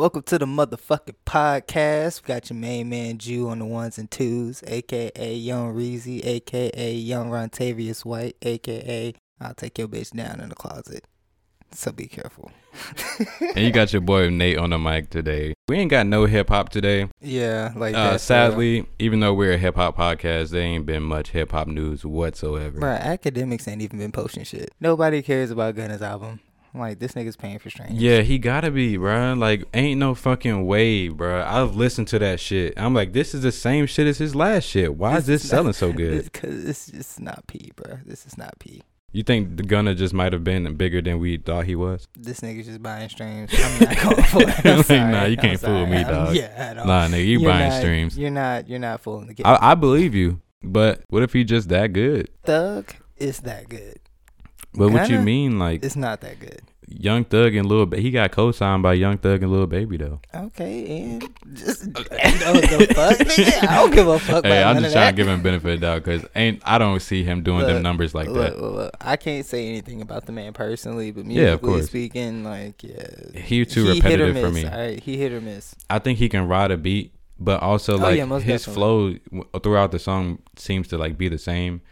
[0.00, 2.22] Welcome to the motherfucking podcast.
[2.22, 6.94] We got your main man Jew on the ones and twos, aka Young Reezy, aka
[6.94, 11.04] Young Rontavious White, aka I'll take your bitch down in the closet.
[11.72, 12.50] So be careful.
[13.54, 15.52] and you got your boy Nate on the mic today.
[15.68, 17.10] We ain't got no hip hop today.
[17.20, 18.22] Yeah, like Uh, that.
[18.22, 22.06] sadly, even though we're a hip hop podcast, there ain't been much hip hop news
[22.06, 22.80] whatsoever.
[22.80, 24.70] Bruh, Akademiks ain't even been posting shit.
[24.80, 26.40] Nobody cares about Gunna's album.
[26.72, 27.92] Like this nigga's paying for streams.
[28.00, 29.36] Yeah, he gotta be, bruh.
[29.38, 31.44] Like, ain't no fucking way, bruh.
[31.44, 32.74] I've listened to that shit.
[32.76, 34.94] I'm like, this is the same shit as his last shit.
[34.94, 36.24] Why is this selling so good?
[36.24, 38.04] Because it's just not P, bruh.
[38.06, 38.82] This is not P.
[39.12, 42.06] You think the Gunna just might have been bigger than we thought he was?
[42.16, 43.50] This nigga's just buying streams.
[43.52, 44.64] I'm not going for it.
[44.64, 45.00] I'm Like, sorry.
[45.10, 45.86] nah, you I'm can't fool sorry.
[45.90, 46.36] me, I'm- dog.
[46.36, 46.86] Yeah, at all.
[46.86, 48.16] Nah, nigga, you You're buying not- streams.
[48.16, 48.68] You're not.
[48.68, 49.44] You're not fooling the kid.
[49.46, 52.28] I, I believe you, but what if he just that good?
[52.44, 53.98] Thug is that good.
[54.74, 56.62] But what you mean, like It's not that good.
[56.92, 57.86] Young Thug and Lil?
[57.86, 60.18] Ba- he got co-signed by Young Thug and Lil Baby though.
[60.34, 63.68] Okay, and just the, the fuck, nigga.
[63.68, 66.02] I don't give a fuck Hey, about I'm just trying to give him benefit doubt
[66.04, 68.60] because ain't I don't see him doing Look, them numbers like look, that.
[68.60, 71.86] look, I can't say anything about the man personally, but musically Yeah, of course.
[71.86, 73.06] speaking, like yeah,
[73.40, 74.64] He too he repetitive for me.
[74.64, 75.76] Right, he hit or miss.
[75.88, 79.20] I think he can ride a beat, but also Oh, like yeah, his definitely.
[79.32, 81.82] flow throughout the song seems to like be the same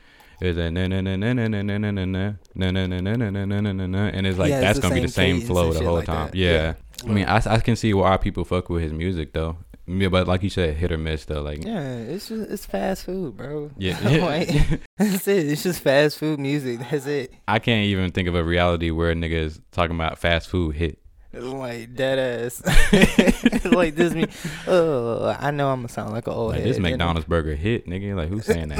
[0.40, 0.78] and
[4.26, 6.30] it's like that's gonna be the same flow the whole time.
[6.34, 6.74] Yeah.
[7.04, 9.56] I mean, I, I can see why people fuck with his music though.
[9.86, 11.40] Yeah, but like you said, hit or miss though.
[11.40, 13.70] Like yeah, it's just, it's fast food, bro.
[13.78, 14.48] Yeah, like,
[14.98, 15.48] that's it.
[15.48, 16.80] It's just fast food music.
[16.80, 17.32] That's it.
[17.46, 20.76] I can't even think of a reality where a nigga is talking about fast food
[20.76, 20.98] hit.
[21.32, 22.62] Like dead ass.
[23.72, 24.26] like this me.
[24.66, 26.68] Oh, I know I'm gonna sound like an old Like head.
[26.68, 26.90] this you know?
[26.90, 28.16] McDonald's burger hit, nigga.
[28.16, 28.78] Like who's saying that?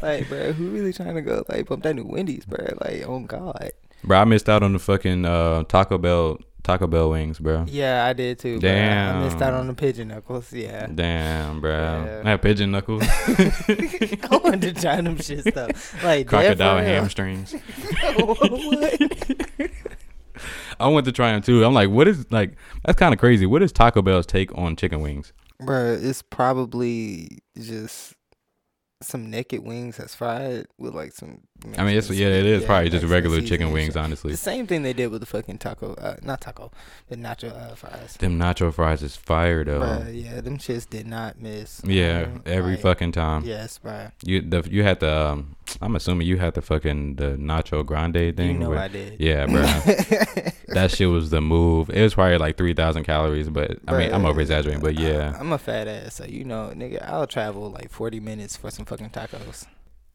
[0.00, 2.66] Like, bro, who really trying to go like pump that new Wendy's, bro?
[2.80, 3.72] Like, oh god.
[4.04, 7.64] bro, I missed out on the fucking uh, Taco Bell Taco Bell wings, bro.
[7.66, 8.60] Yeah, I did too.
[8.60, 8.70] Bro.
[8.70, 10.52] I missed out on the pigeon knuckles.
[10.52, 10.86] Yeah.
[10.86, 11.72] Damn, bro.
[11.72, 12.22] Yeah.
[12.24, 16.04] I had pigeon knuckles, I wanted to try them shit stuff.
[16.04, 17.54] Like crocodile hamstrings.
[18.18, 19.00] what?
[20.80, 21.64] I went to try them too.
[21.64, 22.56] I'm like, what is like?
[22.84, 23.46] That's kind of crazy.
[23.46, 25.32] What is Taco Bell's take on chicken wings?
[25.60, 28.14] Bro, it's probably just
[29.02, 31.42] some naked wings that's fried with like some.
[31.76, 33.96] I mean, it's yeah, it is season- probably just regular chicken wings, shit.
[33.96, 34.30] honestly.
[34.30, 36.70] The same thing they did with the fucking taco, uh, not taco,
[37.08, 38.16] the nacho uh, fries.
[38.18, 39.80] Them nacho fries is fire though.
[39.80, 41.82] Bruh, yeah, them shits did not miss.
[41.84, 43.44] Yeah, Um, every like, fucking time.
[43.44, 44.08] Yes, bro.
[44.24, 48.36] You the you had the um, I'm assuming you had the fucking the nacho grande
[48.36, 48.52] thing.
[48.52, 49.18] You know where- I did.
[49.18, 49.62] Yeah, bro.
[50.68, 51.90] that shit was the move.
[51.90, 55.34] It was probably like three thousand calories, but I mean I'm over exaggerating, but yeah,
[55.36, 58.70] I, am a fat ass, so you know, nigga, I'll travel like 40 minutes for
[58.70, 59.66] some fucking tacos.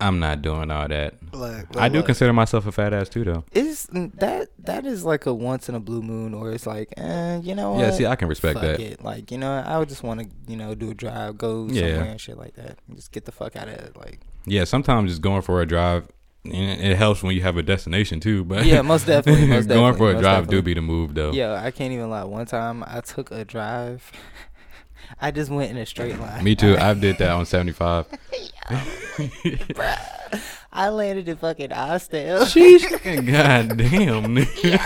[0.07, 1.15] I'm not doing all that.
[1.31, 3.43] Look, I do look, consider myself a fat ass too, though.
[3.51, 7.39] It's that that is like a once in a blue moon, or it's like, eh,
[7.43, 7.79] you know what?
[7.81, 8.79] Yeah, see, I can respect Fuck that.
[8.79, 9.03] it.
[9.03, 11.81] Like, you know, I would just want to, you know, do a drive, go Yeah.
[11.95, 12.77] somewhere and shit like that.
[12.95, 13.95] Just get the fuck out of it.
[13.97, 16.07] Like, Yeah, sometimes just going for a drive,
[16.45, 18.43] it helps when you have a destination too.
[18.43, 21.31] But Yeah, most definitely, most definitely going for a drive do be the move, though.
[21.31, 22.25] yeah, I can't even lie.
[22.25, 24.11] One time I took a drive.
[25.21, 26.43] I just went in a straight line.
[26.43, 26.77] Me too.
[26.77, 28.07] I did that on 75.
[30.75, 32.39] I landed in fucking Austell.
[32.45, 32.49] God
[33.77, 34.79] damn, nigga.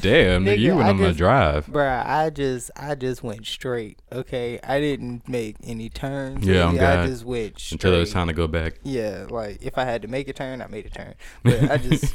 [0.00, 1.66] Damn, nigga, you went I on just- drive.
[1.66, 4.00] Bruh, I just I just went straight.
[4.12, 6.46] Okay, I didn't make any turns.
[6.46, 6.80] Yeah, really.
[6.80, 7.76] I just went straight.
[7.76, 8.74] Until it was time to go back.
[8.82, 11.14] Yeah, like if I had to make a turn, I made a turn.
[11.42, 12.12] But I just,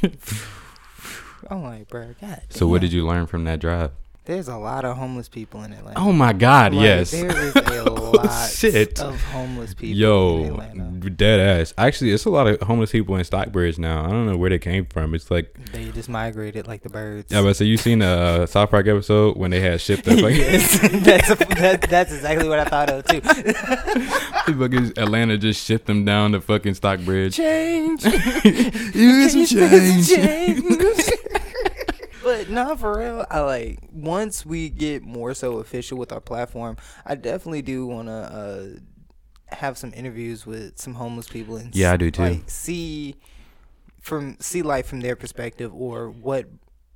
[1.49, 2.43] I'm like, bruh, God.
[2.49, 3.91] So what did you learn from that drive?
[4.25, 5.99] There's a lot of homeless people in Atlanta.
[5.99, 7.09] Oh my God, Like, yes.
[7.09, 8.99] There is a lot Shit.
[9.01, 11.09] of homeless people in Yo, Atlanta.
[11.09, 11.73] dead ass.
[11.75, 14.05] Actually, it's a lot of homeless people in Stockbridge now.
[14.05, 15.15] I don't know where they came from.
[15.15, 17.31] It's like, They just migrated like the birds.
[17.31, 20.11] yeah, but so you seen the uh, South Park episode when they had shipped the
[20.15, 23.21] fucking yes, that's a, that, that's exactly what I thought of too.
[24.53, 27.35] fucking Atlanta just shipped them down to fucking Stockbridge.
[27.37, 28.03] change.
[28.05, 28.11] You
[28.93, 30.09] get some change.
[32.23, 33.25] But not for real.
[33.29, 38.07] I like once we get more so official with our platform, I definitely do want
[38.07, 42.21] to uh, have some interviews with some homeless people and Yeah, I do too.
[42.23, 43.15] Like see
[44.01, 46.47] from see life from their perspective or what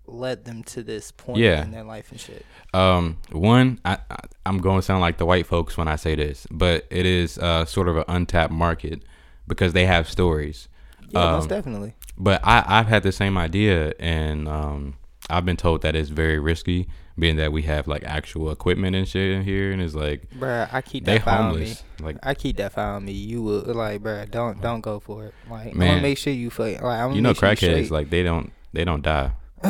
[0.08, 1.64] led them to this point Yeah.
[1.64, 2.46] in their life and shit.
[2.74, 6.16] Um, one, I, I I'm going to sound like the white folks when I say
[6.16, 9.04] this, but it is uh sort of an untapped market
[9.48, 10.68] because they have stories.
[11.10, 11.94] Yeah, Um, most definitely.
[12.18, 14.96] But I I've had the same idea, and um,
[15.30, 16.88] I've been told that it's very risky,
[17.18, 20.70] being that we have like actual equipment and shit in here, and it's like Bruh,
[20.72, 21.76] I keep that file on me.
[22.00, 23.14] Like I keep that file on me.
[23.14, 25.34] You will like, bruh, don't don't go for it.
[25.50, 25.96] Like, Man.
[25.98, 29.02] to make sure you feel like I'm you know, crackheads like they don't they don't
[29.02, 29.32] die.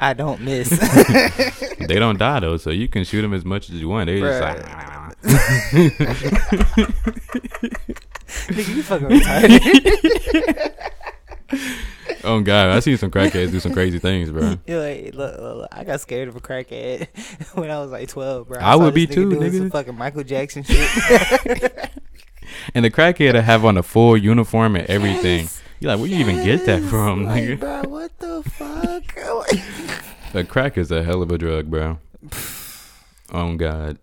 [0.00, 0.70] I don't miss.
[1.78, 4.08] they don't die though, so you can shoot them as much as you want.
[4.08, 4.58] They just like.
[8.48, 10.74] Nigga, you fucking retarded.
[12.24, 14.56] oh god, I seen some crackheads do some crazy things, bro.
[14.68, 17.08] Like, look, look, look, I got scared of a crackhead
[17.54, 18.58] when I was like 12, bro.
[18.58, 19.58] I saw would be too, doing nigga.
[19.58, 21.90] Some fucking Michael Jackson shit.
[22.74, 25.40] And the crackhead to have on a full uniform and everything.
[25.42, 27.60] Yes, You're like, where you even get that from, Like, nigga?
[27.60, 30.32] bro, what the fuck?
[30.32, 31.98] The crack is a hell of a drug, bro.
[33.30, 33.98] Oh god.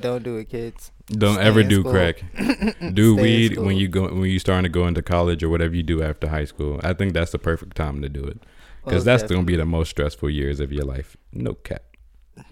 [0.00, 0.92] Don't do it, kids.
[1.06, 1.92] Don't Stay ever do school.
[1.92, 2.22] crack.
[2.94, 5.74] Do in weed when you go when you starting to go into college or whatever
[5.74, 6.80] you do after high school.
[6.84, 8.42] I think that's the perfect time to do it
[8.84, 11.16] because Most that's going to be the most stressful years of your life.
[11.32, 11.82] No cap.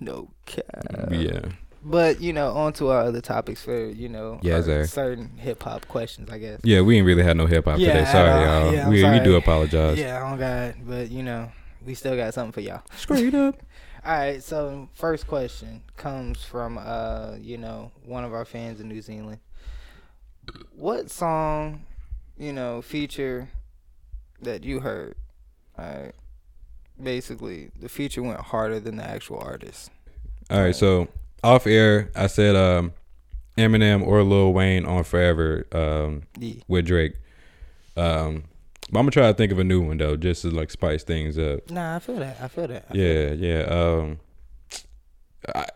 [0.01, 0.85] no cap.
[1.11, 1.41] yeah.
[1.85, 4.87] But you know, on to our other topics for you know, sir.
[4.87, 6.61] certain hip hop questions, I guess.
[6.65, 8.11] Yeah, we ain't really had no hip hop Yeah, today.
[8.11, 8.65] Sorry, all.
[8.65, 8.73] y'all.
[8.75, 9.99] Yeah, we we do apologize.
[9.99, 11.53] Yeah, oh god, but you know,
[11.85, 12.83] we still got something for y'all.
[12.97, 13.61] Straight up.
[14.07, 18.89] All right, so first question comes from uh, you know, one of our fans in
[18.89, 19.41] New Zealand.
[20.77, 21.83] What song,
[22.39, 23.49] you know, feature
[24.43, 25.17] that you heard?
[25.77, 26.13] All right.
[27.03, 29.91] Basically, the feature went harder than the actual artist.
[30.51, 31.09] All right, so
[31.43, 32.93] off air, I said um,
[33.59, 36.63] Eminem or Lil Wayne on Forever um, Yeah.
[36.69, 37.15] with Drake.
[37.97, 38.45] Um,
[38.91, 41.03] but I'm gonna try to think of a new one though, just to like spice
[41.03, 41.71] things up.
[41.71, 42.39] Nah, I feel that.
[42.41, 42.87] I feel that.
[42.91, 43.63] I feel Yeah, yeah.
[43.63, 44.21] Um,
[45.55, 45.67] I,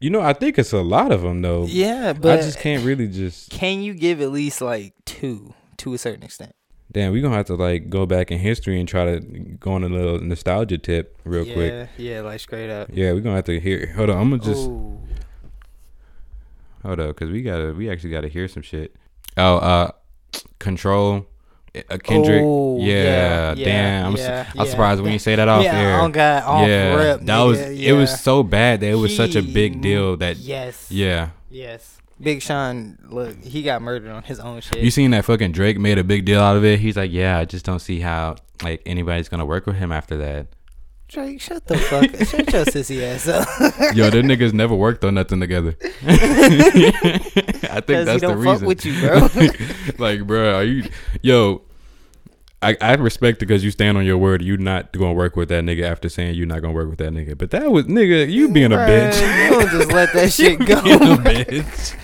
[0.00, 1.64] you know, I think it's a lot of them though.
[1.66, 3.50] Yeah, but I just can't really just.
[3.50, 6.54] Can you give at least like two to a certain extent?
[6.90, 9.84] Damn, we're gonna have to like go back in history and try to go on
[9.84, 11.88] a little nostalgia tip real yeah, quick.
[11.98, 12.88] Yeah, like straight up.
[12.92, 13.92] Yeah, we're gonna have to hear.
[13.94, 14.98] Hold on, I'm gonna just Ooh.
[16.82, 17.72] hold up because we gotta.
[17.72, 18.94] We actually gotta hear some shit.
[19.36, 19.90] Oh, uh,
[20.58, 21.26] Control,
[21.74, 22.42] uh, Kendrick.
[22.44, 24.06] Oh, yeah, yeah, yeah, damn.
[24.06, 24.70] I'm, yeah, I'm yeah.
[24.70, 26.00] surprised when you say that off yeah, air.
[26.00, 27.20] on God, off yeah, rip.
[27.22, 27.60] that was.
[27.60, 30.36] It was so bad that it was such a big deal that.
[30.36, 30.90] Yes.
[30.90, 31.30] Yeah.
[31.50, 31.98] Yes.
[32.20, 34.82] Big Sean, look, he got murdered on his own shit.
[34.82, 36.80] You seen that fucking Drake made a big deal out of it?
[36.80, 40.16] He's like, yeah, I just don't see how like anybody's gonna work with him after
[40.16, 40.48] that.
[41.08, 42.26] Drake, shut the fuck up.
[42.26, 43.48] Shut your sissy ass up.
[43.96, 45.74] Yo, them niggas never worked on nothing together.
[46.02, 48.66] I think that's the reason.
[48.66, 49.28] with you, bro.
[49.98, 50.86] like, bro, are you?
[51.22, 51.62] Yo,
[52.60, 54.42] I I respect it because you stand on your word.
[54.42, 57.14] You not gonna work with that nigga after saying you not gonna work with that
[57.14, 57.38] nigga.
[57.38, 59.44] But that was nigga, you being a bitch.
[59.44, 60.82] You don't just let that shit go.
[60.82, 61.96] being a bitch.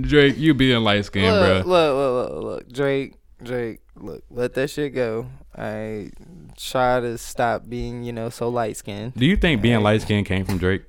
[0.00, 1.54] Drake, you being light skinned, bro.
[1.56, 5.26] look, look, look, look, Drake, Drake, look, let that shit go.
[5.56, 6.12] I
[6.62, 9.14] try to stop being, you know, so light skinned.
[9.14, 10.82] Do you think being light skinned came from Drake?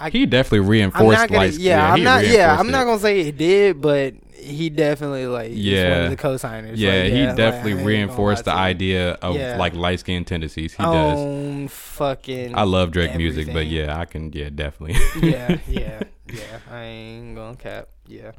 [0.00, 1.54] I- he definitely reinforced gonna, light.
[1.54, 5.82] yeah, I'm not, yeah, I'm not gonna say it did, but he definitely like, yeah,
[5.82, 6.04] one Yeah.
[6.04, 6.80] of the co-signers.
[6.80, 8.96] Yeah, like, he like, definitely I reinforced the lie to you.
[8.96, 9.56] idea of Yeah.
[9.58, 10.74] like light skinned tendencies.
[10.74, 11.70] He does.
[11.72, 12.56] Fucking.
[12.56, 14.32] I love Drake music, but yeah, I can.
[14.32, 14.96] Yeah, definitely.
[15.28, 16.02] yeah, yeah,
[16.32, 16.42] yeah.
[16.70, 17.88] I ain't gonna cap.
[18.06, 18.30] Yeah.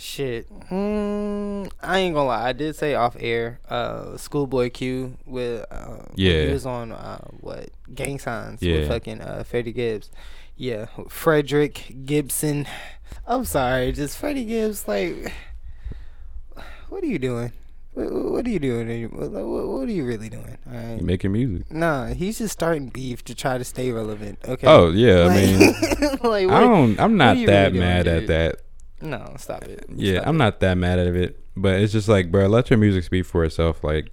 [0.00, 0.48] Shit.
[0.70, 2.48] Mm, I ain't gonna lie.
[2.48, 3.60] I did say off air.
[3.68, 5.66] Uh, Schoolboy Q with.
[5.70, 6.46] Uh, Yeah.
[6.46, 8.78] He was on uh what gang signs Yeah.
[8.80, 10.10] with fucking uh Freddie Gibbs.
[10.56, 12.66] Yeah, Frederick Gibson.
[13.26, 14.88] I'm sorry, just Freddie Gibbs.
[14.88, 15.32] Like,
[16.88, 17.52] what are you doing?
[17.92, 19.10] What, what are you doing?
[19.10, 20.56] What, what what are you really doing?
[20.66, 20.96] All right.
[20.98, 21.70] He making music.
[21.72, 24.38] Nah, he's just starting beef to try to stay relevant.
[24.48, 24.66] Okay.
[24.66, 25.58] Oh yeah, I mean,
[26.22, 26.98] like, what- I don't.
[27.00, 28.28] I'm not that really doing, mad at dude?
[28.30, 28.56] that.
[29.00, 29.84] No, stop it.
[29.94, 30.38] Yeah, Stop I'm it.
[30.38, 33.44] not that mad at it, but it's just like, bro, let your music speak for
[33.44, 33.82] itself.
[33.82, 34.12] Like,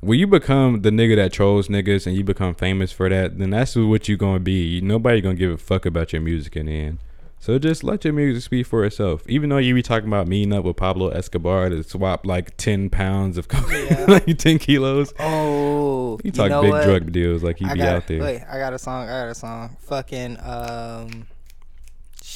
[0.00, 3.50] when you become the nigga that trolls niggas and you become famous for that, then
[3.50, 4.80] that's what you gonna be.
[4.82, 6.98] Nobody gonna give a fuck about your music in the end.
[7.38, 9.22] So just let your music speak for itself.
[9.28, 12.88] Even though you be talking about meeting up with Pablo Escobar to swap like ten
[12.88, 14.04] pounds of cocaine, Yeah.
[14.08, 15.12] like ten kilos.
[15.18, 16.84] Oh, You talk know big what?
[16.84, 18.20] drug deals like he I be got, out there.
[18.22, 19.04] Wait, I got a song.
[19.04, 19.76] I got a song.
[19.80, 21.26] Fucking um,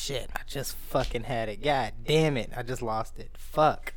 [0.08, 0.30] shit.
[0.34, 1.62] I just fucking had it.
[1.62, 2.50] God damn it!
[2.56, 3.30] I just lost it.
[3.36, 3.94] Fuck.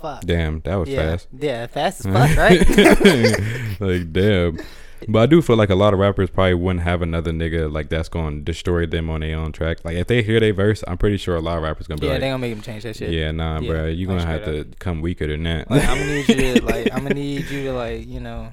[0.00, 0.22] Fuck.
[0.22, 1.10] Damn, that was yeah.
[1.10, 1.28] fast.
[1.32, 3.80] Yeah, fast as fuck, right?
[3.80, 4.58] like damn.
[5.06, 7.88] But I do feel like a lot of rappers probably wouldn't have another nigga like
[7.88, 9.84] that's going to destroy them on their own track.
[9.84, 12.06] Like if they hear their verse, I'm pretty sure a lot of rappers gonna be
[12.06, 13.10] like yeah, like, they gonna make him change that shit.
[13.10, 16.14] "Yeah, nah, Yeah, bro, you gonna have to come weaker than that." Like I'm gonna
[16.14, 18.52] need you to like I'm gonna need you to like you know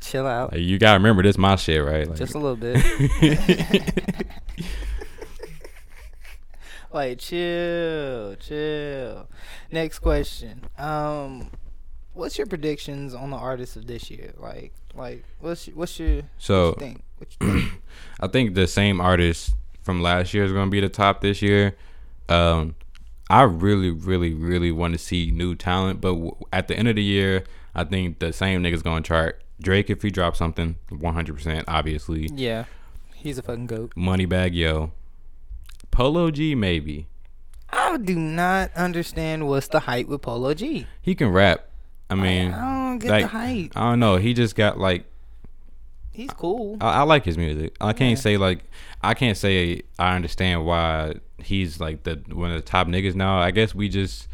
[0.00, 2.08] chill out Like, you gotta remember this my shit, right?
[2.08, 2.80] Like, just a little bit.
[6.92, 9.28] like chill, chill.
[9.70, 10.62] Next question.
[10.78, 11.50] Um,
[12.12, 14.32] what's your predictions on the artists of this year?
[14.38, 17.02] Like, like what's your, what's your so what you think?
[17.18, 17.72] What you think?
[18.20, 21.76] I think the same artist from last year is gonna be the top this year.
[22.28, 22.74] Um,
[23.28, 26.96] I really, really, really want to see new talent, but w- at the end of
[26.96, 27.44] the year,
[27.74, 29.42] I think the same niggas gonna chart.
[29.62, 32.28] Drake if he drops something, one hundred percent, obviously.
[32.34, 32.64] Yeah,
[33.14, 33.92] he's a fucking goat.
[33.94, 34.90] Moneybagg Yo,
[35.90, 37.06] Polo G maybe.
[37.72, 40.86] I do not understand what's the hype with Polo G.
[41.02, 41.66] He can rap.
[42.08, 43.72] I mean, I don't get like, the hype.
[43.76, 44.16] I don't know.
[44.16, 45.04] He just got like
[46.12, 46.76] He's cool.
[46.80, 47.74] I, I like his music.
[47.80, 48.22] I can't Yeah.
[48.22, 48.64] say like
[49.02, 53.38] I can't say I understand why he's like the one of the top niggas now.
[53.38, 54.26] I guess we just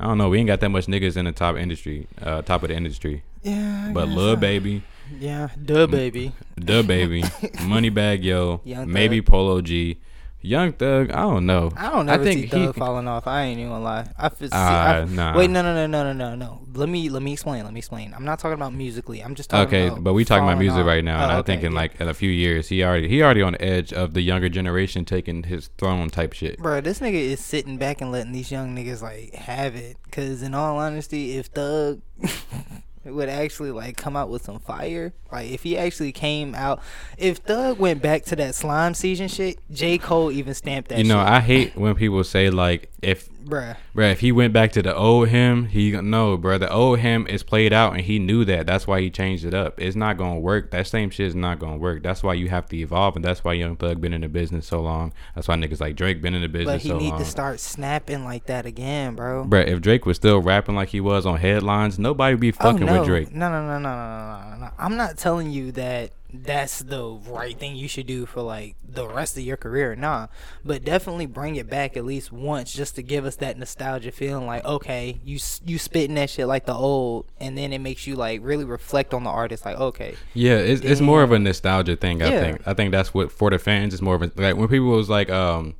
[0.00, 0.28] I don't know.
[0.30, 3.22] We ain't got that much niggas in the top industry, uh, top of the industry.
[3.42, 4.40] Yeah, I But Lil so.
[4.40, 4.82] Baby,
[5.18, 6.32] Yeah, duh, baby.
[6.56, 7.22] the baby,
[7.66, 9.98] Moneybagg Yo, Young maybe Polo G,
[10.40, 11.10] Young Thug.
[11.10, 11.72] I don't know.
[11.76, 13.26] I don't I ever think see Thug he- falling off.
[13.26, 14.06] I ain't even gonna lie.
[14.16, 15.36] I see, I, ah, nah.
[15.36, 16.60] Wait, no, no, no, no, no, no, no.
[16.74, 17.64] Let me let me explain.
[17.64, 18.14] Let me explain.
[18.14, 19.20] I'm not talking about musically.
[19.20, 20.86] I'm just talking Okay, but we talking about music off.
[20.86, 21.78] right now, and Oh, I'm okay, thinking yeah.
[21.78, 24.48] like in a few years he already he already on the edge of the younger
[24.48, 26.58] generation taking his throne type shit.
[26.58, 29.96] Bro, this nigga is sitting back and letting these young niggas like have it.
[30.12, 32.00] Cause in all honesty, if Thug
[33.14, 36.80] would actually like come out with some fire, like if he actually came out,
[37.16, 40.98] if Thug went back to that slime season shit, J Cole even stamped that.
[40.98, 41.28] You know, shit.
[41.28, 43.76] I hate when people say like if bruh.
[43.94, 46.58] Bruh, if he went back to the old him, he no, bruh.
[46.58, 48.66] The old him is played out, and he knew that.
[48.66, 49.80] That's why he changed it up.
[49.80, 50.70] It's not gonna work.
[50.70, 52.02] That same shit is not gonna work.
[52.02, 54.66] That's why you have to evolve, and that's why Young Thug been in the business
[54.66, 55.12] so long.
[55.34, 56.74] That's why niggas like Drake been in the business.
[56.74, 57.18] But he so need long.
[57.20, 59.44] to start snapping like that again, bro.
[59.44, 62.62] Bruh, if Drake was still rapping like he was on headlines, nobody would be oh,
[62.62, 63.00] fucking oh, no.
[63.00, 63.34] with Drake.
[63.34, 64.70] No, no, no, no, no, no, no, no.
[64.78, 69.06] I'm not telling you that that's the right thing you should do for like the
[69.08, 69.96] rest of your career.
[69.96, 70.26] Nah,
[70.64, 74.46] but definitely bring it back at least once just to give us that nostalgia feeling.
[74.46, 78.14] Like, okay, you you spitting that shit like the old, and then it makes you
[78.14, 79.64] like really reflect on the artist.
[79.64, 82.22] Like, okay, Yeah, it's it's more of a nostalgia thing.
[82.22, 82.40] I Yeah.
[82.40, 82.62] think.
[82.66, 85.08] I think that's what for the fans is more of a like when people was
[85.08, 85.74] like um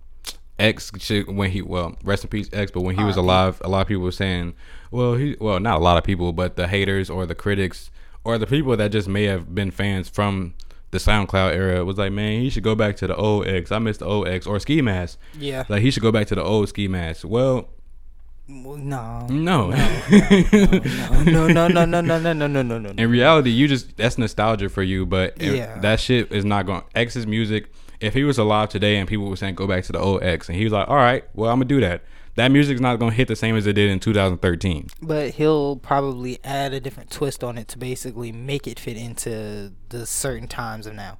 [0.58, 0.90] X
[1.28, 3.86] when he well rest in peace X, but when he was alive, a lot of
[3.88, 4.54] people were saying,
[4.90, 7.90] well he well not a lot of people, but the haters or the critics
[8.28, 10.54] or the people that just may have been fans from
[10.90, 13.72] the SoundCloud era was like, man, he should go back to the old X.
[13.72, 15.18] I miss the old X or Ski Mask.
[15.38, 17.24] yeah, Like he should go back to the old Ski Mask.
[17.26, 17.68] Well,
[18.46, 19.70] no, no.
[19.70, 22.90] no, no, no, no, no, no, no, no, no, no, no.
[22.90, 25.78] in reality, you just that's nostalgia for you, but Yeah.
[25.80, 26.82] that shit is not going.
[26.94, 27.70] X's music.
[28.00, 30.48] If he was alive today and people were saying go back to the old X,
[30.48, 32.02] and he was like, all right, well I'm gonna do that.
[32.38, 34.88] That music's not gonna hit the same as it did in 2013.
[35.02, 39.72] But he'll probably add a different twist on it to basically make it fit into
[39.88, 41.18] the certain times of now.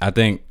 [0.00, 0.42] I think.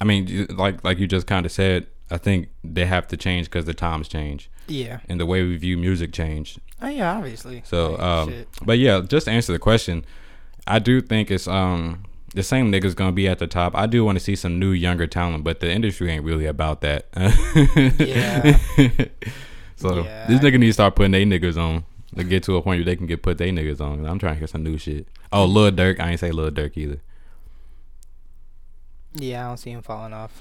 [0.00, 3.46] I mean, like like you just kind of said, I think they have to change
[3.46, 4.98] because the times change Yeah.
[5.08, 6.58] and the way we view music changed.
[6.82, 7.62] Oh yeah, obviously.
[7.64, 10.04] So, Like, um, but yeah, just to answer the question,
[10.66, 12.02] I do think it's um
[12.34, 13.76] the same niggas gonna be at the top.
[13.76, 16.80] I do want to see some new younger talent, but the industry ain't really about
[16.80, 17.06] that.
[18.00, 18.58] Yeah.
[19.82, 21.84] so Yeah, this nigga need to start putting they niggas on
[22.16, 24.06] to get to a point where they can get put they niggas on.
[24.06, 25.06] I'm trying to hear some new shit.
[25.32, 25.98] Oh, Lil Durk.
[26.00, 27.00] I ain't say Lil Durk either.
[29.14, 30.40] yeah, I don't see him falling off.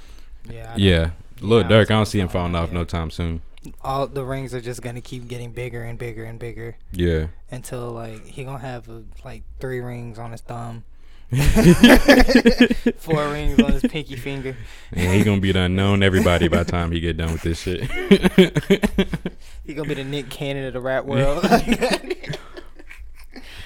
[0.49, 0.73] Yeah.
[0.77, 3.41] Yeah, Lil Yeah, I Durk, I don't see him falling off off, no time soon.
[3.83, 7.27] All the rings are just gonna keep getting bigger and bigger and bigger Yeah.
[7.51, 10.83] until like he gonna have uh, like three rings on his thumb,
[12.97, 14.55] four rings on his pinky finger.
[14.91, 17.61] And he gonna be the unknown everybody by the time he get done with this
[17.61, 17.89] shit.
[19.63, 21.45] He gonna be the Nick Cannon of the rap world.
[21.45, 22.15] I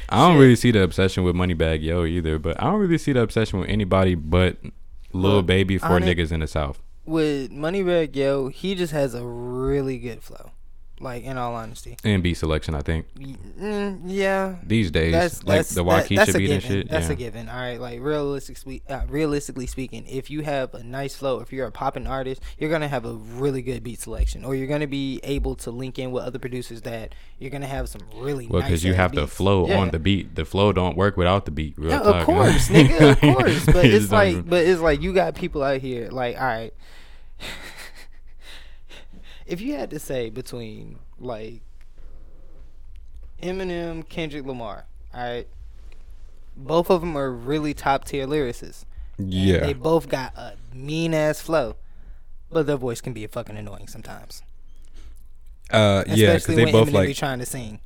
[0.10, 3.22] don't really see the obsession with Moneybagg Yo either, but I don't really see the
[3.22, 4.58] obsession with anybody but
[5.14, 6.82] Lil Look, Baby for niggas in the South.
[7.06, 10.52] With Moneybagg Yo, he just has a really good flow.
[11.06, 11.98] Like in all honesty.
[12.04, 13.06] And beat selection, I think.
[13.16, 16.78] Mm, yeah, These days, that's like that's the that- Wockesha that's a beat and given.
[16.82, 16.90] shit.
[16.90, 17.14] That's yeah.
[17.14, 17.48] a given.
[17.48, 21.68] All right, like realistically, uh, realistically speaking, if you have a nice flow, if you're
[21.68, 25.20] a popping artist, you're gonna have a really good beat selection, or you're gonna be
[25.24, 28.70] able to link in with other producers that you're gonna have some really Well, nice
[28.72, 29.34] because you ass have to beats.
[29.36, 29.78] flow Yeah.
[29.78, 30.34] on the beat.
[30.34, 31.76] The flow don't work without the beat.
[31.78, 32.16] Real Yeah, talk.
[32.16, 33.66] of course, nigga, of course.
[33.68, 36.10] But it's like, but it's like you got people out here.
[36.10, 36.74] Like, all right,
[39.46, 41.62] if you had to say between like
[43.42, 45.48] Eminem, Kendrick Lamar, all right,
[46.56, 48.86] both of them are really top tier lyricists.
[49.18, 51.76] Yeah, they both got a mean ass flow,
[52.52, 54.42] but their voice can be fucking annoying sometimes.
[55.72, 57.08] uh, yeah, because they when both Eminem like.
[57.08, 57.80] be trying to sing.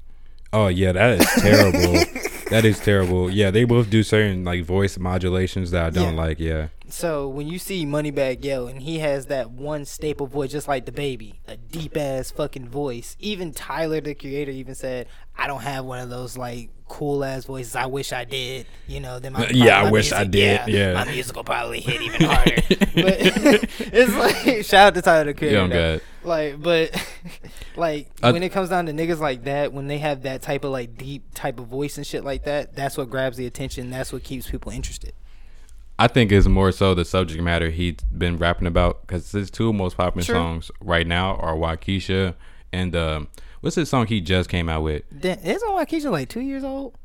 [0.52, 1.94] Oh yeah, that is terrible.
[2.50, 3.30] that is terrible.
[3.30, 6.22] Yeah, they both do certain like voice modulations that I don't Yeah.
[6.22, 6.40] like.
[6.40, 10.68] Yeah, So when you see Moneybagg Yo and he has that one staple voice, just
[10.68, 13.16] like the baby, a deep ass fucking voice.
[13.20, 17.46] Even Tyler, the creator, even said, "I don't have one of those like cool ass
[17.46, 17.76] voices.
[17.76, 20.94] I wish I did." You know, then my Yeah, I my wish I did, yeah.
[20.94, 22.56] my music will probably hit even harder.
[22.70, 25.68] but it's like shout out to Tyler, the creator.
[25.68, 26.00] Young.
[26.24, 26.92] Like, but
[27.76, 30.64] like I- when it comes down to niggas like that, when they have that type
[30.64, 33.90] of like deep type of voice and shit like that, that's what grabs the attention.
[33.90, 35.14] That's what keeps people interested.
[36.02, 39.74] I think it's more so the subject matter he's been rapping about because his two
[39.74, 40.34] most popular True.
[40.36, 42.36] songs right now are Wockesha
[42.72, 43.28] and um,
[43.60, 45.04] what's his song he just came out with?
[45.12, 46.96] Then isn't Wockesha like two years old?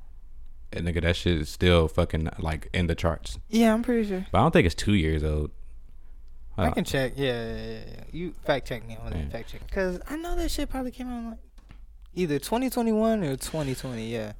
[0.73, 3.39] And nigga, that shit is still fucking like in the charts.
[3.49, 4.27] Yeah, I'm pretty sure.
[4.31, 5.51] But I don't think it's two years old.
[6.57, 7.15] I Uh, can check.
[7.17, 9.19] Yeah, yeah, yeah, you fact check me on that.
[9.19, 9.29] Yeah.
[9.29, 11.39] Fact check because I know that shit probably came out like
[12.15, 14.07] either 2021 or 2020.
[14.13, 14.35] Yeah.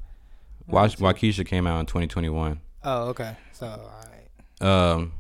[0.69, 2.61] Wa- Wockesha came out in 2021.
[2.85, 3.37] Oh, okay.
[3.51, 3.91] So.
[4.61, 5.13] Um,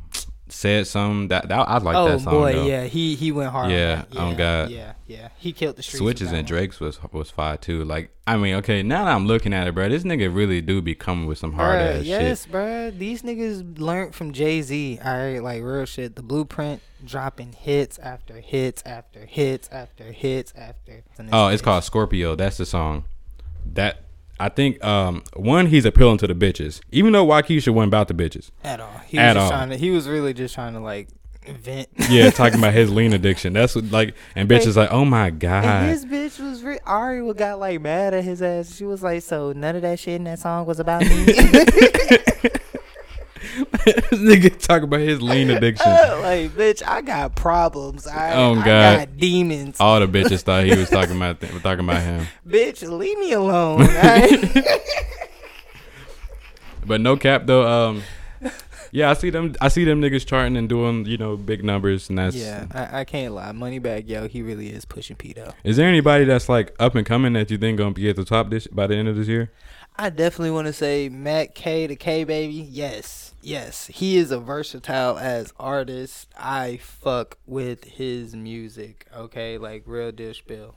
[0.48, 2.32] said something that, that I like oh that song.
[2.32, 2.66] boy, though.
[2.66, 3.70] yeah, he he went hard.
[3.70, 4.08] Yeah, that.
[4.16, 4.70] oh yeah, God.
[4.70, 5.98] Yeah, yeah, he killed the streets.
[5.98, 6.46] Switches and.
[6.46, 7.84] Drake's was was fire too.
[7.84, 10.80] Like I mean, okay, now that I'm looking at it, bro, this nigga really do
[10.80, 12.52] be coming with some hard Bruh, ass yes, shit.
[12.52, 12.98] bruh.
[12.98, 15.00] These niggas learned from Jay Z.
[15.04, 16.16] All right, like real shit.
[16.16, 21.02] The blueprint dropping hits after hits after hits after hits after.
[21.32, 22.34] Oh, it's called Scorpio.
[22.36, 23.04] That's the song.
[23.66, 24.03] That
[24.40, 28.14] I think um one he's appealing to the bitches, even though Wockesha wasn't about the
[28.14, 28.50] bitches.
[28.64, 28.90] at all.
[29.06, 29.50] He was At just all.
[29.50, 29.76] trying to.
[29.76, 31.08] He was really just trying to like
[31.46, 31.88] vent.
[32.08, 33.52] Yeah, talking about his lean addiction.
[33.52, 35.88] That's what like and bitches like, oh my god.
[35.88, 38.74] his bitch was re- Ari would got like mad at his ass.
[38.76, 41.08] She was like, "So none of that shit in that song was about me."
[44.12, 45.86] nigga talk about his lean addiction.
[45.92, 48.06] like, bitch, I got problems.
[48.06, 48.98] I, Oh, I God.
[48.98, 49.76] got demons.
[49.80, 52.26] All the bitches thought he was talking about th- talking about him.
[52.46, 53.86] Bitch, leave me alone.
[56.86, 57.66] But no cap though.
[57.66, 58.02] Um,
[58.92, 59.54] yeah, I see them.
[59.60, 62.36] I see them niggas charting and doing you know big numbers, and that's.
[62.36, 63.50] yeah, I, I can't lie.
[63.52, 65.52] Moneybagg Yo, he really is pushing P though.
[65.64, 68.24] Is there anybody that's like up and coming that you think gonna be at the
[68.24, 69.50] top this by the end of this year?
[69.96, 72.52] I definitely want to say Matt K the K baby.
[72.54, 76.28] Yes, yes, he is a versatile as artist.
[76.38, 79.06] I fuck with his music.
[79.16, 80.76] Okay, like real dish bill.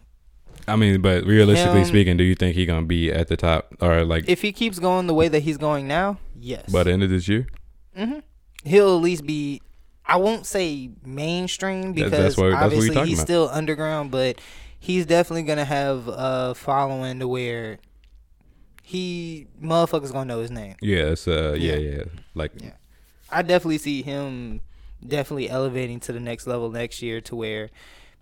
[0.68, 3.74] I mean, but realistically Him- speaking, do you think he gonna be at the top
[3.82, 6.72] or like If he keeps going the way that he's going now, yes.
[6.72, 7.48] by the end of this year?
[7.96, 8.20] hmm
[8.64, 9.62] He'll at least be.
[10.06, 13.26] I won't say mainstream because that's that's what obviously he's about.
[13.28, 14.40] still underground, but
[14.80, 17.78] he's definitely gonna have a following to where
[18.88, 20.76] he motherfuckers gonna know his name.
[20.82, 21.98] Yeah, it's uh, yeah, Yeah.
[21.98, 22.04] yeah,
[22.36, 22.72] like Yeah.
[23.30, 24.62] I definitely see him
[25.06, 27.70] definitely elevating to the next level next year to where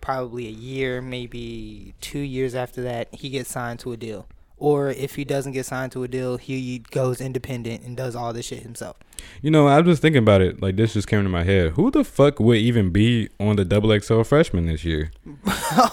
[0.01, 4.25] probably a year, maybe two years after that, he gets signed to a deal.
[4.58, 8.34] Or if he doesn't get signed to a deal, he goes independent and does all
[8.34, 8.97] this shit himself.
[9.41, 10.61] You know, I was just thinking about it.
[10.61, 11.71] Like this just came to my head.
[11.73, 15.11] Who the fuck would even be on the double XL freshman this year?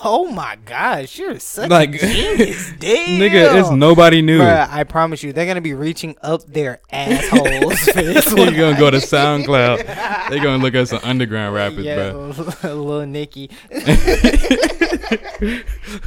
[0.04, 2.72] oh my gosh, you're such Like- a genius.
[2.78, 3.20] Damn.
[3.20, 4.40] Nigga, it's nobody new.
[4.40, 8.78] Bruh, I promise you, they're gonna be reaching up their assholes for this You're gonna
[8.78, 10.30] go to SoundCloud.
[10.30, 12.26] They're gonna look at some underground rappers, yeah, bro.
[12.62, 13.50] little Nicky.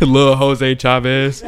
[0.02, 1.42] Lil Jose Chavez.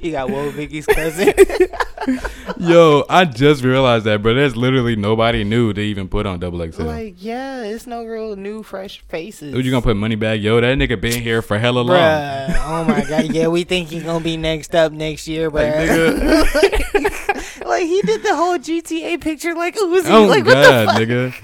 [0.00, 1.32] You got Woe Vicky's cousin.
[2.58, 4.32] Yo, I just realized that, bro.
[4.34, 6.84] There's literally nobody new to even put on double XL.
[6.84, 9.52] like, yeah, it's no real new fresh faces.
[9.52, 10.42] Who you gonna put Moneybagg?
[10.42, 11.96] Yo, that nigga been here for hella long.
[11.98, 15.88] Bruh, oh my god, yeah, we think he gonna be next up next year, Like,
[15.88, 16.16] but
[17.66, 20.10] like, he did the whole GTA picture like Uzi.
[20.10, 20.96] Oh like, what the god, fuck?
[20.98, 21.34] nigga.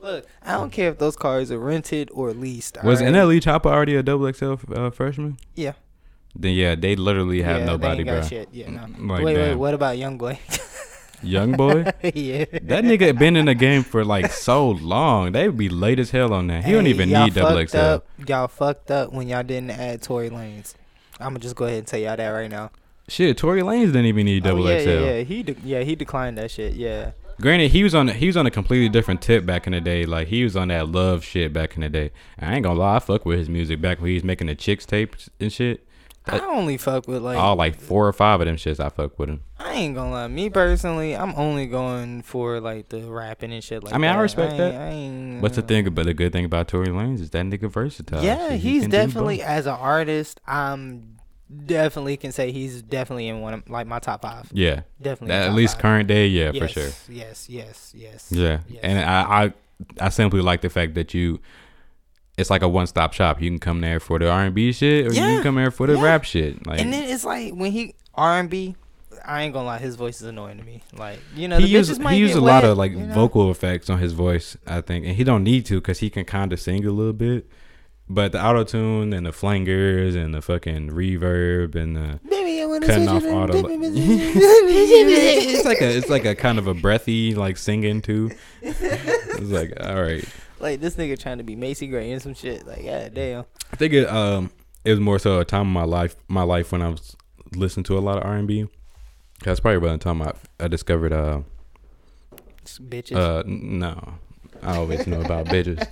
[0.00, 2.78] Look, I don't care if those cars are rented or leased.
[2.84, 3.14] Was alright?
[3.14, 5.38] NLE Chopper already a double XL uh, freshman?
[5.56, 5.72] Yeah.
[6.38, 8.22] Then yeah, they literally have yeah, nobody, bro.
[8.22, 8.48] shit.
[8.52, 8.82] Yeah, no.
[8.82, 10.38] Mm, like, wait, wait, what about Young Boy?
[11.22, 11.78] Young boy.
[12.14, 12.44] yeah.
[12.62, 15.32] That nigga been in the game for like so long.
[15.32, 16.64] They would be late as hell on that.
[16.64, 17.76] He don't Hey, even y'all need double XL.
[17.76, 20.74] Up, y'all fucked up when y'all didn't add Tory Lanez.
[21.18, 22.70] I'm gonna just go ahead and tell y'all that right now.
[23.08, 24.88] Shit, Tory Lanez didn't even need oh, double oh, yeah, XL.
[24.90, 25.22] yeah, yeah.
[25.22, 26.74] He de- yeah he declined that shit.
[26.74, 27.12] Yeah.
[27.40, 30.04] Granted, he was on he was on a completely different tip back in the day.
[30.04, 32.10] Like he was on that love shit back in the day.
[32.38, 34.54] I ain't gonna lie, I fuck with his music back when he was making the
[34.56, 35.87] Chixtapes and shit.
[36.28, 38.80] I only fuck with like All like four or five of them shits.
[38.80, 39.40] I fuck with him.
[39.58, 40.28] I ain't gonna lie.
[40.28, 44.14] Me personally, I'm only going for like the rapping and shit like I mean, I
[44.16, 44.22] that.
[44.22, 44.74] respect ain't- that.
[44.80, 47.70] I ain't, But the thing, but the good thing about Tory Lanez is that nigga
[47.70, 48.22] versatile.
[48.22, 50.40] Yeah, Shit, he he's definitely as an artist.
[50.46, 51.16] I'm
[51.64, 54.50] definitely can say he's definitely in one of like my top five.
[54.52, 54.82] yeah.
[55.00, 55.28] Definitely.
[55.28, 55.82] That- at least five.
[55.82, 56.90] current day, yeah, for sure.
[57.08, 58.28] Yes, yes, yes.
[58.30, 58.80] Yeah, yes.
[58.82, 59.52] and I, I
[60.00, 61.40] I simply like the fact that you.
[62.38, 63.42] It's like a one stop shop.
[63.42, 65.70] You can come there for the R and B shit, or you can come there
[65.70, 66.04] for the yeah.
[66.04, 66.66] rap shit.
[66.66, 68.76] Like, and then it's like when he R and B,
[69.24, 70.82] I ain't gonna lie, his voice is annoying to me.
[70.96, 73.14] Like you know, he used he used get a lot of like you know?
[73.14, 76.24] vocal effects on his voice, I think, and he don't need to because he can
[76.24, 77.46] kind of sing a little bit.
[78.10, 82.66] But the auto tune and the flangers and the fucking reverb and the Baby, I
[82.66, 83.54] wanna cutting off auto.
[83.68, 88.30] it's like a it's like a kind of a breathy like singing too.
[88.62, 90.24] It's like all right.
[90.60, 92.66] Like this nigga trying to be Macy Gray and some shit.
[92.66, 93.44] Like, god damn.
[93.72, 94.50] I think it um
[94.84, 97.16] it was more so a time of my life my life when I was
[97.54, 98.66] listening to a lot of R and B.
[99.44, 101.40] That's probably about the time I I discovered uh
[102.64, 103.16] Bitches.
[103.16, 104.14] uh no
[104.62, 105.86] I always know about bitches,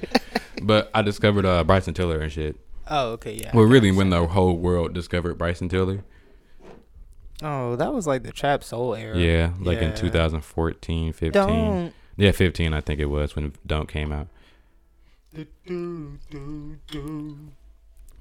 [0.62, 2.56] but I discovered uh Bryson Tiller and shit.
[2.88, 3.50] oh, okay, yeah.
[3.54, 6.02] Well, really, when the whole world discovered Bryson Tiller,
[7.42, 9.16] Oh, that was like the trap soul era.
[9.16, 9.94] yeah, like in Yeah.
[9.96, 11.94] 2014, 15, Don't.
[12.16, 14.28] yeah, 15, I think it was when Don't came out.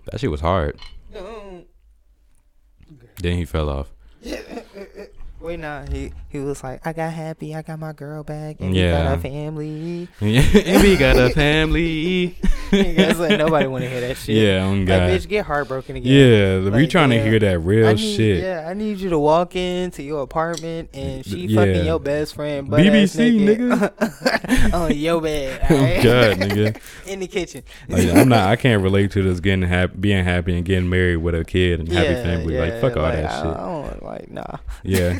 [0.06, 0.80] That shit was hard.
[1.14, 1.66] Don't.
[3.22, 3.94] Then he fell off.
[5.46, 5.86] Wait, nah.
[5.86, 9.04] He he was like, I got happy, I got my girl back, and we Yeah.
[9.04, 10.08] got a family.
[10.20, 12.36] and we got a family.
[12.72, 14.36] It's like nobody want to hear that shit.
[14.36, 15.10] Yeah, Like, God.
[15.12, 16.12] bitch, get heartbroken again.
[16.12, 17.24] Yeah, we Like, trying yeah.
[17.24, 18.44] to hear that real need, shit.
[18.44, 21.60] Yeah, I need you to walk into your apartment and she Yeah.
[21.60, 22.68] fucking your best friend.
[22.68, 24.74] BBC, nigga.
[24.74, 25.62] on your bed.
[25.64, 25.68] Oh?
[26.04, 26.78] God, nigga.
[27.06, 27.64] In the kitchen.
[27.90, 28.50] Oh, like, I'm not.
[28.50, 31.80] I can't relate to this getting happy, being happy, and getting married with a kid
[31.80, 32.58] and happy family.
[32.58, 33.46] like fuck all like, that shit.
[33.56, 34.58] I don't like nah.
[34.84, 35.20] Yeah.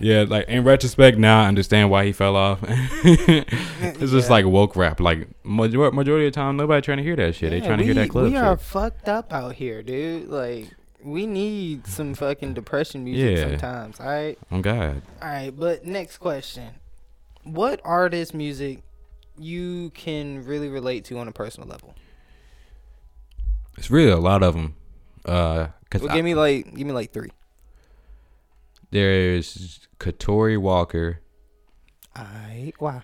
[0.00, 2.58] Yeah, like in retrospect, now I understand why he fell off.
[2.68, 5.00] it's just like woke rap.
[5.00, 7.50] Like majority, majority of the time, nobody trying to hear that shit.
[7.50, 8.64] they Yeah, trying to hear we- that club We are shit.
[8.66, 10.28] fucked up out here, dude.
[10.28, 10.68] Like
[11.04, 13.48] we need some fucking depression music Yeah.
[13.50, 14.00] sometimes.
[14.00, 15.50] All right, Oh God, all right.
[15.56, 16.70] But next question:
[17.44, 18.82] What artist music
[19.38, 21.94] you can really relate to on a personal level?
[23.78, 24.74] it's really a lot of them.
[25.24, 27.30] Uh, cause Well, I- give me like give me like three.
[28.92, 31.20] There's Katori Walker.
[32.16, 33.02] Alright, why?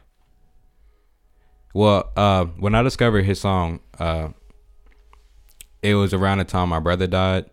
[1.75, 4.29] Well, uh, when I discovered his song, uh,
[5.83, 7.47] it was around the time my brother died,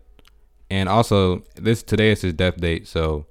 [0.70, 2.86] and also this today is his death date.
[2.86, 3.26] So,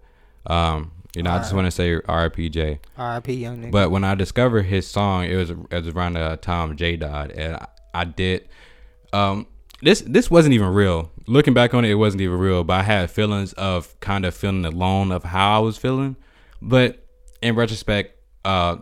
[0.48, 2.80] um, you know, I just want to say R.I.P.J.
[2.98, 3.34] R.I.P.
[3.34, 3.72] Young nigga.
[3.72, 7.32] But when I discovered his song, it was it was around the time Jay died,
[7.32, 8.48] and I, I did.
[9.14, 9.48] Um,
[9.82, 11.12] this this wasn't even real.
[11.28, 12.64] Looking back on it, it wasn't even real.
[12.64, 16.16] But I had feelings of kind of feeling alone of how I was feeling.
[16.62, 17.06] But
[17.42, 18.78] in retrospect, uh,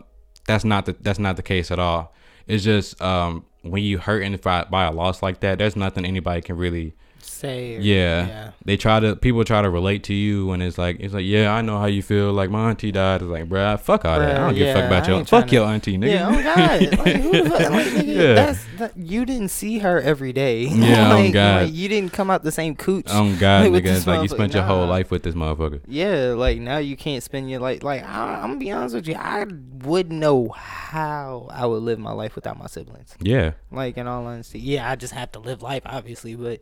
[0.46, 2.14] that's not the that's not the case at all.
[2.46, 6.42] It's just um when you hurting by, by a loss like that, there's nothing anybody
[6.42, 6.94] can really
[7.30, 8.26] say, or- yeah.
[8.26, 11.24] yeah, They try to people try to relate to you and it's like it's like
[11.24, 14.18] yeah I know how you feel like my auntie died it's like bruh fuck all
[14.18, 16.28] that I don't give a fuck about I your fuck tryna- your auntie nigga Yeah,
[16.28, 16.98] oh God!
[16.98, 17.60] Like, who the fuck?
[17.70, 18.34] Like, nigga, Yeah.
[18.34, 20.64] that's that, you didn't see her every day.
[20.64, 21.62] Yeah, oh like, God.
[21.64, 23.06] like, you didn't come out the same cooch.
[23.10, 25.80] oh my god with nigga it's like you spent your whole life with this motherfucker
[25.86, 27.82] yeah, like now you can't spend your life.
[27.82, 29.44] Like I, I'm gonna be honest with you, I
[29.84, 33.14] wouldn't know how I would live my life without my siblings.
[33.20, 36.60] yeah Like in all honesty, yeah, I just have to live life, obviously, but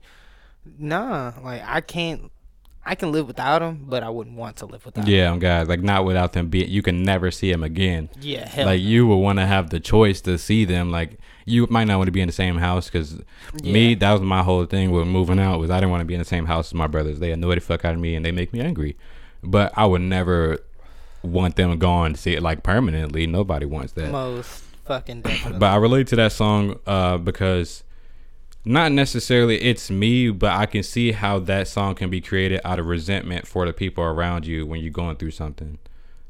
[0.79, 2.31] nah, like I can't.
[2.85, 5.07] I can live without them, but I wouldn't want to live without.
[5.07, 8.48] yeah oh god like not without them being you can never see them again yeah,
[8.48, 8.88] hell like no.
[8.88, 12.09] you will want to have the choice to see them like you might not want
[12.09, 13.20] to be in the same house because
[13.62, 16.14] me that was my whole thing with moving out was I didn't want to be
[16.14, 18.27] in the same house as my brothers they annoy the fuck out of me and
[18.27, 18.96] they make me angry
[19.44, 20.59] but I would never
[21.22, 25.59] want them gone see it like permanently nobody wants that most fucking definitely.
[25.61, 27.85] but I relate to that song uh, because
[28.64, 32.79] not necessarily it's me, but I can see how that song can be created out
[32.79, 35.79] of resentment for the people around you when you're going through something,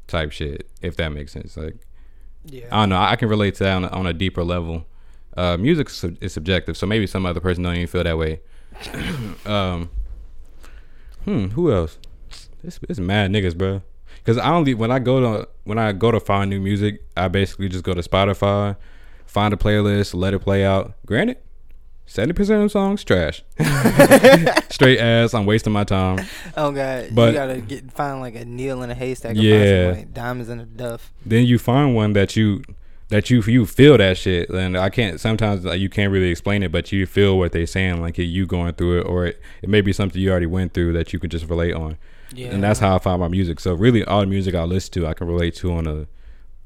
[0.07, 0.67] type shit.
[0.81, 1.75] If that makes sense, like
[2.45, 4.85] yeah, I don't know, I can relate to that on a, on a deeper level.
[5.37, 8.17] Uh, music is sub- is subjective, so maybe some other person don't even feel that
[8.17, 8.41] way.
[9.45, 9.91] um,
[11.25, 11.99] hmm, who else?
[12.63, 13.83] This it's mad niggas, bro.
[14.25, 17.27] Cause I only when I go to when I go to find new music, I
[17.27, 18.77] basically just go to Spotify,
[19.25, 20.93] find a playlist, let it play out.
[21.05, 21.37] Granted,
[22.05, 23.43] seventy percent of the songs trash,
[24.69, 25.33] straight ass.
[25.33, 26.25] I'm wasting my time.
[26.57, 29.35] Oh god, But- you gotta get find like a needle in a haystack.
[29.35, 29.91] Yeah.
[29.91, 31.11] some, like, diamonds in a duff.
[31.25, 32.63] Then you find one that you
[33.09, 35.19] that you you feel that shit, and I can't.
[35.19, 38.45] Sometimes like, you can't really explain it, but you feel what they're saying, like you
[38.45, 41.19] going through it, or it, it may be something you already went through that you
[41.19, 41.97] could just relate on.
[42.33, 43.59] Yeah, and that's how I find my music.
[43.59, 46.07] So really, all the music I listen to, I can relate to on a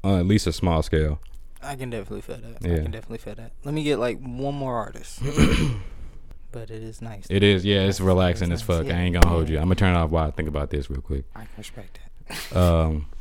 [0.02, 1.20] on at least a small scale.
[1.62, 2.56] I can definitely feel that.
[2.62, 3.52] I can definitely feel that.
[3.64, 5.20] Let me get like one more artist.
[6.52, 7.26] but it is nice.
[7.28, 8.86] It is, yeah, it's relaxing as nice, fuck.
[8.86, 8.96] yeah.
[8.96, 9.56] I ain't gonna hold you.
[9.58, 11.24] I'm gonna turn it off while I think about this real quick.
[11.34, 12.56] I can respect that.
[12.56, 13.06] Um,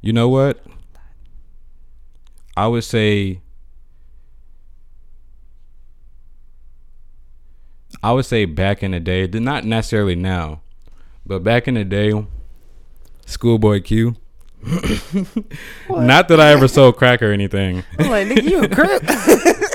[0.00, 0.64] you know what?
[2.56, 3.40] I would say.
[8.00, 10.60] I would say back in the day, did not necessarily now,
[11.26, 12.12] but back in the day,
[13.28, 14.16] Schoolboy Q.
[15.88, 17.84] not that I ever sold crack or anything.
[17.98, 19.02] I'm like, nigga, you a crip?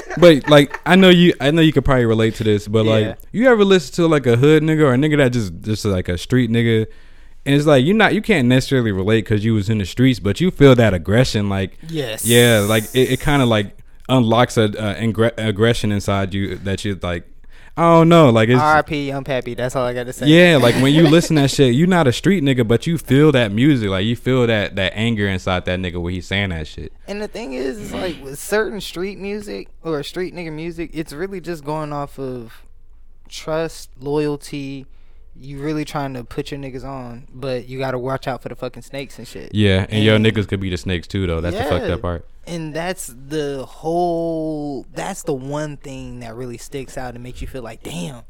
[0.18, 2.92] but like I know you I know you could probably relate to this, but Yeah.
[2.92, 5.86] like you ever listen to like a hood nigga or a nigga that just just
[5.86, 6.88] like a street nigga
[7.46, 10.20] and it's like you not you can't necessarily relate because you was in the streets,
[10.20, 12.26] but you feel that aggression like yes.
[12.26, 13.78] yeah, like it, it kind of like
[14.10, 17.26] unlocks a uh, ingre- aggression inside you that you like
[17.76, 19.08] I don't know like it's R.I.P.
[19.08, 19.56] Young Pappy.
[19.56, 20.28] That's all I got to say.
[20.28, 23.00] yeah like when you listen to that shit you not a street nigga but you
[23.00, 26.50] feel that music like you feel that that anger inside that nigga when he's saying
[26.50, 30.54] that shit And the thing is, is like with certain street music or street nigga
[30.54, 32.64] music, it's really just going off of
[33.28, 34.86] trust, loyalty.
[35.36, 38.50] You really trying to put your niggas on, but you got to watch out for
[38.50, 39.50] the fucking snakes and shit.
[39.56, 41.96] yeah and your niggas could be the snakes too though that's the fucked Yeah.
[41.96, 44.86] up part And that's the whole.
[44.94, 48.24] That's the one thing that really sticks out and makes you feel like, damn,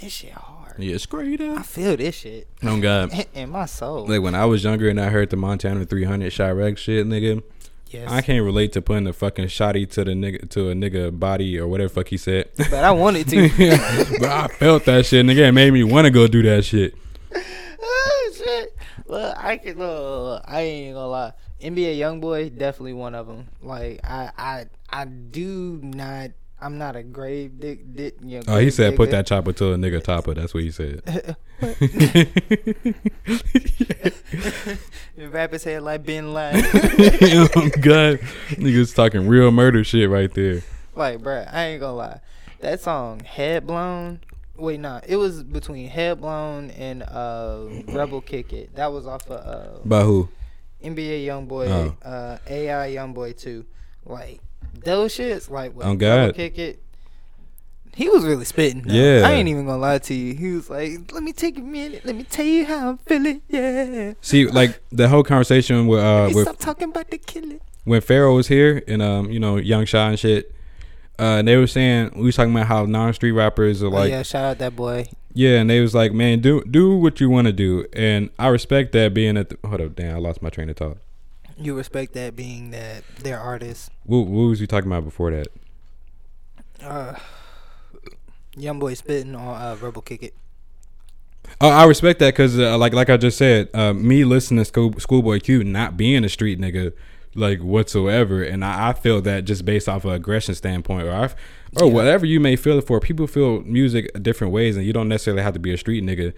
[0.00, 0.74] this shit hard.
[0.78, 4.06] yeah straight I feel this shit oh god in my soul.
[4.06, 7.42] Like when I was younger and I heard the Montana 300 Chiraq shit, nigga,
[7.88, 11.18] yes, I can't relate to putting a fucking shotty to the nigga to a nigga
[11.18, 12.50] body or whatever fuck he said.
[12.56, 13.48] but I wanted to.
[14.20, 15.48] but I felt that shit, nigga.
[15.48, 16.94] It made me want to go do that shit.
[17.34, 18.76] oh shit!
[19.06, 19.78] Look, I can.
[19.78, 21.32] Look, I ain't gonna lie.
[21.62, 23.48] NBA YoungBoy definitely one of them.
[23.62, 26.30] Like I, I, I do not.
[26.58, 27.94] I'm not a grave dick.
[27.94, 30.32] dick you know, Oh, he said put that chopper to a nigga topper.
[30.34, 31.02] That's what he said.
[35.16, 36.62] The rappers head like Bin Laden.
[36.74, 37.48] oh
[37.80, 38.18] god,
[38.50, 40.62] niggas talking real murder shit right there.
[40.94, 42.20] like, bruh, I ain't gonna lie.
[42.60, 44.20] That song, Head Blown.
[44.56, 48.74] Wait, nah, it was between Head Blown and uh, Rebel Kick It.
[48.76, 50.28] That was off of uh, By who?
[50.94, 52.08] NBA YoungBoy, Oh.
[52.08, 53.64] uh, AI YoungBoy too.
[54.04, 54.40] Like
[54.84, 56.34] those shits, like with Oh, God.
[56.34, 56.82] Kick It.
[57.94, 58.84] He was really spitting.
[58.86, 59.22] Yeah.
[59.24, 60.34] I ain't even gonna lie to you.
[60.34, 62.04] He was like, "Let me take a minute.
[62.04, 64.12] Let me tell you how I'm feeling." Yeah.
[64.20, 67.60] See, like the whole conversation with uh with stop talking about the killing.
[67.84, 70.52] when Pharaoh was here and um you know Young Shot and shit.
[71.18, 74.22] Uh, they were saying we was talking about how non-street rappers are Oh, like yeah,
[74.22, 75.08] shout out that boy.
[75.36, 78.48] Yeah, and they was like, man, do do what you want to do, and I
[78.48, 79.12] respect that.
[79.12, 80.96] Being at the, hold up, damn, I lost my train of thought.
[81.58, 83.90] You respect that being that they're artists.
[84.04, 85.48] What, what was you talking about before that?
[86.82, 87.16] Uh,
[88.56, 90.34] young boy spitting on uh, Rebel Kick It.
[91.60, 94.64] Oh, I respect that because, uh, like, like I just said, uh, me listening to
[94.64, 96.94] School, Schoolboy Q, not being a street nigga,
[97.36, 101.24] like whatsoever, and I, I feel that just based off of aggression standpoint, or I,
[101.80, 101.92] or Yeah.
[101.92, 102.98] whatever you may feel it for.
[103.00, 106.32] People feel music different ways, and you don't necessarily have to be a street nigga.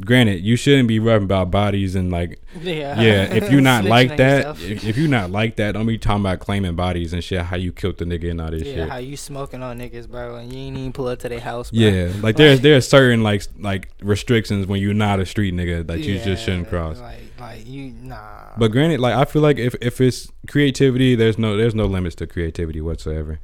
[0.00, 3.00] Granted, you shouldn't be rapping about bodies and like Yeah.
[3.00, 6.22] yeah, if you're not like that, if, if you not like that, don't be talking
[6.22, 7.42] about claiming bodies and shit.
[7.42, 8.76] How you killed the nigga and all this shit.
[8.76, 8.90] yeah, shit.
[8.90, 11.70] how you smoking on niggas, bro, and you ain't even pull up to their house,
[11.70, 11.80] bro.
[11.80, 16.00] Yeah, like there's there's certain like like restrictions when you're not a street nigga that
[16.00, 16.98] you just shouldn't cross.
[17.00, 18.50] Like, like you, nah.
[18.56, 22.16] But granted, like I feel like if if it's creativity, there's no there's no limits
[22.16, 23.38] to creativity whatsoever.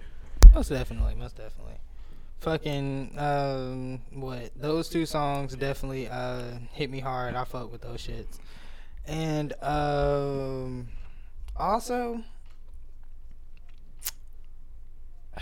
[0.54, 1.59] most definitely, most definitely.
[2.40, 4.50] Fucking um, what?
[4.56, 7.34] Those two songs definitely uh hit me hard.
[7.34, 8.38] I fuck with those shits,
[9.06, 10.88] and um,
[11.56, 12.22] also.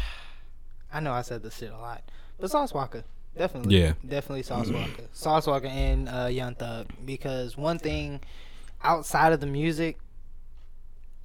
[0.92, 2.02] I know I said this shit a lot,
[2.40, 3.04] but Sauce Walka,
[3.37, 3.92] definitely, Yeah.
[4.06, 8.20] definitely Sauce Walka, Sauce Walka and uh, Young Thug, because one thing
[8.82, 9.98] outside of the music,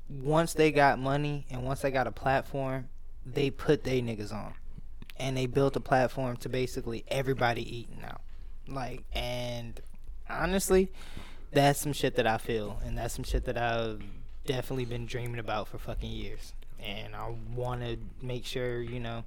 [0.09, 2.89] once they got money and once they got a platform,
[3.25, 4.53] they put they niggas on,
[5.17, 8.19] and they built a platform to basically everybody eating now,
[8.67, 9.79] like, and
[10.29, 10.91] honestly,
[11.51, 14.01] that's some shit that I feel, and that's some shit that I've
[14.45, 19.23] definitely been dreaming about for fucking years, and I want to make sure you know.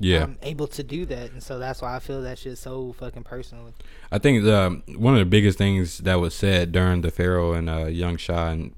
[0.00, 2.94] Yeah, I'm able to do that, and so that's why I feel that shit so
[2.98, 3.74] fucking personally.
[4.10, 7.70] I think the one of the biggest things that was said during the Pharaoh and
[7.70, 8.74] uh, Young Shot and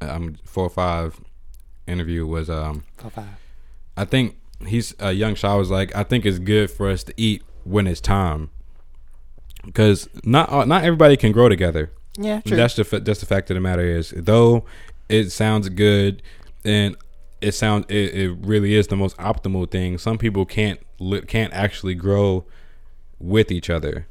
[0.00, 1.20] um four or five
[1.86, 3.26] interview was um For five.
[3.96, 4.36] I think
[4.66, 7.86] he's uh, young Shaw was like, I think it's good for us to eat when
[7.86, 8.50] it's time,
[9.64, 11.90] because not uh, not everybody can grow together.
[12.16, 12.56] Yeah, true.
[12.56, 14.64] That's the that's the fact of the matter is, though
[15.08, 16.22] it sounds good
[16.64, 16.96] and
[17.40, 19.98] it sounds it, it really is the most optimal thing.
[19.98, 20.80] Some people can't
[21.26, 22.44] can't actually grow
[23.18, 24.06] with each other,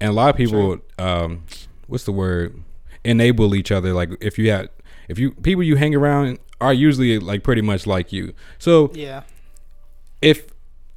[0.00, 1.44] and a lot of people, um,
[1.86, 2.62] what's the word,
[3.04, 3.92] enable each other.
[3.92, 4.68] Like if you have
[5.08, 8.32] if you people you hang around are usually like pretty much like you.
[8.58, 9.22] So yeah,
[10.22, 10.46] if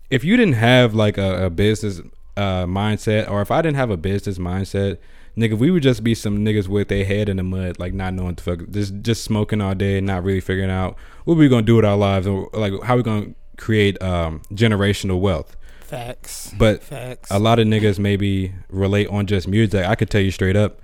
[0.09, 1.99] if you didn't have like a, a business
[2.37, 4.97] uh mindset or if I didn't have a business mindset,
[5.37, 8.13] nigga, we would just be some niggas with their head in the mud, like not
[8.13, 11.63] knowing the fuck just just smoking all day, not really figuring out what we gonna
[11.63, 15.55] do with our lives and like how we gonna create um generational wealth.
[15.81, 16.51] Facts.
[16.57, 17.29] But Facts.
[17.29, 19.85] a lot of niggas maybe relate on just music.
[19.85, 20.81] I could tell you straight up.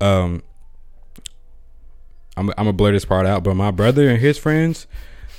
[0.00, 0.42] Um,
[2.36, 4.86] I'm I'm gonna blur this part out, but my brother and his friends,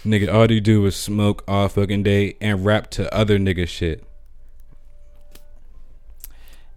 [0.05, 4.03] nigga, all they do is smoke all fucking day and rap to other nigga shit.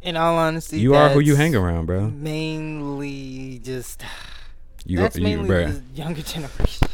[0.03, 2.09] In all honesty, You are who you hang around, bro.
[2.11, 4.05] Mainly just
[4.85, 5.67] You, that's you mainly bro.
[5.73, 6.89] the younger generation.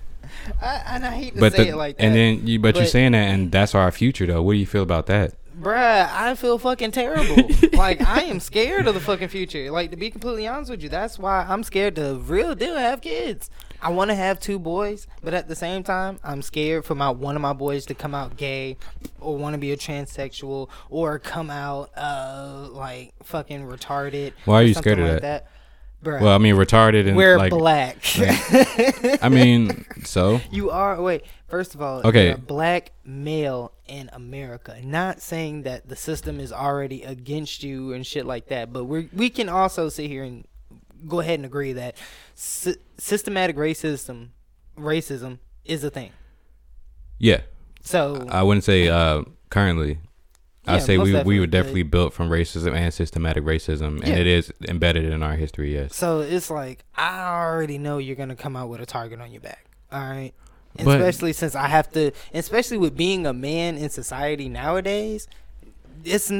[0.62, 2.04] I, and I hate to But say the, it like that.
[2.04, 4.42] and then you, but, you're saying that, and that's our future, though.
[4.42, 5.34] What do you feel about that?
[5.60, 7.48] Bruh, I feel fucking terrible.
[7.72, 9.70] like I am scared of the fucking future.
[9.70, 13.00] Like to be completely honest with you, that's why I'm scared to real deal have
[13.00, 13.50] kids.
[13.80, 17.10] I want to have two boys, but at the same time, I'm scared for my
[17.10, 18.76] one of my boys to come out gay,
[19.20, 24.32] or want to be a transsexual, or come out uh like fucking retarded.
[24.44, 25.46] Why are you scared of like that?
[26.04, 27.50] Bruh, Well, I mean, retarded and we're like.
[27.50, 27.98] black.
[29.22, 31.24] I mean, so You are wait.
[31.48, 32.26] First of all, Okay.
[32.26, 34.76] you're a black male in America.
[34.84, 39.08] Not saying that the system is already against you and shit like that, but we
[39.12, 40.46] we can also sit here and
[41.06, 41.96] go ahead and agree that
[42.34, 44.28] sy- systematic racism
[44.78, 46.10] racism is a thing.
[47.18, 47.40] yeah,
[47.82, 49.98] So I wouldn't say uh, currently.
[50.66, 53.42] I Yeah, say most we we definitely, were but- definitely built from racism and systematic
[53.44, 54.16] racism, and Yeah.
[54.16, 55.74] it is embedded in our history.
[55.74, 59.30] Yes, so it's like I already know you're gonna come out with a target on
[59.32, 59.64] your back.
[59.90, 60.32] All right.
[60.76, 65.26] But- especially since I have to, especially with being a man in society nowadays,
[66.04, 66.30] it's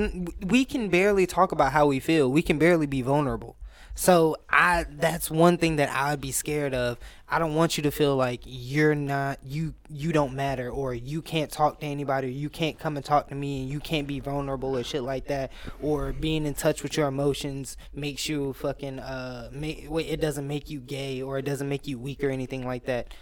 [0.46, 2.30] we can barely talk about how we feel.
[2.30, 3.56] We can barely be vulnerable.
[3.98, 6.98] So I that's one thing that I'd be scared of.
[7.28, 11.20] I don't want you to feel like you're not you you don't matter or you
[11.20, 14.06] can't talk to anybody or you can't come and talk to me and you can't
[14.06, 15.50] be vulnerable or shit like that
[15.82, 20.70] or being in touch with your emotions makes you fucking uh make it doesn't make
[20.70, 23.12] you gay or it doesn't make you weak or anything like that.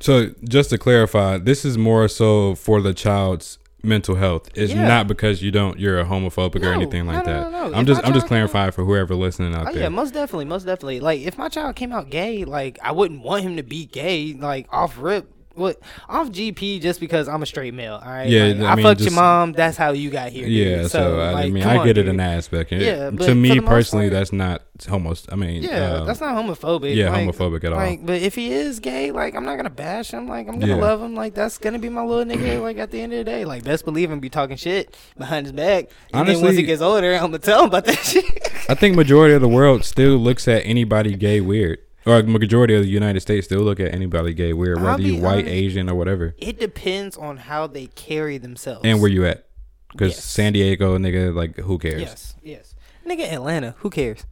[0.00, 4.48] So just to clarify, this is more so for the child's mental health.
[4.54, 4.86] It's Yeah.
[4.88, 7.50] not because you don't you're a homophobic or anything like no, that.
[7.52, 7.74] no, no.
[7.74, 9.82] I'm If just I'm just clarifying for whoever listening out Oh there.
[9.82, 11.00] yeah, most definitely, most definitely.
[11.00, 14.32] Like if my child came out gay, like I wouldn't want him to be gay,
[14.34, 15.30] like off rip.
[15.54, 18.28] What off GP just because I'm a straight male, all right?
[18.28, 19.52] Yeah, Like, I I, mean, fucked just- your mom.
[19.52, 20.46] That's how you got here.
[20.46, 20.90] yeah, dude.
[20.90, 22.72] so, I, like, mean come I on, get it in that aspect.
[22.72, 25.14] It- Yeah, to me personally, part- that's not homo.
[25.30, 26.94] I mean, Yeah, uh, that's not homophobic.
[26.96, 27.78] yeah, like, homophobic at all.
[27.78, 30.26] Like, but if he is gay, like I'm not gonna bash him.
[30.28, 30.80] Like I'm gonna Yeah.
[30.82, 31.14] love him.
[31.14, 32.60] Like that's gonna be my little nigga.
[32.60, 35.46] Like at the end of the day, like best believe him be talking shit behind
[35.46, 35.88] his back.
[36.12, 38.24] And then once he gets older, I'm gonna tell him about that shit.
[38.68, 41.78] I think majority of the world still looks at anybody gay weird.
[42.06, 45.16] Or the majority of the United States still look at anybody gay weird, whether you
[45.22, 45.48] white, honest.
[45.48, 46.34] Asian, or whatever.
[46.38, 48.82] it depends on how they carry themselves.
[48.84, 49.46] And where you at?
[49.92, 50.24] Because Yes.
[50.24, 52.02] San Diego, nigga, like who cares?
[52.02, 52.74] Yes, yes.
[53.06, 53.74] Nigga, Atlanta.
[53.78, 54.24] Who cares?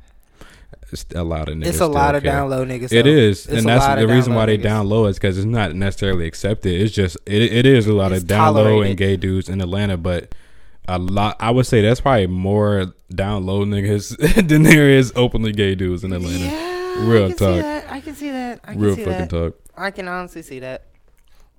[0.90, 1.66] It's a lot of niggas.
[1.68, 2.32] it's a lot of care.
[2.32, 2.92] down low niggas.
[2.92, 4.62] It is, and that's the reason why they niggas.
[4.62, 6.78] down low is because it's not necessarily accepted.
[6.80, 9.62] It's just it, it is a lot It's of down low and gay dudes in
[9.62, 10.34] Atlanta, but
[10.86, 11.36] a lot.
[11.40, 16.04] I would say that's probably more down low niggas than there is openly gay dudes
[16.04, 16.44] in Atlanta.
[16.44, 17.54] Yeah, Real I can talk.
[17.54, 17.92] See that.
[17.92, 18.60] I can see that.
[18.64, 19.30] I Real fucking that.
[19.30, 19.58] talk.
[19.76, 20.86] I can honestly see that.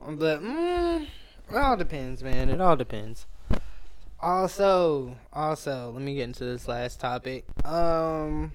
[0.06, 1.08] But mm,
[1.50, 2.50] it all depends, man.
[2.50, 3.26] It all depends.
[4.20, 7.46] Also, also, let me get into this last topic.
[7.66, 8.54] Um,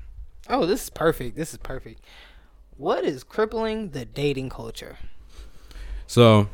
[0.48, 1.36] oh, this is perfect.
[1.36, 2.00] This is perfect.
[2.76, 4.96] What is crippling the dating culture?
[6.06, 6.48] So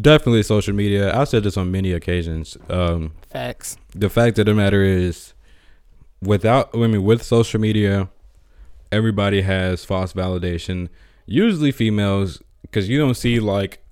[0.00, 1.14] definitely social media.
[1.14, 2.56] I've said this on many occasions.
[2.68, 3.76] Um, Facts.
[3.94, 5.34] the fact of the matter is,
[6.22, 8.08] without I mean, with social media,
[8.92, 10.88] everybody has false validation.
[11.26, 13.82] Usually females, because you don't see like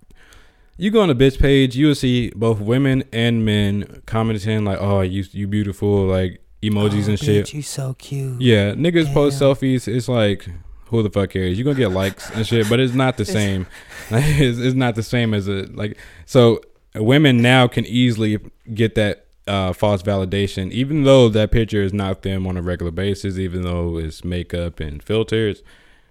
[0.76, 4.78] you go on a bitch page, you will see both women and men commenting like,
[4.80, 7.46] "Oh, you you beautiful," like emojis Oh, and shit.
[7.46, 8.40] bitch, You so cute.
[8.40, 9.86] Yeah, niggas post selfies.
[9.88, 10.48] It's like,
[10.86, 11.58] who the fuck cares?
[11.58, 13.66] You gonna get likes and shit, but it's not the same.
[14.10, 15.96] it's, it's not the same as a like.
[16.26, 16.60] So
[16.94, 18.38] women now can easily
[18.74, 22.92] get that uh, false validation, even though that picture is not them on a regular
[22.92, 23.38] basis.
[23.38, 25.62] Even though it's makeup and filters,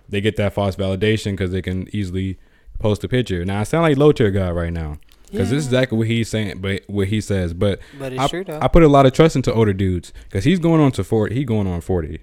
[0.10, 2.38] they get that false validation because they can easily
[2.80, 3.46] post a picture.
[3.46, 5.00] Now I sound like low tier guy right now
[5.32, 7.80] because this is exactly what he's saying, but what he says, but.
[8.00, 8.46] But it's I, true.
[8.50, 11.36] I put a lot of trust into older dudes because he's going on to forty.
[11.36, 12.22] He going on forty,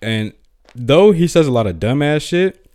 [0.00, 0.32] and
[0.74, 2.70] though he says a lot of dumbass shit,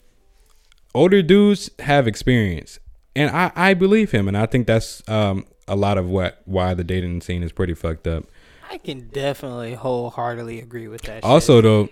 [0.94, 2.80] older dudes have experience,
[3.16, 6.74] and I I believe him, and I think that's um a lot of what why
[6.74, 8.26] the dating scene is pretty fucked up.
[8.70, 11.24] I can definitely wholeheartedly agree with that.
[11.24, 11.64] Also, shit.
[11.64, 11.90] though,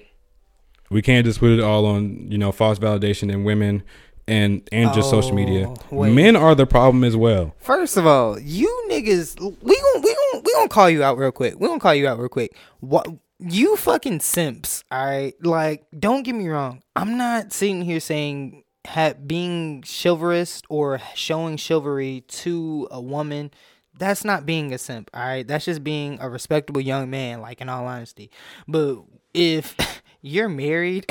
[0.89, 3.83] we can't just put it all on you know false validation and women
[4.27, 5.67] and and just social oh, media.
[5.67, 6.13] Oh, wait.
[6.13, 7.55] Men are the problem as well.
[7.59, 11.31] First of all, you niggas, we gon' we gon' we gonna call you out real
[11.31, 11.59] quick.
[11.59, 12.55] We gonna call you out real quick.
[12.79, 13.07] What
[13.39, 15.33] you fucking simps, all right?
[15.43, 16.83] Like, don't get me wrong.
[16.95, 23.51] I'm not sitting here saying ha- being chivalrous or showing chivalry to a woman
[23.97, 25.47] that's not being a simp, all right?
[25.47, 28.29] That's just being a respectable young man, like in all honesty.
[28.67, 28.99] But
[29.33, 29.75] if
[30.21, 31.05] you're married,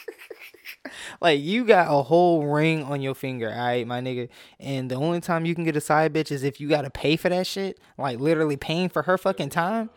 [1.20, 4.28] like you got a whole ring on your finger, all right, my nigga.
[4.60, 7.16] And the only time you can get a side bitch is if you gotta pay
[7.16, 9.90] for that shit, like literally paying for her fucking time.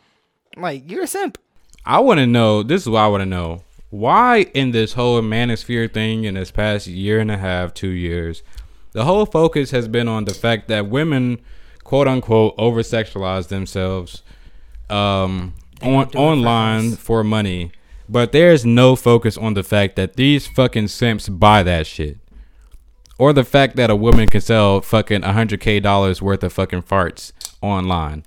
[0.57, 1.37] Like you're a simp.
[1.85, 2.63] I want to know.
[2.63, 3.61] This is what I want to know.
[3.89, 8.43] Why in this whole manosphere thing in this past year and a half, two years,
[8.91, 11.39] the whole focus has been on the fact that women,
[11.83, 14.21] quote unquote, over sexualize themselves,
[14.89, 17.71] um, on don't do it for online for money,
[18.07, 22.17] but there's no focus on the fact that these fucking simps buy that shit.
[23.17, 27.31] Or the fact that a woman can sell fucking 100k dollars worth of fucking farts
[27.61, 28.23] online.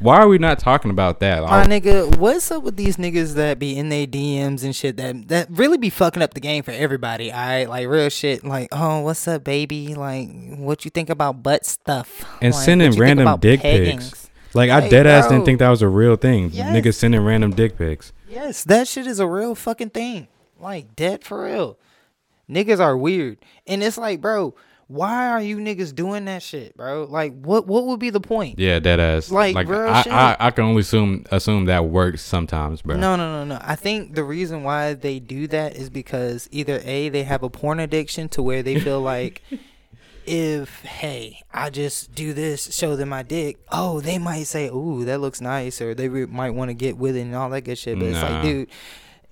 [0.00, 1.42] Why are we not talking about that?
[1.42, 5.28] My nigga, what's up with these niggas that be in their DMs and shit that
[5.28, 7.30] that really be fucking up the game for everybody?
[7.30, 8.42] Alright, like real shit.
[8.42, 9.94] Like, oh, what's up, baby?
[9.94, 12.24] Like, what you think about butt stuff?
[12.40, 14.10] and Like, sending what you think random dick peggings?
[14.10, 14.30] pics.
[14.54, 16.48] Like I Hey, dead ass didn't think that was a real thing.
[16.50, 16.74] Yes.
[16.74, 18.12] Niggas sending random dick pics.
[18.26, 20.28] Yes, that shit is a real fucking thing.
[20.58, 21.78] Like, dead for real.
[22.48, 24.54] Niggas are weird, and it's like, bro,
[24.90, 27.04] why are you niggas doing that shit, bro?
[27.08, 28.58] Like, what what would be the point?
[28.58, 29.30] Yeah, dead ass.
[29.30, 30.02] Like, like I.
[30.10, 32.96] I, I can only assume assume that works sometimes, bro.
[32.96, 33.60] No, no, no, no.
[33.62, 37.48] I think the reason why they do that is because either A, they have a
[37.48, 39.42] porn addiction to where they feel like
[40.26, 45.04] if, hey, I just do this, show them my dick, oh, they might say, ooh,
[45.04, 47.62] that looks nice, or they re- might want to get with it and all that
[47.62, 47.96] good shit.
[47.96, 48.68] But it's like, dude,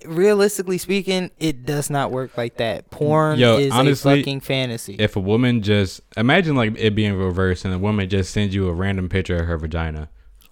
[0.04, 2.90] realistically speaking, it does not work like that.
[2.90, 4.96] Porn Yo, is honestly, a fucking fantasy.
[4.98, 8.68] If a woman just imagine like it being reversed and a woman just sends you
[8.68, 10.08] a random picture of her vagina.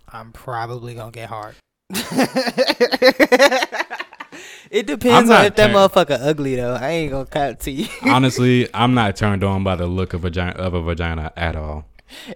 [0.09, 1.57] I'm probably gonna get hard.
[4.71, 6.75] it depends on not if that turn- motherfucker ugly though.
[6.75, 7.89] I ain't gonna cut to you.
[8.03, 11.87] Honestly, I'm not turned on by the look of vagina of a vagina at all.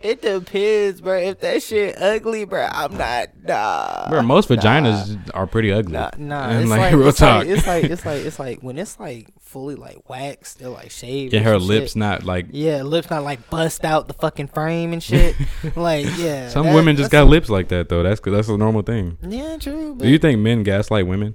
[0.03, 1.17] It depends, bro.
[1.17, 3.29] If that shit ugly, bro, I'm not.
[3.43, 5.93] Nah, Bro, most nah, vaginas are pretty ugly.
[5.93, 6.49] Nah, nah.
[6.49, 7.47] And, it's like, like, real it's talk.
[7.47, 10.91] Like, it's like it's like it's like when it's like fully like waxed, they're like
[10.91, 11.33] shaved.
[11.33, 11.97] Yeah, and her lips shit.
[11.97, 15.37] not like Yeah, lips not like bust out the fucking frame and shit.
[15.77, 18.03] like yeah, some that- women just got lips like that though.
[18.03, 19.19] That's that's a normal thing.
[19.23, 19.97] Yeah, true.
[19.97, 21.35] Do you think men gaslight women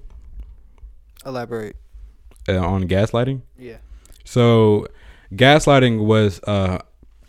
[1.25, 1.75] elaborate?
[2.47, 3.41] uh, on gaslighting?
[3.57, 3.77] Yeah.
[4.23, 4.87] So,
[5.33, 6.79] gaslighting was, uh,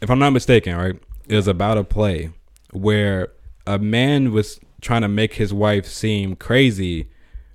[0.01, 2.31] if I'm not mistaken, right, is about a play
[2.73, 3.29] where
[3.67, 7.09] a man was trying to make his wife seem crazy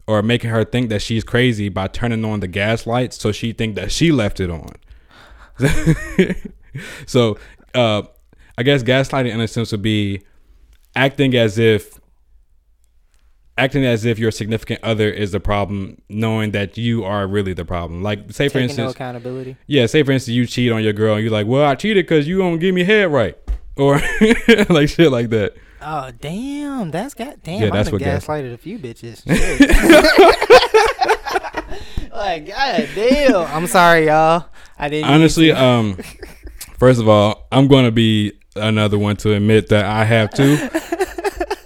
[0.07, 3.53] or making her think that she's crazy by turning on the gas lights so she
[3.53, 4.73] think that she left it on.
[7.05, 7.37] so,
[7.73, 8.01] uh,
[8.57, 10.23] I guess gaslighting in a sense would be
[10.95, 12.01] acting as if
[13.62, 17.64] acting as if your significant other is the problem, knowing that you are really the
[17.66, 18.01] problem.
[18.01, 19.55] Like, say for Taking no instance, accountability.
[19.68, 22.05] yeah, say for instance you cheat on your girl and you're like, well, I cheated
[22.05, 23.38] because you don't give me head right,
[23.78, 23.95] or
[24.70, 25.53] like shit like that.
[25.84, 27.62] Oh damn, that's got damn.
[27.62, 29.24] Yeah, that's been what gas- gaslighted a few bitches.
[32.14, 33.36] Like god damn.
[33.36, 34.45] I'm sorry, y'all.
[34.78, 35.09] I didn't.
[35.09, 35.59] Honestly, to.
[35.64, 35.97] um,
[36.78, 40.57] first of all, I'm gonna be another one to admit that I have too.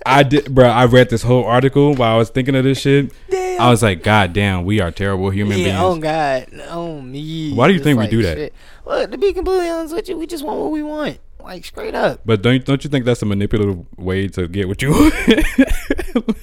[0.06, 0.68] I did, bro.
[0.68, 3.12] I read this whole article while I was thinking of this shit.
[3.30, 3.62] damn.
[3.62, 6.04] I was like, God damn, we are terrible human beings." yeah, oh beings.
[6.04, 7.54] god, oh me.
[7.54, 8.38] Why do you It's think we do that?
[8.38, 8.54] shit.
[8.86, 11.96] Well, to be completely honest with you, we just want what we want, like straight
[11.96, 12.22] up.
[12.26, 15.14] But don't don't you think that's a manipulative way to get what you want?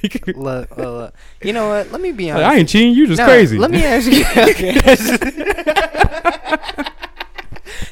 [0.02, 0.38] Like, Look,
[0.76, 1.14] look, look.
[1.42, 1.92] you know what?
[1.92, 2.50] Let me be like, honest.
[2.50, 2.94] I ain't cheating.
[2.94, 3.58] You just Nah, crazy.
[3.58, 4.24] Let me ask you.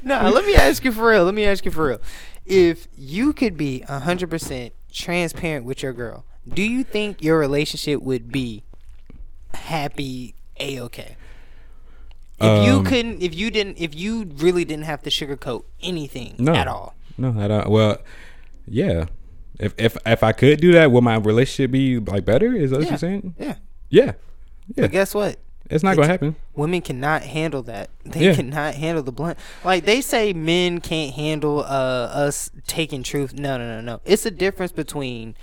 [0.02, 1.24] no, let me ask you for real.
[1.24, 2.00] Let me ask you for real.
[2.46, 8.02] If you could be hundred percent transparent with your girl, do you think your relationship
[8.02, 8.62] would be
[9.54, 11.16] happy, a okay?
[12.40, 16.36] If you Um, couldn't, if you didn't, if you really didn't have to sugarcoat anything
[16.38, 16.54] No.
[16.54, 17.68] at all, No, I don't.
[17.68, 17.98] Well,
[18.66, 19.06] yeah.
[19.58, 22.54] If if if I could do that, would my relationship be like better?
[22.56, 23.34] Is that what you're saying?
[23.38, 23.56] yeah.
[23.90, 24.12] Yeah.
[24.74, 24.82] Yeah.
[24.84, 25.36] But guess what?
[25.70, 26.36] It's not It's- gonna happen.
[26.56, 27.88] women cannot handle that.
[28.04, 28.34] They Yeah.
[28.34, 29.38] cannot handle the blunt.
[29.64, 31.64] Like they say men can't handle uh
[32.26, 33.32] us taking truth.
[33.34, 34.00] No, no, no, no.
[34.04, 35.34] It's a difference between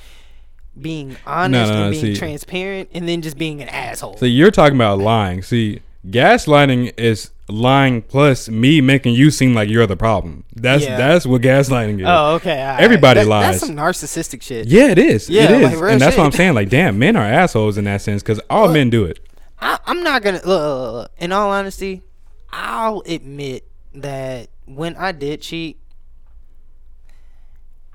[0.80, 4.18] being honest no, and no, being see- transparent and then just being an asshole.
[4.18, 5.42] So you're talking about lying.
[5.42, 10.44] See, gaslighting is lying plus me making you seem like you're the problem.
[10.56, 10.98] That's Yeah.
[10.98, 12.06] that's what gaslighting is.
[12.08, 12.62] oh, okay.
[12.62, 12.82] all right.
[12.84, 13.46] Everybody That- lies.
[13.62, 14.68] That's some narcissistic shit.
[14.68, 15.30] Yeah, it is.
[15.30, 16.54] Yeah, it is, like and that's what I'm saying.
[16.54, 19.20] Like, damn, men are assholes in that sense because all men do it.
[19.60, 20.38] I, I'm not gonna.
[20.38, 22.04] Look, look, look, in all honesty,
[22.52, 25.80] I'll admit that when I did cheat,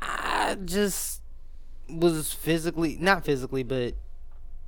[0.00, 1.20] I just
[1.88, 3.94] was physically not physically, but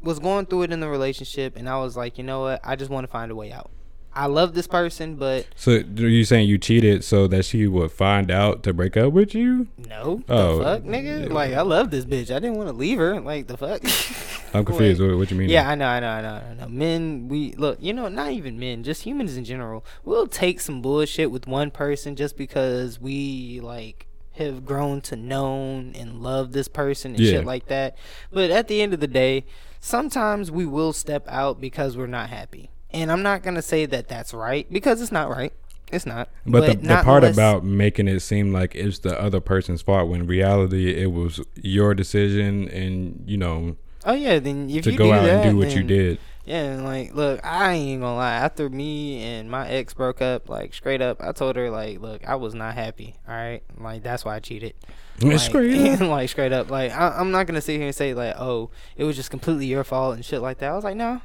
[0.02, 2.60] was going through it in the relationship, and I was like, you know what?
[2.62, 3.70] I just want to find a way out.
[4.16, 7.90] I love this person, but So are you saying you cheated so that she would
[7.90, 9.66] find out to break up with you?
[9.76, 11.32] no, Oh, the fuck, nigga.
[11.32, 12.30] Like I love this bitch.
[12.30, 13.20] I didn't want to leave her.
[13.20, 13.82] Like the fuck.
[14.54, 15.00] I'm confused.
[15.00, 15.48] What, what you mean?
[15.48, 16.68] Yeah, I know, I know, I know, I know.
[16.68, 19.84] Men, we look, you know, not even men, just humans in general.
[20.04, 25.92] We'll take some bullshit with one person just because we like have grown to known
[25.94, 27.30] and love this person and Yeah.
[27.32, 27.96] shit like that.
[28.32, 29.44] But at the end of the day,
[29.80, 32.70] sometimes we will step out because we're not happy.
[32.90, 35.52] And I'm not gonna say that that's right because it's not right.
[35.92, 36.28] It's not.
[36.46, 39.82] But, the, the not part unless- about making it seem like it's the other person's
[39.82, 44.84] fault when in reality it was your decision and you know oh yeah, then if
[44.84, 46.18] to you go do out that, and do what you did.
[46.44, 48.34] Yeah, and like, look, I ain't gonna lie.
[48.34, 52.26] After me and my ex broke up, like straight up, I told her like, look,
[52.28, 53.16] I was not happy.
[53.26, 54.74] All right, like that's why I cheated.
[55.20, 56.00] Like, Straight up.
[56.00, 59.04] like straight up, like I, I'm not gonna sit here and say like, oh, it
[59.04, 60.70] was just completely your fault and shit like that.
[60.70, 61.22] I was like, no,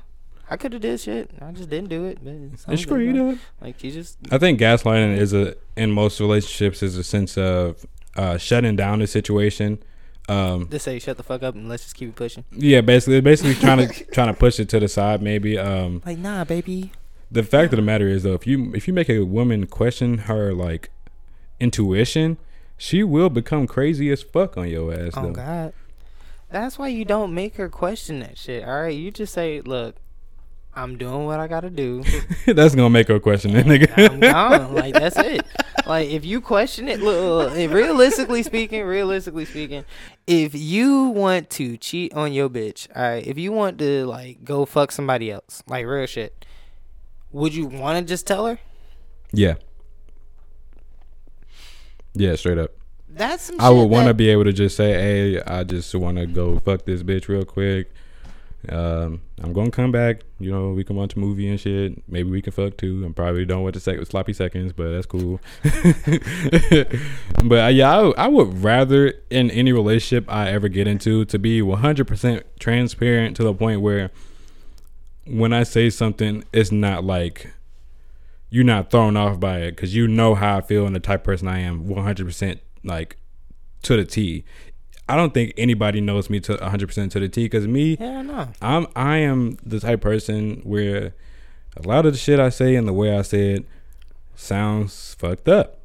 [0.50, 1.32] I could have did shit.
[1.42, 2.20] I just didn't do it.
[2.24, 2.34] But
[2.72, 3.38] it's Straight up.
[3.60, 7.86] Like you just I think gaslighting is a in most relationships is a sense of
[8.16, 9.84] uh, shutting down the situation.
[10.30, 12.44] Um, just say shut the fuck up and let's just keep it pushing.
[12.52, 15.22] yeah, basically, basically trying to trying to push it to the side.
[15.22, 16.92] Maybe um, Like nah, baby.
[17.32, 20.20] the fact of the matter is though, if you if you make a woman question
[20.20, 20.92] her like
[21.60, 22.38] intuition,
[22.78, 25.14] she will become crazy as fuck on your ass.
[25.16, 25.32] Oh though.
[25.32, 25.74] God.
[26.52, 28.64] That's why you don't make her question that shit.
[28.68, 29.96] All right, you just say, look,
[30.76, 32.04] I'm doing what I gotta do.
[32.46, 34.12] That's gonna make her question it, nigga.
[34.12, 34.76] I'm gone.
[34.76, 35.46] Like that's it.
[35.86, 39.84] Like if you question it, look, look, realistically speaking, realistically speaking,
[40.28, 44.44] if you want to cheat on your bitch, all right, if you want to like
[44.44, 46.46] go fuck somebody else, like real shit,
[47.32, 48.60] would you want to just tell her?
[49.32, 49.56] yeah.
[52.16, 52.72] Yeah, straight up.
[53.08, 53.62] That's some.
[53.62, 56.60] I would want to be able to just say, "Hey, I just want to go
[56.60, 57.92] fuck this bitch real quick.
[58.68, 60.22] Um, I'm gonna come back.
[60.40, 62.04] You know, we can watch a movie and shit.
[62.10, 63.04] Maybe we can fuck too.
[63.06, 65.40] I'm probably done with the sec- sloppy seconds, but that's cool.
[67.46, 71.40] but uh, yeah, I, I would rather in any relationship I ever get into to
[71.40, 74.12] be 100% transparent to the point where
[75.26, 77.54] when I say something, it's not like
[78.50, 81.22] you're not thrown off by it because you know how I feel and the type
[81.22, 83.16] of person I am 100% like
[83.84, 84.44] to the T.
[85.10, 88.22] I don't think anybody knows me to 100% to the T because me, Yeah, I
[88.22, 88.48] know.
[88.62, 91.14] I'm I am the type of person where
[91.76, 93.66] a lot of the shit I say and the way I say it
[94.36, 95.80] sounds fucked up,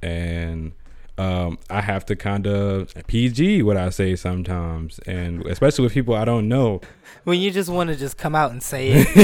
[0.00, 0.72] and
[1.18, 6.14] um, I have to kind of PG what I say sometimes, and especially with people
[6.14, 6.80] I don't know.
[7.24, 9.08] When you just want to just come out and say it.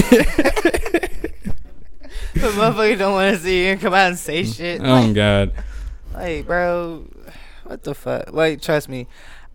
[2.34, 4.80] the motherfucker don't want to see you come out and say shit.
[4.82, 5.52] Oh God,
[6.12, 7.06] Like, bro,
[7.64, 8.32] what the fuck?
[8.32, 9.06] Like, trust me,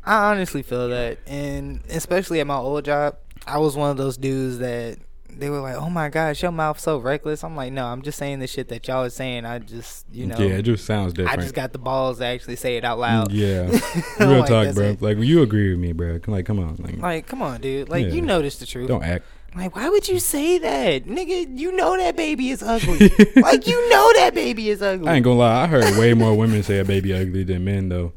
[0.09, 4.17] I honestly feel that, and especially at my old job, I was one of those
[4.17, 4.97] dudes that
[5.29, 8.17] they were like, "Oh my gosh, your mouth so reckless." I'm like, no, I'm just
[8.17, 9.45] saying the shit that y'all are saying.
[9.45, 11.37] I just, you know, yeah, it just sounds different.
[11.37, 13.31] I just got the balls to actually say it out loud.
[13.31, 13.67] Yeah,
[14.19, 14.85] real like, talk, bro.
[14.85, 15.01] it.
[15.01, 16.19] Like you agree with me, bro.
[16.25, 17.87] Like, come on, like, Like, come on, dude.
[17.89, 18.13] Like, Yeah.
[18.13, 18.87] you know this the truth.
[18.87, 19.25] don't act.
[19.55, 21.55] Like, why would you say that, nigga?
[21.55, 22.97] You know that baby is ugly.
[23.35, 25.07] like, you know that baby is ugly.
[25.07, 25.63] I ain't gonna lie.
[25.63, 28.13] I heard way more women say a baby ugly than men though.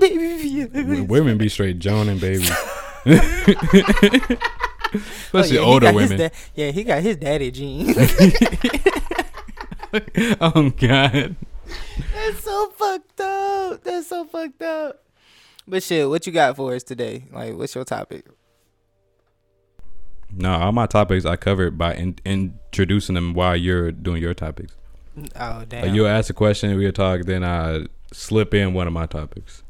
[0.00, 2.50] Baby women be straight joning babies.
[4.94, 6.16] Oh, Especially yeah, older women.
[6.18, 7.96] da- yeah, he got his daddy genes.
[10.40, 11.36] oh God.
[12.14, 13.82] That's so fucked up.
[13.82, 15.02] That's so fucked up.
[15.66, 17.24] But shit, what you got for us today?
[17.32, 18.24] Like, what's your topic?
[20.30, 24.74] No, all my topics I covered by in, introducing them while you're doing your topics.
[25.34, 28.92] Oh damn, Like you'll ask a question, we'll talk, then I slip in one of
[28.92, 29.62] my topics.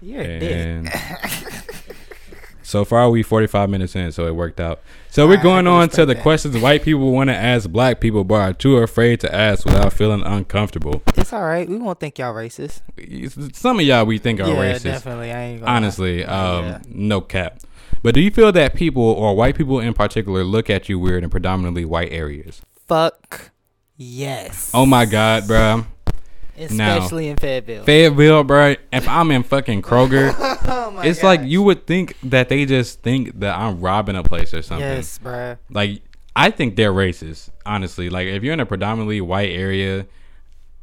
[0.00, 0.52] You're a dick.
[0.52, 0.92] And
[2.62, 4.80] so far we 45 minutes in, so it worked out.
[5.10, 6.22] So we're going on to the that.
[6.22, 9.92] questions white people want to ask black people but are too afraid to ask without
[9.92, 11.02] feeling uncomfortable.
[11.16, 11.68] It's all right.
[11.68, 12.82] We won't think y'all racist.
[13.56, 14.54] Some of y'all we think are racist.
[14.54, 14.82] yeah, racist.
[14.82, 15.32] definitely.
[15.32, 16.80] I ain't gonna honestly um Yeah.
[16.88, 17.60] no cap
[18.02, 21.24] but do you feel that people or white people in particular look at you weird
[21.24, 23.50] in predominantly white areas Fuck
[23.96, 24.70] yes.
[24.74, 25.84] oh my god bruh
[26.60, 27.84] Especially in Fayetteville.
[27.84, 32.64] fayetteville bruh if i'm in fucking kroger oh it's like you would think that they
[32.66, 35.58] just think that i'm robbing a place or something Yes, bruh.
[35.70, 36.02] like
[36.36, 40.06] i think they're racist honestly like if you're in a predominantly white area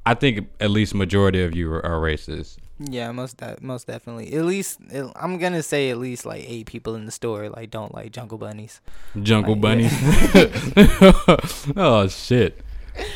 [0.06, 4.34] i think at least majority of you are, are racist Yeah, most de- most definitely.
[4.36, 7.72] At least it, I'm gonna say at least like eight people in the store like
[7.72, 8.82] don't like jungle bunnies.
[9.16, 9.94] Jungle Like, bunnies.
[11.78, 12.60] oh shit.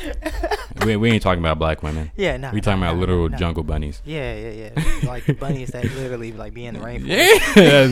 [0.86, 2.12] we, we ain't talking about black women.
[2.16, 2.52] Yeah, no.
[2.52, 4.02] We talking about literal jungle bunnies.
[4.06, 4.84] Yeah, yeah, yeah.
[5.04, 7.56] like bunnies that literally like be in the rainforest.
[7.56, 7.90] Yeah.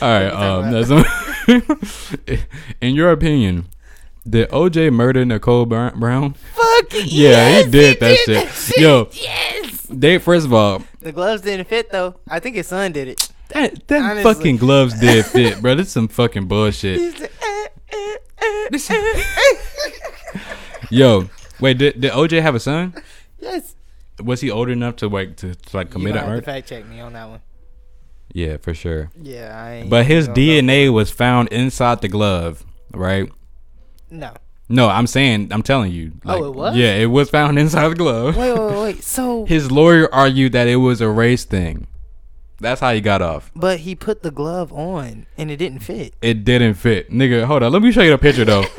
[0.02, 0.32] All right.
[0.32, 0.72] Um.
[0.72, 0.90] That's
[2.80, 3.66] In your opinion,
[4.28, 6.34] did OJ murder Nicole Brown?
[6.34, 8.76] Fucking Yeah, yes, he did that did shit.
[8.78, 9.08] Yo.
[9.12, 9.86] yes.
[9.90, 12.16] They first of all, The gloves didn't fit though.
[12.28, 13.28] I think his son did it.
[13.48, 15.74] that, that fucking gloves did fit, bro.
[15.74, 17.30] This is some fucking bullshit.
[18.70, 19.24] He's like, This-.
[20.90, 21.28] Yo,
[21.60, 22.94] wait, did, did OJ have a son?
[23.40, 23.74] yes.
[24.22, 26.44] Was he old enough to like to, to like commit gonna a have to murder?
[26.44, 27.40] fact check me on that one.
[28.32, 29.10] Yeah, for sure.
[29.20, 29.90] Yeah, I ain't.
[29.90, 30.28] But his.
[30.28, 33.30] DNA was found inside the glove, right?
[34.10, 34.32] No.
[34.68, 36.12] No, I'm saying, I'm telling you.
[36.24, 36.74] Oh, it was?
[36.76, 38.36] Yeah, it was found inside the glove.
[38.36, 39.04] Wait, wait, wait.
[39.04, 41.86] So, His lawyer argued that it was a race thing.
[42.60, 43.50] That's how he got off.
[43.56, 46.14] but he put the glove on and it didn't fit.
[46.22, 47.44] It didn't fit, nigga.
[47.44, 48.64] Hold on, let me show you the picture though.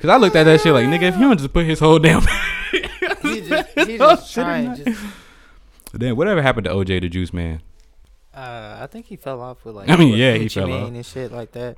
[0.00, 1.98] Cause I looked at that shit like, nigga, if he don't just put his whole
[1.98, 2.22] damn,
[3.22, 4.74] He just, he just shit, trying.
[4.74, 5.00] Just,
[5.96, 7.60] damn, whatever happened to OJ the Juice Man?
[8.34, 9.90] uh, I think he fell off with like.
[9.90, 10.88] I mean, what, yeah, he Gucci fell Mane off.
[10.88, 11.76] and shit like that.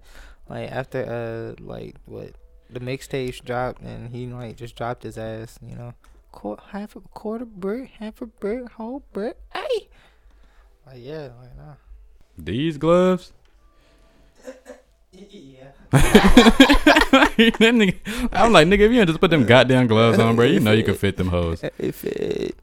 [0.48, 2.30] Like after uh, like what
[2.70, 5.58] the mixtapes dropped and he like just dropped his ass.
[5.66, 5.94] You know,
[6.32, 9.36] Quar half a quarter brick, half a brick, whole brick.
[9.54, 9.88] Hey.
[10.86, 11.74] Like yeah, like nah.
[12.38, 13.32] These gloves.
[15.12, 15.68] Yeah.
[17.58, 20.58] Nigga- I'm like, nigga, if you don't just put them goddamn gloves on, bro, you
[20.60, 21.62] know you can fit them hoes.
[21.78, 22.56] If it.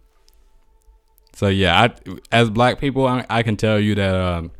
[1.35, 1.93] So yeah, I
[2.31, 4.51] as black people, I, I can tell you that um,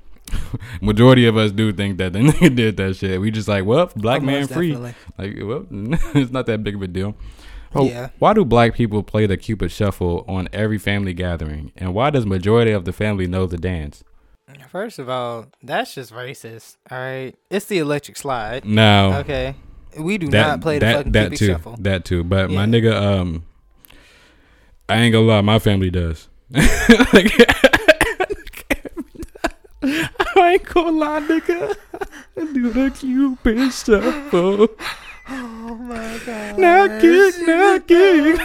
[0.81, 3.19] majority of us do think that the nigga did that shit.
[3.19, 4.71] We just like, well, black Oh, man free.
[4.71, 4.93] definitely.
[5.17, 5.65] Like, well,
[6.15, 7.15] it's not that big of a deal.
[7.75, 8.09] Oh, Yeah.
[8.19, 11.71] Why do black people play the Cupid Shuffle on every family gathering?
[11.75, 14.03] And why does majority of the family know the dance?
[14.71, 16.77] First of all, that's just racist.
[16.89, 18.65] All right, it's the electric slide.
[18.65, 19.53] Now, Okay,
[19.99, 21.75] we do that, not play the that, fucking that Cupid too, shuffle.
[21.79, 22.23] that too.
[22.23, 23.43] But my nigga, um,
[24.87, 26.29] I ain't gonna lie, my family does.
[29.81, 31.75] I ain't gonna lie, nigga.
[32.53, 34.67] Do the Cupid Shuffle.
[35.31, 36.57] Oh my god!
[36.57, 38.39] Knock it, knock it.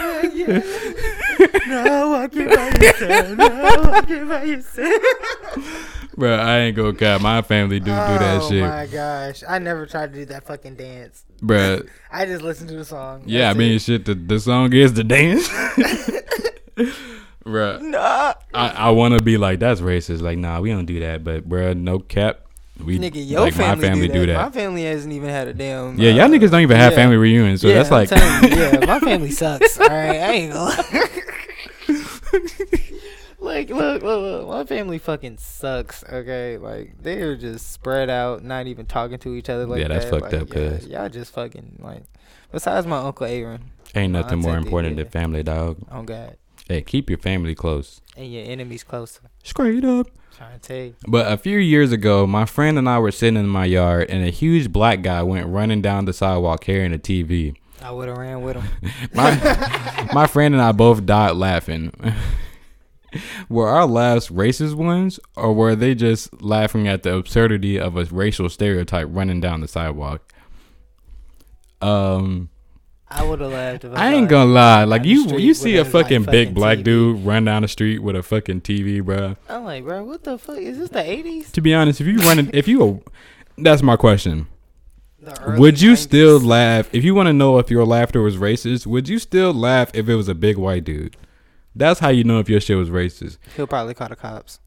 [1.67, 3.37] No, walk it by yourself.
[3.37, 6.11] No, walk it by yourself.
[6.17, 7.21] Bro, I ain't gonna cap.
[7.21, 8.43] My family do do that shit.
[8.43, 11.25] oh shit, my gosh, I never tried to do that fucking dance.
[11.41, 11.81] bro.
[12.11, 13.23] I just listened to the song.
[13.25, 13.81] Yeah, I mean, it.
[13.81, 14.05] shit.
[14.05, 15.49] The, the song is the dance,
[17.43, 17.79] bro.
[17.79, 20.21] nah, I, I want to be like that's racist.
[20.21, 21.23] Like, nah, we don't do that.
[21.23, 22.44] But, bro, no cap.
[22.83, 24.25] We nigga, your like family, my family do, that.
[24.25, 25.97] do My family hasn't even had a damn.
[25.97, 26.97] Yeah, y'all uh, niggas don't even have yeah.
[26.97, 28.17] family reunions, so yeah, that's like, you,
[28.57, 29.79] yeah, my family sucks.
[29.79, 30.83] All right, I ain't gonna.
[33.39, 36.03] like, look, look, look, my family fucking sucks.
[36.03, 40.05] Okay, like they're just spread out, not even talking to each other like Yeah, that's
[40.05, 40.19] that.
[40.19, 40.87] fucked like, up, yeah, cuz.
[40.87, 42.03] y'all just fucking like.
[42.51, 45.77] Besides my uncle Aaron, ain't nothing more important than family, dog.
[45.91, 46.35] oh god,
[46.67, 48.01] Hey, keep your family close.
[48.17, 49.21] and your enemies closer.
[49.43, 50.07] Straight up.
[50.35, 50.95] Trying to tell you.
[51.07, 54.23] But a few years ago, my friend and I were sitting in my yard, and
[54.25, 57.55] a huge black guy went running down the sidewalk carrying a TV.
[57.81, 58.65] I would have ran with him.
[59.13, 61.93] My my friend and I both died laughing.
[63.49, 68.05] were our laughs racist ones, or were they just laughing at the absurdity of a
[68.05, 70.33] racial stereotype running down the sidewalk?
[71.81, 72.49] Um,
[73.07, 74.83] I would have laughed if I, I ain't gonna lie.
[74.83, 76.83] Like you, you see a like, fucking big fucking black TV.
[76.83, 79.35] dude run down the street with a fucking TV, bro.
[79.47, 80.89] I'm like, bro, what the fuck is this?
[80.89, 81.51] The '80s?
[81.51, 83.03] To be honest, if you running, if you,
[83.57, 84.47] that's my question.
[85.57, 85.97] Would you 90s?
[85.97, 88.85] still laugh if you want to know if your laughter was racist?
[88.85, 91.17] Would you still laugh if it was a big white dude?
[91.75, 93.37] That's how you know if your shit was racist.
[93.55, 94.59] He'll probably call the cops.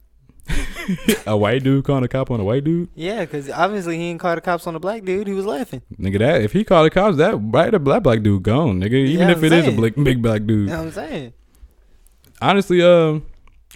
[1.27, 4.21] A white dude calling a cop on a white dude, Yeah, because obviously he ain't
[4.21, 5.27] called the cops on a black dude.
[5.27, 5.83] He was laughing.
[5.99, 6.19] nigga.
[6.19, 8.93] That if he called the cops, that right or black black dude gone, nigga.
[8.93, 10.69] Even Yeah, if it is a big big black dude.
[10.69, 11.33] You know what I'm saying?
[12.41, 13.27] Honestly, um,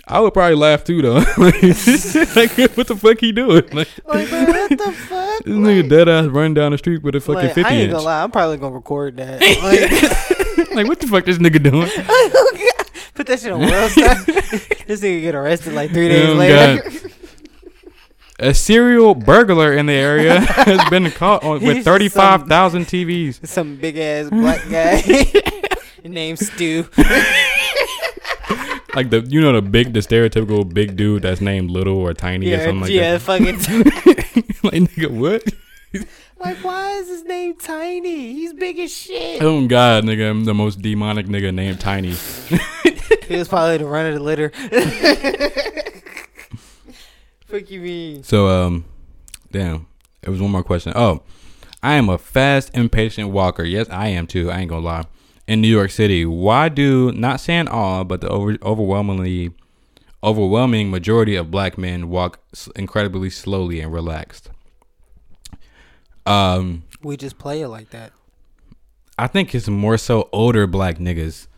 [0.09, 1.14] I would probably laugh too though.
[1.37, 1.57] like, like,
[2.77, 3.64] what the fuck he doing?
[3.73, 5.45] Like, Like, what the fuck?
[5.45, 7.83] this nigga dead ass running down the street with a fucking Like, I fifty ain't
[7.85, 7.93] inch.
[7.93, 8.23] gonna lie.
[8.23, 9.41] I'm probably gonna record that.
[9.41, 11.89] Like, like, what the fuck this nigga doing?
[13.14, 14.14] put that shit on World Star.
[14.86, 16.82] this nigga get arrested like three days Oh, later.
[16.90, 17.10] God.
[18.38, 23.46] A serial burglar in the area has been caught on, with 35,000 TVs.
[23.46, 25.00] Some big ass black guy
[26.04, 26.88] named Stu.
[28.94, 32.52] Like the, you know, the big, the stereotypical big dude that's named Little or Tiny
[32.52, 32.94] or something like that.
[32.94, 33.46] yeah, fucking.
[34.64, 35.44] like nigga, what?
[36.40, 38.32] like, why is his name Tiny?
[38.32, 39.40] He's big as shit.
[39.40, 42.14] Oh God, nigga, I'm the most demonic nigga named Tiny.
[43.33, 44.51] He was probably the run of the litter.
[47.47, 48.22] Fuck you mean?
[48.22, 48.85] So, um,
[49.51, 49.87] damn,
[50.22, 50.93] it was one more question.
[50.97, 51.22] Oh,
[51.83, 53.64] I am a fast, impatient walker.
[53.64, 54.51] Yes, I am too.
[54.51, 55.05] I ain't gonna lie.
[55.47, 59.51] In New York City, why do not saying all, but the over, overwhelmingly,
[60.22, 64.51] overwhelming majority of black men walk s- incredibly slowly and relaxed?
[66.24, 68.12] Um, We just play it like that.
[69.18, 71.49] I think it's more so older black niggas.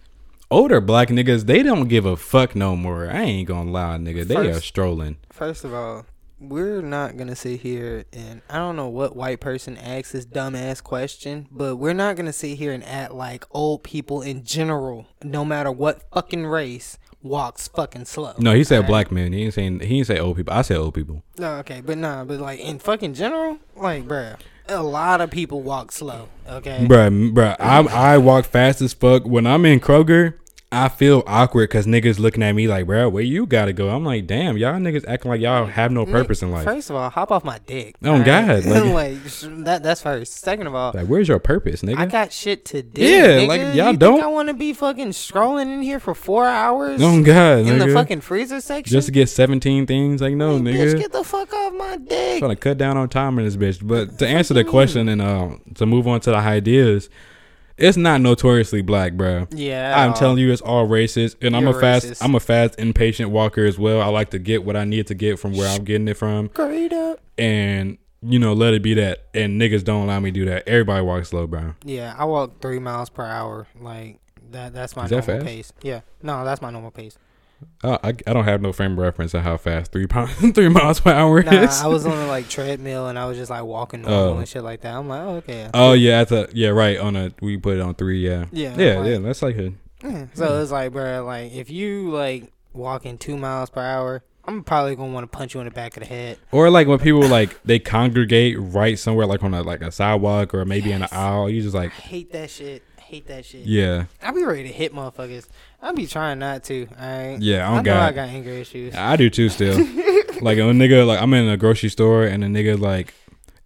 [0.55, 3.11] Older black niggas, they don't give a fuck no more.
[3.11, 4.25] I ain't gonna lie, nigga.
[4.25, 5.17] They are strolling.
[5.33, 6.07] First of all,
[6.39, 10.81] we're not gonna sit here and I don't know what white person asks this dumbass
[10.81, 15.45] question, but we're not gonna sit here and act like old people in general, no
[15.45, 18.35] matter what fucking race, walks fucking slow.
[18.39, 18.89] No, he said Alright?
[18.89, 19.33] black men.
[19.33, 20.55] He ain't saying he ain't say old people.
[20.55, 21.25] I said old people.
[21.37, 24.39] No, okay, but nah, but like in fucking general, like bruh,
[24.69, 26.29] a lot of people walk slow.
[26.49, 26.87] Okay.
[26.89, 29.27] Bruh, bruh, I I walk fast as fuck.
[29.27, 30.35] When I'm in Kroger,
[30.75, 33.89] I feel awkward because niggas looking at me like, bruh, where you gotta go?
[33.91, 36.65] I'm like, damn, y'all niggas acting like y'all have no purpose in life.
[36.65, 37.97] First of all, hop off my dick.
[38.03, 38.27] Oh, alright?
[38.27, 38.85] God, like-
[39.25, 39.83] like that.
[39.83, 40.35] That's first.
[40.41, 41.99] Second of all, Like, where's your purpose, nigga?
[41.99, 43.03] I got shit to do.
[43.03, 43.49] Yeah, nigga.
[43.49, 47.01] like, y'all you don't- I want to be fucking scrolling in here for four hours
[47.03, 48.93] oh God, in the fucking freezer section.
[48.93, 50.21] Just to get 17 things?
[50.21, 50.95] Like, no, Like, nigga.
[50.95, 52.35] Bitch, get the fuck off my dick.
[52.35, 53.87] I'm trying to cut down on time in this bitch.
[53.87, 57.09] But to answer the question and uh, to move on to the ideas,
[57.77, 59.47] it's not notoriously black, bro.
[59.51, 62.23] Yeah, I'm telling you, it's all racist, and I'm a fast, racist.
[62.25, 64.01] I'm a fast, impatient walker as well.
[64.01, 66.51] I like to get what I need to get from where I'm getting it from,
[66.51, 67.21] Straight up.
[67.39, 69.27] and you know, let it be that.
[69.35, 70.67] And niggas don't allow me to do that.
[70.67, 71.75] Everybody walks slow, bro.
[71.85, 73.67] Yeah, I walk three miles per hour.
[73.79, 74.19] Like
[74.51, 74.73] that.
[74.73, 75.45] That's my Is normal fast?
[75.47, 75.73] pace.
[75.83, 76.01] Yeah.
[76.23, 77.19] No, that's my normal pace.
[77.83, 80.69] Uh, I, I don't have no frame of reference of how fast three pounds, three
[80.69, 81.81] miles per hour Nah, is.
[81.83, 84.39] I was on a like treadmill and I was just like walking normal Oh.
[84.39, 84.95] and shit like that.
[84.95, 85.71] I'm like, oh, okay.
[85.75, 86.99] oh yeah, I thought yeah, right.
[86.99, 88.75] On a we put it on three, yeah, Yeah.
[88.79, 89.19] yeah, like- yeah.
[89.19, 93.71] That's like a Yeah, So it's like, bro, like if you like walking two miles
[93.71, 96.39] per hour, I'm probably gonna want to punch you in the back of the head.
[96.53, 100.55] Or like when people like they congregate right somewhere like on a like a sidewalk
[100.55, 102.83] or maybe in an aisle, you just like I hate that shit.
[102.99, 103.67] I hate that shit.
[103.67, 105.47] yeah, I be ready to hit motherfuckers.
[105.85, 106.89] I be trying not to.
[106.99, 107.43] Alright.
[107.43, 107.69] yeah.
[107.69, 108.95] I I know I got, got anger issues.
[108.95, 109.77] I do too still.
[110.41, 113.13] like a nigga like I'm in a grocery store and a nigga like,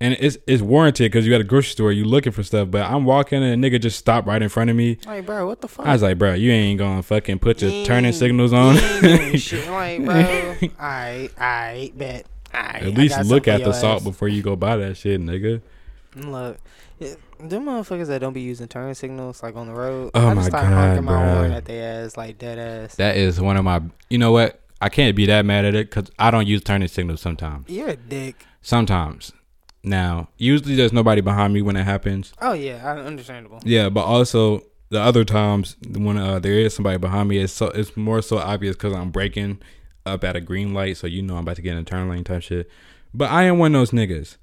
[0.01, 2.83] and it's it's warranted because you got a grocery store you looking for stuff, but
[2.83, 4.99] I'm walking and a nigga just stopped right in front of me.
[5.07, 5.87] Like, bro, what the fuck?
[5.87, 8.77] I was like, bro, you ain't gonna fucking put your You turning signals on.
[9.37, 9.69] shit.
[9.69, 10.17] Like, bro.
[10.81, 12.27] Alright, alright, bet.
[12.53, 12.83] Alright.
[12.83, 15.63] At least look at the salt before you go buy that shit, nigga.
[16.17, 16.59] Look,
[17.39, 20.11] them motherfuckers that don't be using turn signals like on the road.
[20.15, 22.97] Oh I my just start God, honking my horn at their ass like dead ass.
[22.97, 23.83] That is one of my.
[24.11, 24.61] You know what?
[24.81, 27.69] I can't be that mad at it because I don't use turning signals sometimes.
[27.69, 28.45] You're a dick.
[28.63, 29.33] Sometimes.
[29.83, 32.33] Now, usually there's nobody behind me when it happens.
[32.41, 33.61] Oh yeah, I- understandable.
[33.65, 37.67] Yeah, but also the other times when uh, there is somebody behind me, it's so
[37.69, 39.61] it's more so obvious because I'm breaking
[40.07, 42.09] up at a green light, so you know I'm about to get in a turn
[42.09, 42.71] lane type shit.
[43.15, 44.37] But I am one of those niggas.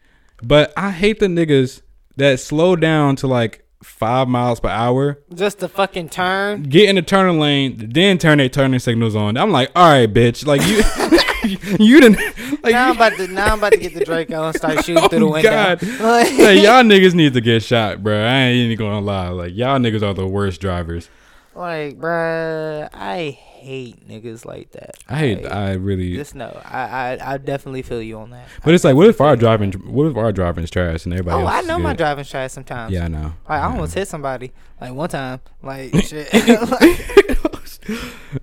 [0.43, 1.81] But I hate the niggas
[2.17, 6.63] that slow down to like five miles per hour, Just the fucking turn.
[6.63, 9.37] get in the turning lane, then turn their turning signals on.
[9.37, 12.17] I'm like, all right, bitch, like you, you didn't.
[12.63, 14.81] Like, now I'm about to now I'm about to get the Draco and start oh
[14.81, 15.49] shooting Oh, through the window.
[15.51, 15.83] God.
[15.99, 18.23] Like- Hey, y'all niggas need to get shot, bro.
[18.25, 19.29] I ain't even gonna lie.
[19.29, 21.09] Like y'all niggas are the worst drivers.
[21.53, 24.95] Like, bruh, I hate niggas like that.
[25.09, 25.43] I hate.
[25.43, 26.15] Like, I really.
[26.15, 28.47] just know, I, I I definitely feel you on that.
[28.63, 29.71] But it's like, what if our driving?
[29.73, 31.37] What if our driving's trash and everybody?
[31.43, 31.97] Oh, else I know my good?
[31.97, 32.93] driving trash sometimes.
[32.93, 33.19] Yeah, I know.
[33.23, 33.67] Like, I Yeah.
[33.71, 34.51] almost hit somebody.
[34.79, 35.39] Like one time.
[35.63, 36.29] Like shit.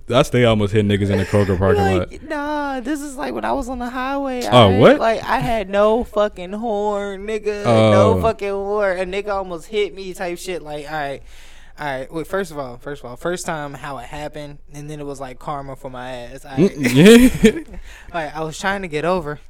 [0.08, 2.22] I stay almost hit niggas in the Kroger parking lot.
[2.22, 4.42] nah, this is like when I was on the highway.
[4.50, 4.98] Oh, I- what?
[5.00, 7.64] Like I had no fucking horn, nigga.
[7.64, 7.90] Oh.
[8.14, 8.98] No fucking horn.
[8.98, 10.62] A nigga almost hit me type shit.
[10.62, 11.22] Like, all right.
[11.82, 12.12] All right.
[12.12, 12.26] Wait.
[12.28, 15.18] First of all, first of all, first time how it happened, and then it was
[15.20, 16.44] like karma for my ass.
[16.44, 16.76] All right.
[16.78, 17.60] Yeah.
[18.14, 19.40] Like I was trying to get over.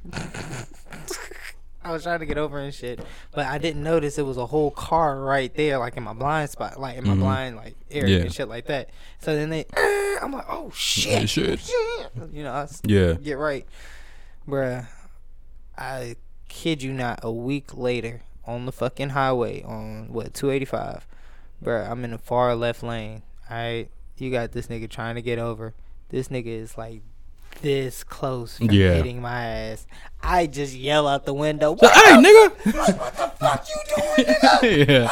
[1.85, 2.99] I was trying to get over and shit,
[3.33, 6.49] but I didn't notice it was a whole car right there, like in my blind
[6.49, 7.19] spot, like in my Mhm.
[7.19, 8.23] blind like area Yeah.
[8.23, 8.89] and shit like that.
[9.19, 9.65] So then they,
[10.21, 11.69] I'm like, oh shit, Shit.
[12.31, 13.13] you know, I Yeah.
[13.13, 13.67] get right,
[14.47, 14.87] bruh.
[15.77, 16.15] I
[16.47, 21.05] kid you not, a week later on the fucking highway on what 285,
[21.63, 21.89] bruh.
[21.89, 23.21] I'm in the far left lane.
[23.49, 23.87] All right,
[24.17, 25.73] you got this nigga trying to get over.
[26.09, 27.01] This nigga is like
[27.61, 28.95] this close from Yeah.
[28.95, 29.87] hitting my ass.
[30.21, 31.77] I just yell out the window.
[31.79, 32.51] So, hey, nigga.
[32.97, 34.87] what the fuck you doing, nigga?
[34.87, 35.07] yeah.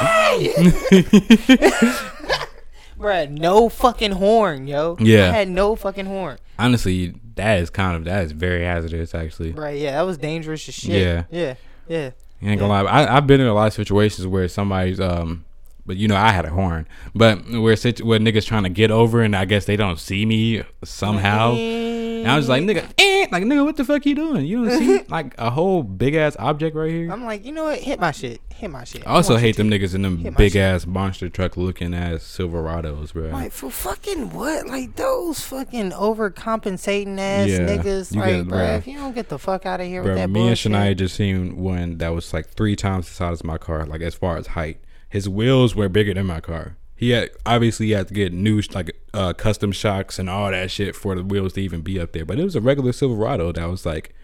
[2.99, 3.29] bruh?
[3.29, 4.97] No fucking horn, yo.
[4.99, 5.29] Yeah.
[5.29, 6.37] I had no fucking horn.
[6.59, 9.15] Honestly, that is kind of that is very hazardous.
[9.15, 11.01] Actually, Right, yeah, that was dangerous as shit.
[11.01, 11.23] Yeah.
[11.31, 11.55] yeah,
[11.87, 12.11] yeah.
[12.41, 12.83] I ain't gonna lie.
[12.89, 15.45] I, I've been in a lot of situations where somebody's um,
[15.91, 18.91] but you know I had a horn, but where situ- where niggas trying to get
[18.91, 21.55] over and I guess they don't see me somehow.
[21.55, 24.45] And I was like, nigga, eh, like nigga, what the fuck you doing?
[24.45, 27.11] You don't see like a whole big ass object right here.
[27.11, 27.79] I'm like, you know what?
[27.79, 28.39] Hit my shit.
[28.53, 29.05] Hit my shit.
[29.05, 30.61] I also hate them niggas in them big shit.
[30.61, 33.29] ass monster truck looking ass Silverados, bro.
[33.31, 34.67] Like for fucking what?
[34.67, 38.15] Like those fucking overcompensating ass Yeah, niggas.
[38.15, 38.77] Like, get- bruh, bruh.
[38.77, 40.71] if you don't get the fuck out of here Bro, with that me bullshit.
[40.71, 43.85] and Shania just seen one that was like three times the size of my car,
[43.85, 44.79] like as far as height.
[45.11, 46.77] His wheels were bigger than my car.
[46.95, 50.71] He had obviously he had to get new like uh, custom shocks and all that
[50.71, 52.25] shit for the wheels to even be up there.
[52.25, 54.15] But it was a regular Silverado that was like,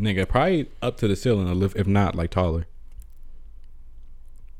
[0.00, 2.66] nigga, probably up to the ceiling, if not like taller.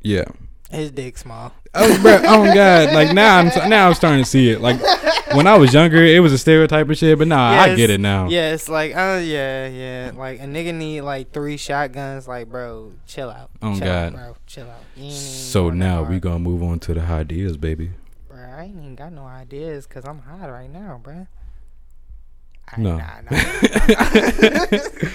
[0.03, 0.27] Yeah.
[0.71, 1.53] His dick small.
[1.75, 2.93] Oh, bro, oh god!
[2.93, 4.61] Like now, I'm now I'm starting to see it.
[4.61, 4.79] Like
[5.35, 8.01] when I was younger, it was a stereotype of shit, but nah, I get it
[8.01, 8.29] now.
[8.29, 10.13] Yes, like uh, yeah, yeah.
[10.15, 12.29] Like a nigga need like three shotguns.
[12.29, 13.51] Like, bro, chill out.
[13.63, 14.07] Oh, chill God.
[14.07, 14.83] out, bro, chill out.
[14.95, 17.93] You ain't even So now we gonna move on to the ideas, baby.
[18.29, 21.27] Bro, I ain't even got no ideas because I'm hot right now, bro.
[22.71, 22.99] I, No.
[22.99, 24.79] Nah, nah.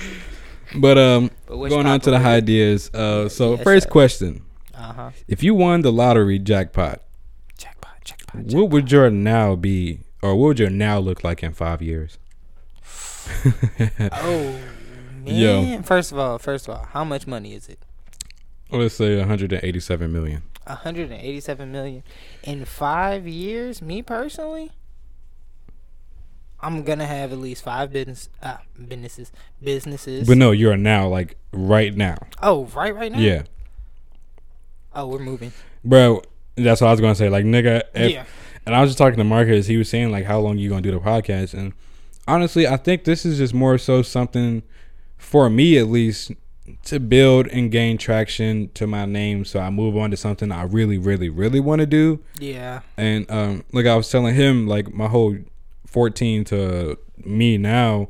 [0.75, 2.89] But um, But going on to the ideas.
[2.93, 3.89] Uh, so Yes, first sir.
[3.91, 4.43] question:
[4.83, 5.11] Uh-huh.
[5.27, 7.01] If you won the lottery jackpot,
[7.57, 11.53] Jackpot, jackpot, what would your now be, or what would your now look like in
[11.53, 12.17] five years?
[13.45, 14.59] Oh
[15.23, 15.25] man!
[15.25, 15.81] Yo.
[15.83, 17.79] First of all, first of all, how much money is it?
[18.69, 20.41] Let's say 187 million.
[20.65, 22.03] 187 million
[22.43, 23.81] in five years.
[23.81, 24.71] Me personally,
[26.59, 28.57] I'm gonna have at least five business uh,
[28.87, 29.31] businesses
[29.61, 30.27] businesses.
[30.27, 32.17] But no, you're now like right now.
[32.41, 33.19] oh, right, right now.
[33.19, 33.43] Yeah,
[34.95, 35.51] Oh, we're moving.
[35.83, 36.21] bro.
[36.55, 37.29] That's what I was gonna say.
[37.29, 38.25] Like nigga, if, yeah.
[38.65, 39.67] And I was just talking to Marcus.
[39.67, 41.53] He was saying like, how long you gonna do the podcast?
[41.53, 41.73] And
[42.27, 44.63] honestly, I think this is just more so something
[45.17, 46.31] for me at least
[46.85, 50.63] to build and gain traction to my name, so I move on to something I
[50.63, 52.19] really, really, really want to do.
[52.39, 52.81] Yeah.
[52.95, 55.37] And um, like I was telling him, like my whole
[55.85, 58.09] fourteen to me now,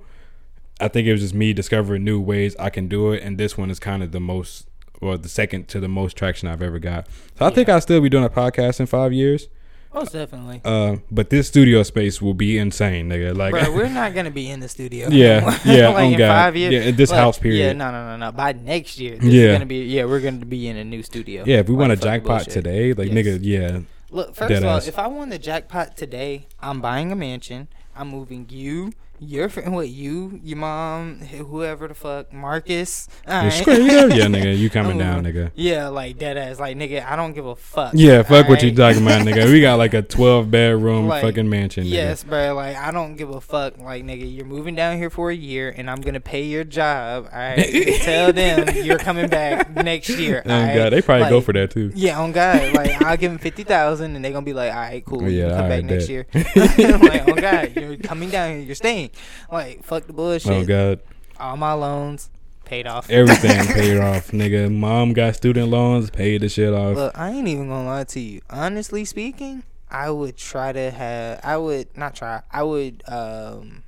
[0.79, 3.57] I think it was just me discovering new ways I can do it, and this
[3.57, 4.67] one is kind of the most.
[5.03, 7.07] Or the second to the most traction I've ever got.
[7.37, 9.49] So I think I'll still be doing a podcast in five years.
[9.93, 10.59] Most definitely.
[10.65, 13.37] Uh, but this studio space will be insane, nigga.
[13.37, 15.07] Like, Bro, we're not gonna be in the studio.
[15.09, 16.27] Yeah, yeah, like oh in God.
[16.29, 16.73] five years.
[16.73, 17.59] Yeah, this like, house period.
[17.59, 18.31] Yeah, no, no, no, no.
[18.31, 19.43] By next year, this Yeah.
[19.43, 19.83] is gonna be.
[19.83, 21.43] Yeah, we're gonna be in a new studio.
[21.45, 23.15] yeah, if we Like, want a jackpot today, like, Yes.
[23.25, 23.79] nigga, yeah,
[24.09, 24.87] Look, first Dead of all, ass.
[24.87, 27.67] if I won the jackpot today, I'm buying a mansion.
[27.95, 33.07] I'm moving you, your friend, what you, your mom, whoever the fuck, Marcus.
[33.26, 33.53] yeah, alright?
[33.53, 35.51] straight yeah, nigga, you coming down, nigga.
[35.55, 37.05] Yeah, like dead ass, like nigga.
[37.05, 37.93] I don't give a fuck.
[37.95, 39.51] Yeah, fuck what you talking about, nigga.
[39.51, 41.86] We got like a twelve bedroom Like, fucking mansion.
[41.86, 41.91] Nigga.
[41.91, 42.55] Yes, bro.
[42.55, 43.78] Like I don't give a fuck.
[43.78, 47.30] Like nigga, you're moving down here for a year, and I'm gonna pay your job.
[47.32, 47.97] All right.
[48.01, 50.43] Tell them you're coming back next year.
[50.45, 50.76] Oh alright?
[50.76, 51.91] god, they probably go for that too.
[51.95, 52.74] Yeah, on God.
[52.74, 55.24] Like I'll give them fifty thousand, and they're gonna be like, "All right, cool.
[55.24, 56.09] You yeah, can come back alright, next bet.
[56.09, 58.59] year." like on God, you're coming down here.
[58.59, 59.02] You're staying.
[59.51, 60.51] Like fuck the bullshit.
[60.51, 60.99] Oh god,
[61.39, 62.29] All my loans
[62.65, 63.09] paid off.
[63.09, 64.73] everything paid off, nigga.
[64.73, 66.95] Mom got student loans, paid the shit off.
[66.95, 68.41] Look, I ain't even gonna lie to you.
[68.49, 71.39] Honestly speaking, I would try to have.
[71.43, 72.41] I would not try.
[72.51, 73.83] I would um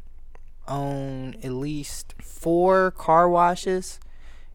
[0.68, 4.00] own at least four car washes,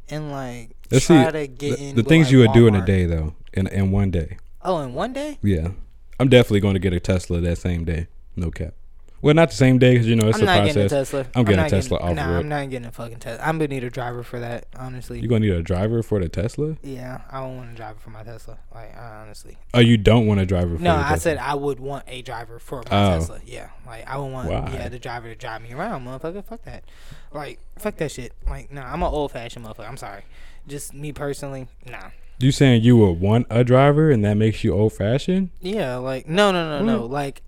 [0.08, 1.96] and like Let's try see to get the, in.
[1.96, 4.36] the things like, you would do in a day though, in in one day.
[4.62, 5.38] Oh, in one day?
[5.42, 5.68] Yeah,
[6.18, 8.08] I'm definitely going to get a Tesla that same day.
[8.36, 8.74] No cap.
[9.22, 11.10] Well, not the same day because you know it's I'm a not getting a process.
[11.10, 11.26] Tesla.
[11.34, 12.38] I'm getting a Tesla off Nah.
[12.38, 13.44] I'm not getting a fucking Tesla.
[13.44, 14.66] I'm gonna need a driver for that.
[14.76, 15.20] Honestly.
[15.20, 16.76] You gonna need a driver for the Tesla?
[16.82, 18.56] yeah, I don't want a driver for my Tesla.
[18.74, 19.58] Like honestly.
[19.74, 21.18] Oh, you don't want a driver for No, I Tesla?
[21.20, 23.18] said I would want a driver for my Oh.
[23.18, 23.40] Tesla.
[23.44, 24.70] Yeah, like I would want Why?
[24.72, 26.42] yeah the driver to drive me around, motherfucker.
[26.44, 26.84] Fuck that.
[27.32, 28.32] Like fuck that shit.
[28.48, 29.88] Like nah, I'm an old fashioned motherfucker.
[29.88, 30.22] I'm sorry.
[30.66, 32.10] Just me personally, nah.
[32.38, 35.50] You saying you would want a driver and that makes you old fashioned?
[35.60, 37.04] Yeah, like no, no, no, no.
[37.04, 37.42] Like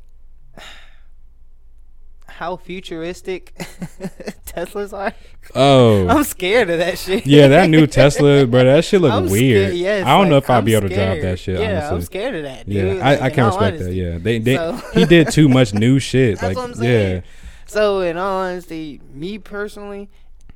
[2.43, 3.55] how futuristic
[4.47, 5.13] Teslas are.
[5.55, 7.25] Oh, I'm scared of that shit.
[7.25, 8.65] yeah, that new Tesla, bro.
[8.65, 9.69] That shit look I'm weird.
[9.69, 11.61] Scared, yes, I don't know if I'll be able to drive that shit.
[11.61, 12.69] Yeah, I'm scared of that.
[12.69, 12.97] Dude.
[12.97, 13.93] yeah, I, I can't respect that.
[13.93, 16.41] Yeah, they, they So- he did too much new shit.
[16.41, 17.17] That's like, what I'm saying.
[17.19, 17.23] yeah,
[17.67, 20.11] So in all honesty, me personally,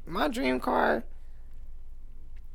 [0.08, 1.04] my dream car,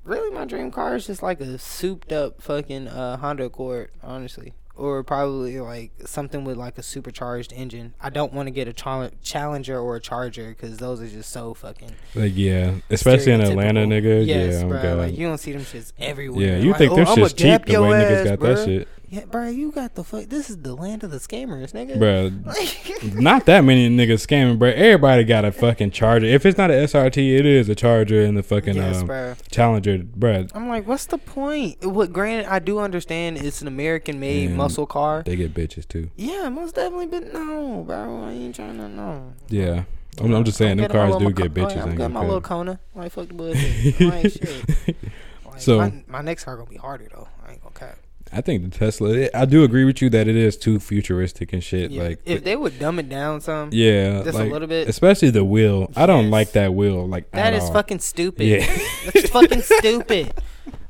[0.03, 4.51] really my dream car is just like a souped up fucking uh, Honda Accord, honestly.
[4.81, 7.93] Or probably like something with like a supercharged engine.
[8.01, 11.31] I don't want to get a chal- Challenger or a Charger because those are just
[11.31, 11.91] so fucking.
[12.15, 14.25] like yeah, especially in Atlanta, nigga.
[14.25, 14.81] Yes, yeah, bro.
[14.81, 14.97] God.
[14.97, 16.47] Like you don't see them shits everywhere.
[16.47, 18.55] yeah, you Like, think oh, them shit's cheap the way niggas ass, got bruh.
[18.55, 20.27] that shit, Yeah, bro, you got the fuck.
[20.29, 21.99] This is the land of the scammers, nigga.
[21.99, 22.29] bro.
[23.21, 24.69] Not that many niggas scamming, bro.
[24.69, 26.25] Everybody got a fucking charger.
[26.27, 29.35] If it's not an SRT, it is a charger and the fucking yes, um, bro.
[29.51, 30.47] Challenger, bro.
[30.53, 31.83] I'm like, what's the point?
[31.85, 32.13] What?
[32.13, 35.23] Granted, I do understand it's an American-made And muscle car.
[35.25, 36.09] They get bitches too.
[36.15, 39.33] Yeah, most definitely, but no, bro, I ain't trying to know.
[39.49, 39.83] Yeah,
[40.21, 41.81] I'm, I'm just saying, them getting my cars do get Maco- bitches.
[41.81, 42.39] I'm ain't getting my little.
[42.39, 42.79] Kona.
[42.95, 43.99] Like fuck the bullshit.
[44.01, 44.95] Ain't shit.
[45.45, 47.27] Like, So- my, my next car gonna be harder though.
[48.33, 48.37] I ain't gonna cap.
[48.37, 49.29] I think the Tesla.
[49.33, 51.91] I do agree with you that it is too futuristic and shit.
[51.91, 52.03] Yeah.
[52.03, 55.29] Like, if they would dumb it down some, yeah, just like, a little bit, especially
[55.29, 55.91] the wheel.
[55.95, 57.07] I don't like that wheel.
[57.07, 57.73] Like that is all.
[57.73, 58.45] fucking stupid.
[58.45, 58.65] Yeah.
[59.13, 60.33] That's fucking stupid.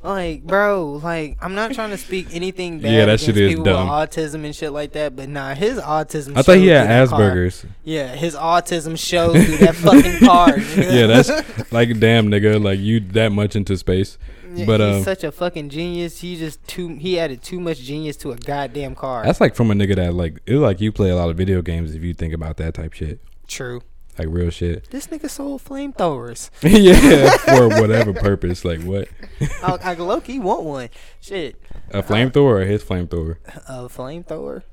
[0.02, 3.50] Like, bro, like I'm not trying to speak anything bad Yeah, that against shit is
[3.50, 3.88] people dumb.
[3.88, 6.36] with autism and shit like that, but nah, his autism.
[6.36, 7.30] I thought he had through that car.
[7.30, 7.66] Asperger's.
[7.84, 10.48] Yeah, his autism showed through that fucking car.
[10.52, 10.92] nigga.
[10.92, 14.18] Yeah, that's like damn nigga, like you that much into space.
[14.66, 16.20] But, he's um, such a fucking genius.
[16.20, 16.96] He just too.
[16.96, 19.24] He added too much genius to a goddamn car.
[19.24, 21.62] That's like from a nigga that like it's like you play a lot of video
[21.62, 23.20] games if you think about that type shit.
[23.46, 23.82] true.
[24.18, 24.90] Like real shit.
[24.90, 26.50] This nigga sold flamethrowers.
[26.62, 28.62] yeah, for whatever purpose.
[28.62, 29.08] Like what?
[29.62, 30.90] I, I low key want one.
[31.22, 31.58] Shit,
[31.92, 33.36] A flamethrower or his flamethrower?
[33.66, 34.64] a flamethrower.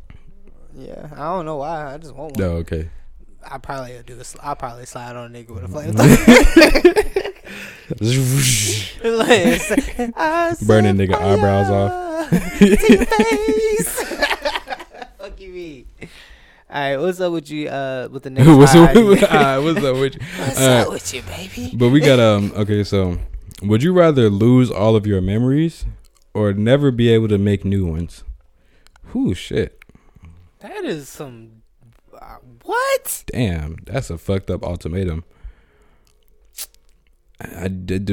[0.76, 1.94] Yeah, I don't know why.
[1.94, 2.46] I just want one.
[2.46, 2.90] No, okay.
[3.50, 4.22] I probably do.
[4.42, 7.34] I'll probably slide on a nigga with a flamethrower.
[9.04, 10.14] Listen,
[10.68, 12.30] Burning nigga eyebrows fire
[12.60, 14.04] to your face.
[15.18, 15.86] Fuck you, me.
[16.02, 16.08] All
[16.82, 17.68] right, what's up with you?
[17.68, 18.48] Uh, with the next.
[18.56, 20.22] what's, up, uh, what's up with you?
[20.38, 21.72] What's Uh, up with you, baby?
[21.76, 23.18] But we got um okay, so
[23.64, 25.86] would you rather lose all of your memories
[26.36, 28.24] or never be able to make new ones?
[29.14, 29.84] Whoo shit.
[30.60, 31.64] That is some.
[32.14, 33.24] Uh, what?
[33.28, 35.24] Damn, that's a fucked up ultimatum.
[37.40, 38.06] I did,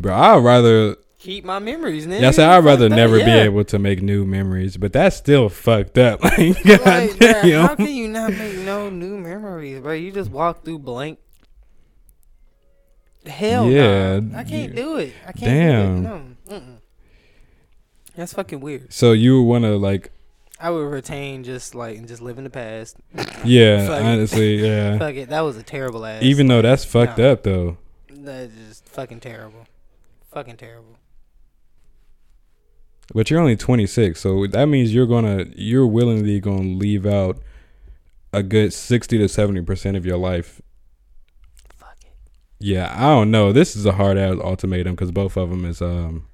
[0.00, 0.14] bro.
[0.14, 0.96] I'd rather.
[1.18, 2.22] Keep my memories, nigga.
[2.22, 3.42] Yeah, I said I'd rather never be yeah.
[3.44, 6.20] able to make new memories, but that's still fucked up.
[6.24, 7.66] Like, God damn.
[7.68, 9.92] how can you not make no new memories, bro?
[9.92, 11.20] You just walk through blank.
[13.24, 14.36] Hell Yeah, no.
[14.38, 15.12] I can't you- do it.
[15.24, 16.02] I can't Damn.
[16.02, 16.22] No.
[16.48, 16.78] Mm-mm.
[18.16, 18.92] That's fucking weird.
[18.92, 20.10] So you would want to like,
[20.58, 22.96] I would retain just like and just live in the past.
[23.44, 24.98] yeah, honestly, yeah.
[24.98, 25.28] Fuck it.
[25.28, 26.22] That was a terrible ass.
[26.22, 27.32] Even though that's fucked no.
[27.32, 27.78] up though.
[28.24, 29.66] That's just fucking terrible.
[30.32, 30.96] Fucking terrible.
[33.14, 37.38] But you're only 26, so that means you're gonna you're willingly gonna leave out
[38.32, 40.62] a good 60 to 70 percent of your life.
[41.76, 42.12] Fuck it.
[42.58, 43.52] Yeah, I don't know.
[43.52, 46.26] This is a hard ass ultimatum because both of them is um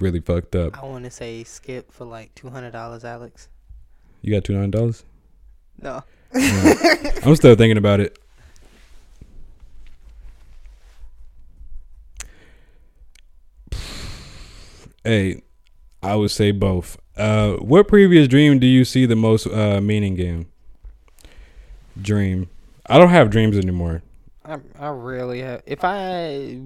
[0.00, 0.82] really fucked up.
[0.82, 3.48] I want to say skip for like two hundred dollars, Alex.
[4.22, 5.04] You got two hundred dollars.
[5.80, 6.02] No.
[6.34, 8.18] I'm still thinking about it.
[15.04, 15.42] Hey,
[16.02, 16.98] I would say both.
[17.16, 20.46] Uh, what previous dream do you see the most uh, meaning in?
[22.00, 22.48] Dream.
[22.86, 24.02] I don't have dreams anymore.
[24.44, 25.62] I I rarely have.
[25.66, 26.58] If I,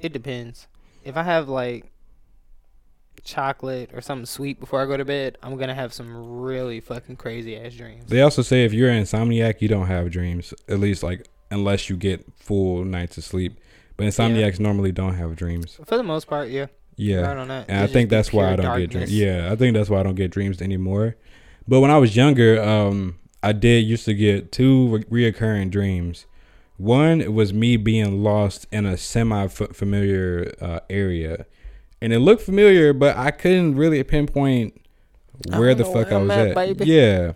[0.00, 0.68] it depends.
[1.04, 1.90] If I have like
[3.24, 7.16] chocolate or something sweet before I go to bed, I'm gonna have some really fucking
[7.16, 8.04] crazy ass dreams.
[8.06, 10.54] They also say if you're an insomniac, you don't have dreams.
[10.68, 13.58] At least like unless you get full nights of sleep.
[13.96, 15.78] But insomniacs normally don't have dreams.
[15.84, 16.66] For the most part, yeah.
[17.02, 17.22] Yeah.
[17.22, 17.64] That.
[17.68, 19.12] And I think that's why I don't get dreams.
[19.12, 21.16] Yeah, I think that's why I don't get dreams anymore.
[21.66, 26.26] But when I was younger, um, I did used to get two re- reoccurring dreams.
[26.76, 31.46] One it was me being lost in a semi-familiar uh, area,
[32.00, 34.80] and it looked familiar, but I couldn't really pinpoint
[35.56, 36.86] where the fuck where I was at, at.
[36.86, 37.32] Yeah,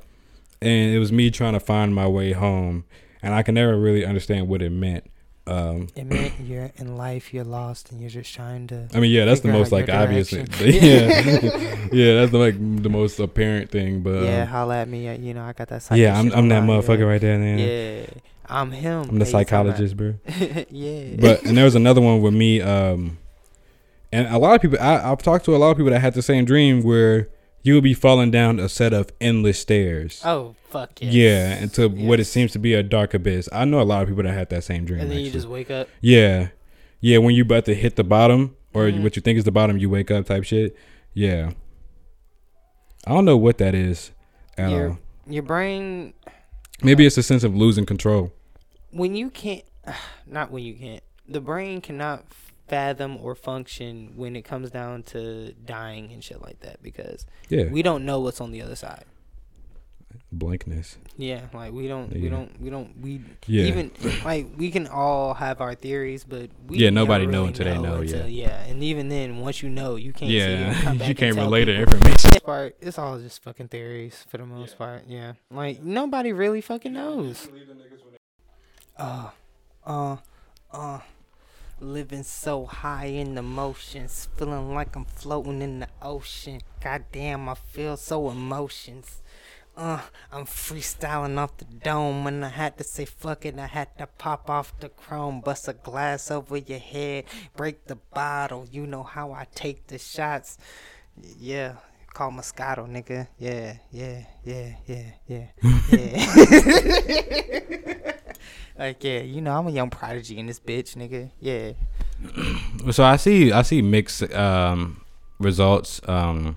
[0.60, 2.84] and it was me trying to find my way home,
[3.22, 5.08] and I can never really understand what it meant.
[5.48, 8.88] Um, It meant you're in life, you're lost, and you're just trying to.
[8.92, 10.32] I mean, yeah, that's the most like obvious.
[10.32, 10.42] yeah,
[11.92, 14.00] yeah, that's the, like the most apparent thing.
[14.02, 15.08] But yeah, um, holla at me.
[15.08, 15.86] uh, You know, I got that.
[15.92, 17.58] Yeah, I'm, I'm that motherfucker right there, man.
[17.60, 18.06] Yeah,
[18.48, 19.02] I'm him.
[19.08, 20.14] I'm the Hey, you talking about- psychologist, bro.
[20.70, 21.16] yeah.
[21.20, 23.18] But and there was another one with me, um,
[24.10, 24.78] and a lot of people.
[24.80, 27.28] I, I've talked to a lot of people that had the same dream where
[27.66, 30.20] you would be falling down a set of endless stairs.
[30.24, 31.12] oh fuck yes.
[31.14, 33.48] Yeah, into what it seems to be a dark abyss.
[33.52, 35.00] I know a lot of people that had that same dream.
[35.00, 35.88] And then you just wake up.
[36.00, 36.48] Yeah.
[37.00, 39.02] Yeah, when you about to hit the bottom or Mhm.
[39.02, 40.76] what you think is the bottom, you wake up type shit.
[41.14, 41.52] Yeah.
[43.06, 44.10] I don't know what that is
[44.58, 44.98] at Your- all.
[45.28, 46.14] Your brain
[46.82, 48.32] Maybe it's a sense of losing control.
[48.90, 49.62] when you can't
[50.26, 52.24] not when you can't the brain cannot
[52.68, 57.64] fathom or function when it comes down to dying and shit like that because Yeah.
[57.64, 59.04] we don't know what's on the other side
[60.32, 60.96] Blankness.
[61.18, 63.64] yeah like we don't we don't we don't we Yeah.
[63.66, 63.90] even
[64.24, 67.64] like we can all have our theories but we Yeah, never nobody know really until
[67.66, 70.74] they know, until- yeah and even then once you know you can't sit here and
[70.76, 70.82] yeah.
[70.82, 71.94] come back you can't tell relate the people.
[71.94, 72.30] information.
[72.44, 76.92] Part it's all just fucking theories for the most part yeah like nobody really fucking
[76.92, 77.48] knows
[78.98, 79.30] uh
[79.84, 80.16] uh
[80.72, 81.00] uh
[81.80, 87.54] living so high in the motions feeling like i'm floating in the ocean goddamn i
[87.54, 89.22] feel so emotions
[89.76, 90.00] Uh,
[90.32, 92.24] I'm freestyling off the dome.
[92.24, 95.68] When I had to say fuck it, I had to pop off the chrome, bust
[95.68, 97.24] a glass over your head,
[97.56, 98.66] break the bottle.
[98.70, 100.56] You know how I take the shots.
[101.38, 101.74] Yeah,
[102.14, 103.28] call Moscato, nigga.
[103.38, 105.46] Yeah, yeah, yeah, yeah, yeah,
[105.90, 108.12] yeah.
[108.78, 111.30] like, yeah, you know, I'm a young prodigy in this bitch, nigga.
[111.40, 111.72] Yeah.
[112.92, 115.04] So I see I see mixed um,
[115.40, 116.00] results.
[116.06, 116.56] Um,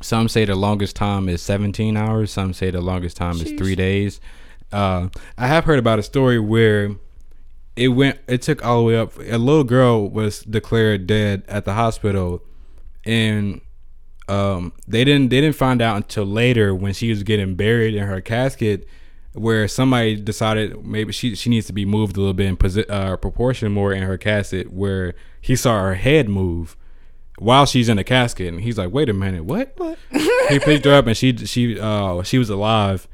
[0.00, 2.32] some say the longest time is 17 hours.
[2.32, 4.20] Some say the longest time is three days.
[4.72, 5.08] Uh,
[5.38, 6.96] I have heard about a story where
[7.76, 8.18] it went.
[8.26, 9.16] It took all the way up.
[9.18, 12.42] A little girl was declared dead at the hospital,
[13.04, 13.60] and
[14.28, 18.06] um, they didn't they didn't find out until later when she was getting buried in
[18.06, 18.86] her casket,
[19.34, 22.90] where somebody decided maybe she she needs to be moved a little bit in posi-
[22.90, 26.76] uh, proportion more in her casket, where he saw her head move
[27.38, 29.98] while she's in the casket, and he's like, "Wait a minute, what?" What?
[30.48, 33.08] he picked her up, and she she uh she was alive,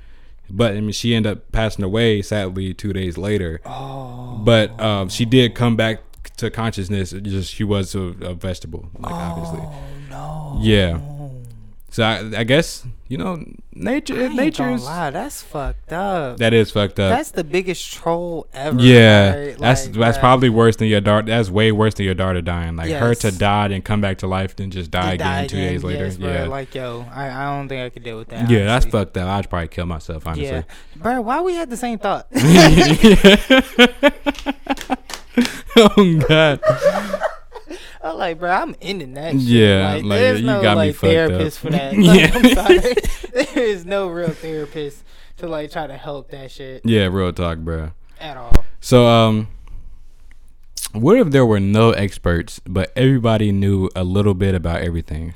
[0.51, 3.61] but I mean she ended up passing away sadly two days later.
[3.65, 4.41] Oh.
[4.45, 6.01] But um, she did come back
[6.39, 7.13] to consciousness.
[7.13, 9.61] Just she was a, a vegetable, like obviously.
[9.63, 10.59] Oh no.
[10.63, 11.01] Yeah.
[11.91, 14.29] So I, I guess you know nature.
[14.29, 16.37] Nature is lie, that's fucked up.
[16.37, 17.17] that is fucked up.
[17.17, 18.79] That's the biggest troll ever.
[18.81, 19.59] yeah, right?
[19.59, 20.21] that's Like, that's bruh.
[20.21, 21.27] probably worse than your daughter.
[21.27, 22.77] That's way worse than your daughter dying.
[22.77, 25.57] Like her to die and come back to life, then just die again die two
[25.57, 26.05] again, days later.
[26.05, 28.51] yes, yeah, like yo, I, I don't think I could deal with that.
[28.51, 29.27] yeah, that's fucked up.
[29.29, 30.45] I'd probably kill myself honestly.
[30.45, 30.63] Yeah,
[30.97, 32.27] bro, why we had the same thought?
[35.77, 36.61] oh god.
[38.03, 39.33] I'm like, bro, I'm ending that.
[39.33, 39.41] Shit.
[39.43, 41.01] Yeah, like, like, there's you no got me like up.
[41.01, 41.95] therapist for that.
[41.97, 42.13] Yeah.
[42.13, 42.95] Like, I'm sorry,
[43.55, 45.03] there is no real therapist
[45.39, 47.91] to like try to help that shit Yeah, real talk, bro.
[48.21, 48.65] at all.
[48.81, 49.49] So, um,
[50.93, 55.35] what if there were no experts, but everybody knew a little bit about everything?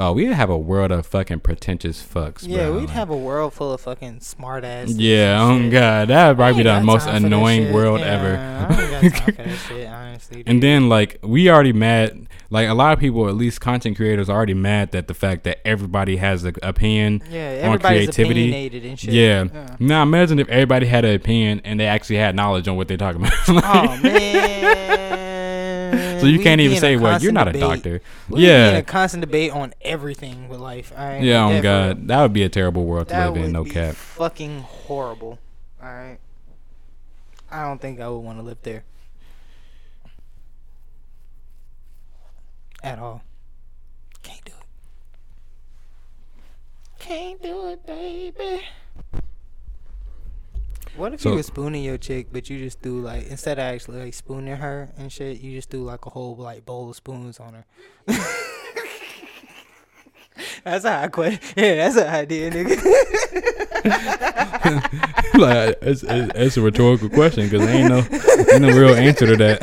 [0.00, 2.46] Oh, we'd have a world of fucking pretentious fucks.
[2.46, 2.72] Yeah, bro.
[2.74, 4.90] we'd Like- have a world full of fucking smart ass.
[4.92, 7.26] Yeah, oh god, that would probably be the I ain't got most time for that
[7.26, 8.36] annoying world Yeah, ever.
[8.36, 10.42] I ain't got time for that shit, honestly.
[10.46, 12.26] And then like we already mad.
[12.50, 15.44] Like a lot of people, at least content creators, are already mad that the fact
[15.44, 18.70] that everybody has an opinion yeah, on creativity.
[18.96, 19.12] shit.
[19.12, 19.76] Yeah.
[19.78, 22.96] Now imagine if everybody had an opinion and they actually had knowledge on what they're
[22.96, 23.34] talking about.
[23.48, 25.27] Oh man.
[26.20, 28.70] So you can't even say, "Well, you're not a doctor." We be in yeah.
[28.76, 30.92] a constant debate on everything with life.
[30.96, 31.22] All right.
[31.22, 31.94] Yeah, oh Like, that for real.
[31.94, 33.52] god, that would be a terrible world to live in.
[33.52, 33.94] No be cap.
[33.94, 35.38] fucking horrible.
[35.82, 36.18] All right.
[37.50, 38.84] I don't think I would want to live there.
[42.82, 43.22] At all.
[44.22, 44.66] Can't do it.
[46.98, 48.62] Can't do it, baby.
[50.98, 53.62] What if So- you were spooning your chick, but you just do like instead of
[53.64, 56.96] actually like spooning her and shit, you just do like a whole like bowl of
[56.96, 57.64] spoons on her.
[60.64, 61.40] that's how I quit.
[61.56, 62.76] Yeah, that's an idea, nigga.
[65.38, 67.98] like it's, it's, it's a rhetorical question because ain't no
[68.52, 69.60] ain't no real answer to that.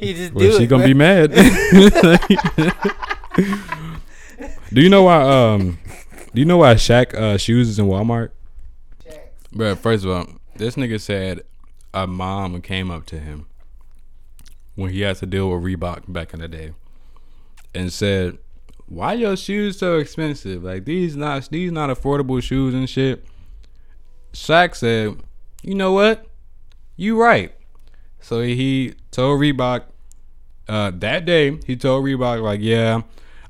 [0.00, 0.68] you just Well, do she it.
[0.68, 1.32] gonna be mad.
[4.72, 5.22] do you know why?
[5.22, 5.78] Um,
[6.34, 8.30] do you know why Shaq uh, shoes is in Walmart?
[9.54, 10.26] Bro, first of all,
[10.56, 11.42] this nigga said
[11.92, 13.46] a mom came up to him
[14.76, 16.72] when he had to deal with Reebok back in the day,
[17.74, 18.38] and said,
[18.86, 20.64] "Why your shoes so expensive?
[20.64, 23.26] Like these not these not affordable shoes and shit."
[24.32, 25.20] Shaq said,
[25.62, 26.24] "You know what?
[26.96, 27.52] You right."
[28.20, 29.82] So he told Reebok
[30.66, 31.58] uh, that day.
[31.66, 33.02] He told Reebok like, "Yeah,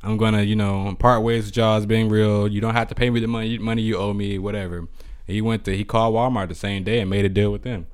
[0.02, 2.48] I'm gonna, you know, part ways with as being real.
[2.48, 4.88] You don't have to pay me the money money you owe me, whatever."
[5.26, 7.86] He went to he called Walmart the same day and made a deal with them.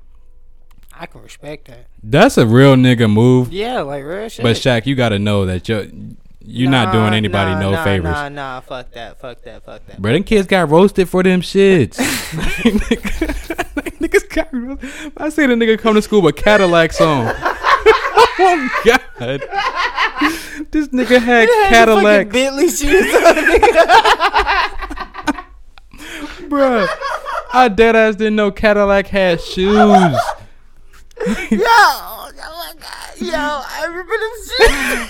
[0.93, 1.87] I can respect that.
[2.03, 3.53] That's a real nigga move.
[3.53, 4.43] Yeah, like real shit.
[4.43, 5.85] But Shaq, you got to know that you're
[6.41, 8.11] you're not doing anybody nah, no nah, favors.
[8.11, 10.01] Nah, nah, fuck that, fuck that, fuck that.
[10.01, 11.95] Bro, them kids got roasted for them shits.
[13.99, 15.13] Niggas got roasted.
[15.17, 17.27] I see the nigga come to school with Cadillacs on.
[18.39, 19.41] oh God.
[20.71, 23.35] This nigga had had Cadillacs, Bentley shoes on,
[26.49, 26.87] bro.
[27.53, 29.75] I dead ass didn't know Cadillac had shoes.
[29.75, 30.15] Yo,
[31.25, 34.31] oh my god, yo, I remember them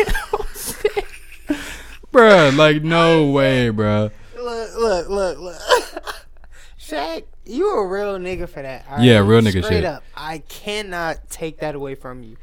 [0.08, 0.76] shoes.
[2.12, 4.12] Bruh, like no way, bruh.
[4.36, 5.60] look, look, look, look.
[6.80, 8.84] Shaq, you a real nigga for that.
[8.90, 9.86] all Yeah, real nigga Straight shit.
[9.86, 12.36] up, I cannot take that away from you.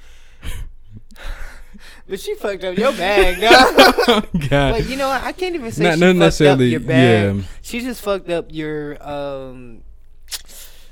[2.08, 4.26] But she fucked up your bag, dog.
[4.50, 4.72] God.
[4.72, 5.22] Like you know what?
[5.22, 7.36] I can't even say Not- she not fucked necessarily- up your bag.
[7.36, 7.42] yeah.
[7.62, 9.82] She just fucked up your um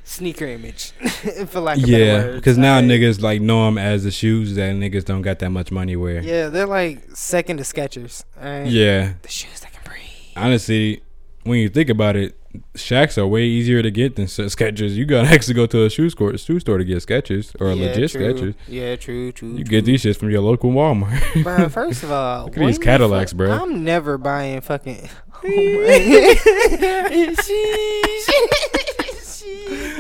[0.07, 0.91] sneaker image,
[1.49, 2.89] for lack of yeah, because now alright?
[2.91, 6.21] niggas like know them as the shoes that niggas don't got that much money wear.
[6.21, 8.23] Yeah, they're like second to Skechers.
[8.39, 8.67] Alright?
[8.69, 9.15] Yeah.
[9.23, 10.01] the shoes that can breathe.
[10.37, 11.03] Honestly,
[11.45, 12.37] when you think about it,
[12.75, 14.95] Shaqs are way easier to get than Skechers.
[14.95, 17.87] You gotta actually go to a shoe store, shoe store to get Skechers or yeah,
[17.89, 18.35] legit true.
[18.35, 18.55] Skechers.
[18.69, 19.49] Yeah, true, true.
[19.51, 19.65] You true.
[19.65, 21.43] get these shits from your local Walmart.
[21.43, 23.53] Bro, first of all, Look at these Cadillacs, fuck- bro.
[23.53, 25.09] I'm never buying fucking.
[25.47, 25.51] Oh.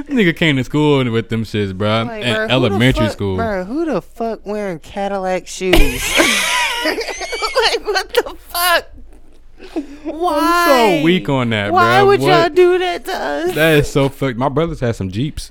[0.09, 2.05] Nigga came to school with them shits, bro.
[2.05, 3.37] Like, who elementary fuck- school.
[3.37, 5.75] Bro, who the fuck wearing Cadillac shoes?
[5.75, 6.01] like,
[7.85, 8.87] what the fuck?
[10.05, 10.39] Why?
[10.41, 12.29] I'm so weak on that, Why would What?
[12.29, 13.55] y'all do that to us?
[13.55, 14.37] That is so fucked.
[14.39, 15.51] My brothers had some Jeeps.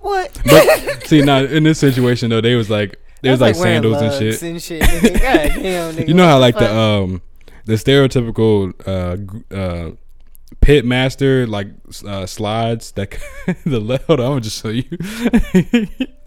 [0.00, 0.38] what?
[0.44, 4.02] But see, now in this situation though, they was like they was like, wearing sandals
[4.02, 4.42] and shit.
[4.42, 4.80] And shit.
[5.22, 7.22] God damn, nigga, You know how like the um
[7.64, 9.90] the stereotypical uh uh
[10.60, 11.68] pit master like
[12.06, 13.16] uh slides that
[13.64, 14.84] the left hold on, I'm gonna just show you.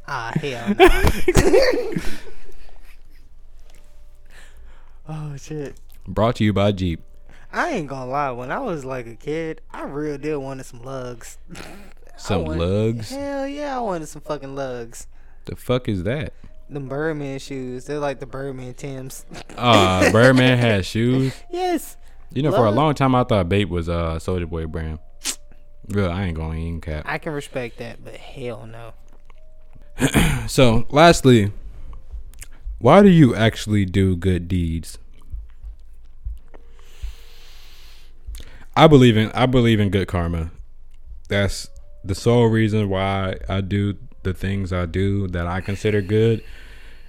[0.08, 0.88] Ah, hell no.
[5.10, 5.76] oh shit.
[6.08, 7.02] Brought to you by Jeep.
[7.52, 8.32] I ain't gonna lie.
[8.32, 11.38] When I was like a kid, I real did wanted some Lugz.
[12.18, 13.10] Some wanted- Lugz.
[13.12, 15.06] Hell yeah, I wanted some fucking Lugz.
[15.46, 16.34] The fuck is that?
[16.68, 17.86] The Birdman shoes.
[17.86, 19.24] They're like the Birdman Tims.
[19.56, 21.34] Uh Birdman has shoes.
[21.52, 21.96] yes.
[22.34, 24.98] You know, for a long time I thought Bape was uh Soulja Boy brand.
[25.90, 27.04] Real, I ain't going to even cap.
[27.08, 28.94] I can respect that, but hell no.
[30.48, 31.52] So, lastly,
[32.80, 34.98] why do you actually do good deeds?
[38.78, 40.52] I believe in I believe in good karma.
[41.30, 41.68] That's
[42.06, 46.44] the sole reason why I do the things I do that I consider good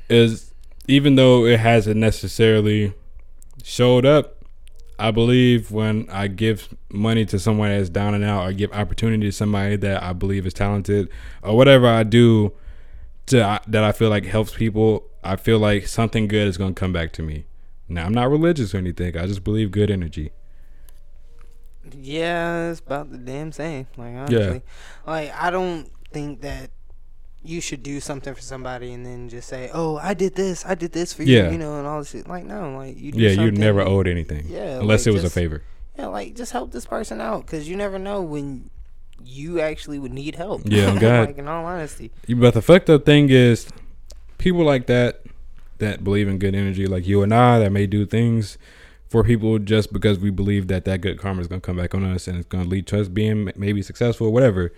[0.08, 0.54] is
[0.86, 2.94] even though it hasn't necessarily
[3.62, 4.42] showed up
[4.98, 9.26] I believe when I give money to someone that's down and out, or give opportunity
[9.26, 11.10] to somebody that I believe is talented,
[11.42, 12.52] or whatever I do
[13.26, 16.94] to that I feel like helps people, I feel like something good is gonna come
[16.94, 17.44] back to me.
[17.88, 19.18] Now I'm not religious or anything.
[19.18, 20.32] I just believe good energy.
[21.94, 23.86] Yeah, it's about the damn same.
[23.96, 24.62] Like honestly,
[25.06, 26.70] like I don't think that
[27.42, 30.74] you should do something for somebody and then just say, "Oh, I did this, I
[30.74, 31.50] did this for you," Yeah.
[31.50, 32.28] you know, and all this shit.
[32.28, 33.12] Like no, like you.
[33.14, 34.46] Yeah, you never owed anything.
[34.48, 35.62] Yeah, unless like, it was a favor.
[35.98, 38.70] Yeah, like just help this person out because you never know when
[39.24, 40.62] you actually would need help.
[40.64, 41.28] Yeah, God.
[41.28, 42.10] like in all honesty.
[42.28, 43.68] But the fucked up thing is,
[44.38, 45.22] people like that
[45.78, 48.58] that believe in good energy, like you and I, that may do things
[49.08, 52.04] for people just because we believe that that good karma is gonna come back on
[52.04, 54.72] us and it's gonna lead to us being maybe successful or whatever.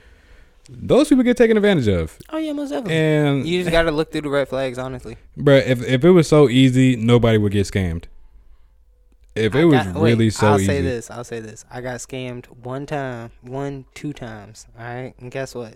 [0.69, 2.95] Those people get taken advantage of, Oh yeah, most definitely.
[2.95, 5.17] and you just gotta look through the red flags, honestly.
[5.37, 8.05] Bruh, if if it was so easy, nobody would get scammed.
[9.35, 10.63] If it I was got- wait, really so easy.
[10.71, 11.11] I'll say this.
[11.11, 11.65] I'll say this.
[11.71, 14.67] I got scammed one time, one, two times.
[14.79, 15.75] All right, and guess what?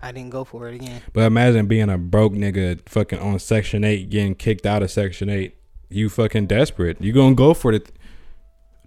[0.00, 1.02] I didn't go for it again.
[1.12, 5.28] but imagine being a broke nigga fucking on Section Eight, getting kicked out of Section
[5.28, 5.56] Eight.
[5.90, 7.00] You fucking desperate.
[7.00, 7.82] You gonna go for the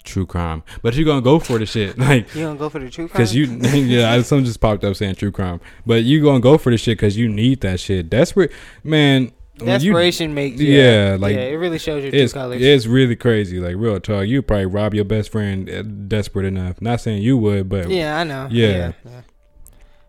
[0.04, 2.90] true crime, but you gonna go for the shit like You gonna go for the
[2.90, 3.18] true crime?
[3.18, 4.12] because you yeah.
[4.12, 6.98] I- Some just popped up saying true crime, but you gonna go for the shit
[6.98, 8.10] because you need that shit.
[8.10, 8.52] Desperate
[8.84, 9.32] man.
[9.60, 12.62] when you- desperation makes Yeah, yeah, like, yeah, it really shows your true it's colors.
[12.62, 13.60] it's really crazy.
[13.60, 16.82] Like real talk, you probably rob your best friend uh, desperate enough.
[16.82, 18.48] Not saying you would, but yeah, I know.
[18.50, 19.22] Yeah, yeah.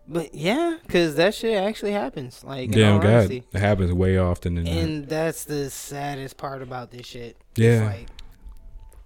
[0.07, 2.43] But yeah, because that shit actually happens.
[2.43, 3.43] Like, in damn all God, honesty.
[3.53, 4.71] it happens way often than that.
[4.71, 7.37] And that's the saddest part about this shit.
[7.55, 7.85] Yeah.
[7.89, 8.07] It's like,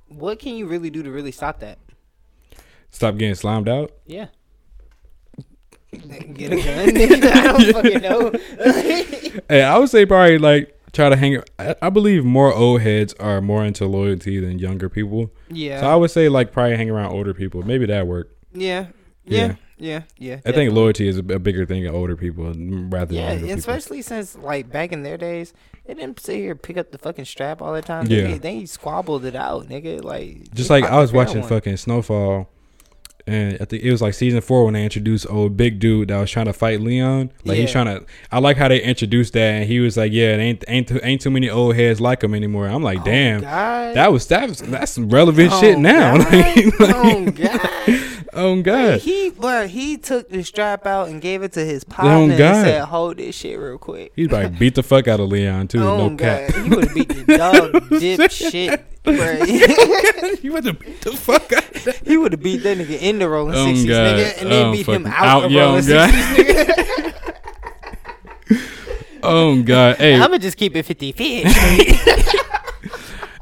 [0.07, 1.78] what can you really do to really stop that?
[2.90, 3.91] Stop getting slimed out.
[4.07, 4.28] Yeah.
[6.34, 7.24] Get a gun.
[7.32, 8.32] I don't fucking know.
[9.49, 11.41] Hey, I would say probably like try to hang.
[11.60, 15.32] I, I believe more old heads are more into loyalty than younger people.
[15.49, 15.80] yeah.
[15.82, 17.61] So I would say like probably hang around older people.
[17.61, 18.36] Maybe that work.
[18.52, 18.88] yeah.
[19.27, 19.47] Yeah.
[19.47, 19.55] Yeah.
[19.79, 20.01] Yeah.
[20.17, 20.39] Yeah.
[20.45, 23.45] I think loyalty is a, a bigger thing in older people rather Yeah, than younger
[23.45, 23.59] people.
[23.59, 25.53] especially since like back in their days,
[25.85, 28.07] they didn't sit here pick up the fucking strap all the time.
[28.07, 28.23] Yeah.
[28.23, 30.03] They, they squabbled it out, nigga.
[30.03, 31.49] Like Just like I was watching one.
[31.49, 32.49] fucking Snowfall,
[33.27, 36.17] and I think it was like season four when they introduced old big dude that
[36.19, 37.31] was trying to fight Leon.
[37.45, 38.05] Like he's trying to.
[38.31, 40.99] I like how they introduced that, and he was like, "Yeah, it ain't ain't too,
[41.03, 43.95] ain't too many old heads like him anymore." I'm like, Oh, "Damn, God.
[43.95, 46.31] that was that was that's some relevant Oh, shit now." God.
[46.33, 48.06] Like- oh God.
[48.33, 51.93] Oh God, He but he took the strap out and gave it to his Oh,
[51.93, 52.63] partner and God.
[52.65, 55.79] said, "Hold this shit real quick." he's probably beat the fuck out of Leon too.
[55.79, 56.55] oh no God, cap.
[56.63, 58.83] he would have beat the dog dip shit.
[60.41, 61.63] he would have beat the fuck out.
[61.75, 62.01] Of that.
[62.05, 64.71] he would have beat that nigga in the rolling Oh, sixties, nigga, and then Oh,
[64.73, 66.09] beat him out, out, of rolling oh, God.
[66.13, 67.13] sixties, nigga.
[69.23, 71.43] Oh God, hey, I'm gonna just keep it 50 50.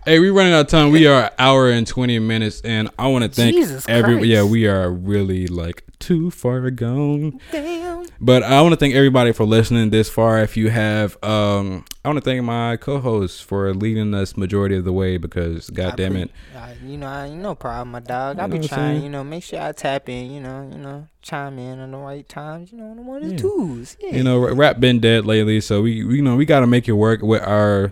[0.05, 0.91] Hey, we running out of time.
[0.91, 4.13] We are an hour and twenty minutes, and I want to thank Jesus every.
[4.17, 4.27] Christ.
[4.27, 7.39] Yeah, we are really like too far gone.
[7.51, 8.05] Damn.
[8.21, 10.37] But I want to thank everybody for listening this far.
[10.43, 14.83] If you have um I want to thank my co-hosts for leading us majority of
[14.85, 18.37] the way because, god damn it, Uh, you know, I, no problem, my dog.
[18.37, 21.07] I know be trying, you know, make sure I tap in, you know, you know,
[21.23, 23.37] chime in on the right times, you know, on the one and Yeah.
[23.39, 23.97] twos.
[23.99, 24.17] Yeah.
[24.17, 26.87] you know, rap been dead lately, so we, we you know we got to make
[26.87, 27.91] it work with our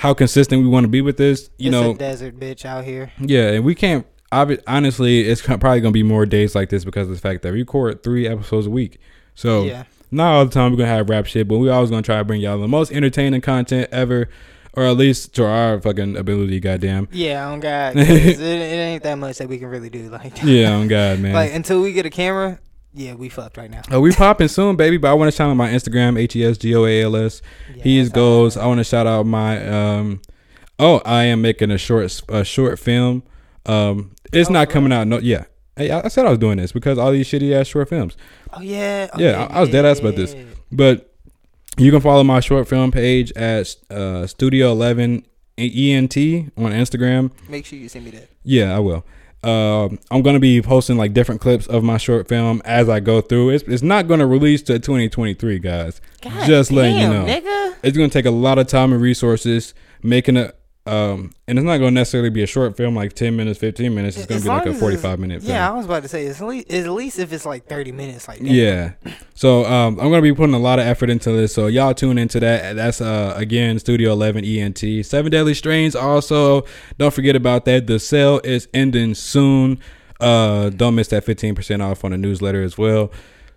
[0.00, 1.50] how consistent we want to be with this.
[1.58, 3.12] You it's know, a desert bitch out here.
[3.20, 4.06] Yeah, and we can't.
[4.32, 7.52] obvi- Honestly, it's probably gonna be more days like this because of the fact that
[7.52, 8.98] we record three episodes a week.
[9.34, 9.84] So yeah.
[10.10, 12.24] not all the time we're gonna have rap shit, but we always gonna try to
[12.24, 14.30] bring y'all the most entertaining content ever,
[14.72, 16.60] or at least to our fucking ability.
[16.60, 17.06] Goddamn.
[17.12, 17.94] Yeah, on God.
[17.98, 20.08] it, it ain't that much that we can really do.
[20.08, 21.32] Like, Yeah, on God, man.
[21.34, 22.58] like until we get a camera,
[22.92, 23.82] yeah, we fucked right now.
[23.90, 24.96] Oh, we popping soon, baby.
[24.96, 27.16] But I want to shout out my Instagram, H E S G O A L
[27.16, 27.40] S.
[27.74, 28.56] Yeah, He is that's all goals.
[28.56, 30.20] I want to shout out my um.
[30.78, 33.22] Oh, I am making a short a short film.
[33.66, 35.06] Um, it's Oh, not coming out.
[35.06, 35.44] No, yeah.
[35.76, 38.16] Hey, I I said I was doing this because all these shitty ass short films.
[38.52, 39.08] Oh yeah.
[39.12, 40.34] Oh, Yeah, I- I was dead ass about this.
[40.72, 41.14] But
[41.78, 45.24] you can follow my short film page at uh, Studio Eleven
[45.58, 46.16] ENT
[46.56, 47.30] on Instagram.
[47.48, 48.28] Make sure you send me that.
[48.42, 49.04] Yeah, I will.
[49.42, 53.20] Um, I'm gonna be posting like different clips of my short film as I go
[53.22, 53.50] through.
[53.50, 56.00] It's it's not gonna release to 2023, guys.
[56.20, 57.24] God Just letting you know.
[57.24, 57.76] nigga.
[57.82, 59.72] It's gonna take a lot of time and resources
[60.02, 60.56] making it.
[60.86, 64.16] Um, and it's not gonna necessarily be a short film like 10 minutes, 15 minutes.
[64.16, 65.52] It's gonna be like a 45 minute film.
[65.52, 67.92] Yeah, I was about to say it's at least, at least if it's like thirty
[67.92, 68.48] minutes, like that.
[68.48, 68.92] Yeah.
[69.34, 71.54] So um, I'm gonna be putting a lot of effort into this.
[71.54, 72.76] So y'all tune into that.
[72.76, 75.04] That's uh again Studio 11 ENT.
[75.04, 75.94] Seven Deadly Strains.
[75.94, 76.64] Also,
[76.98, 77.86] don't forget about that.
[77.86, 79.78] The sale is ending soon.
[80.18, 83.10] Uh, don't miss that 15% off on the newsletter as well.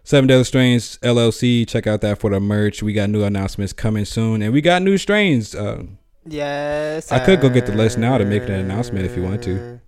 [0.03, 1.67] Seven Deadly Strains LLC.
[1.67, 2.83] Check out that for the merch.
[2.83, 5.55] We got new announcements coming soon, and we got new strains.
[5.55, 5.83] Uh,
[6.25, 7.11] Yes.
[7.11, 9.81] I could go get the list now to make an announcement if you want to.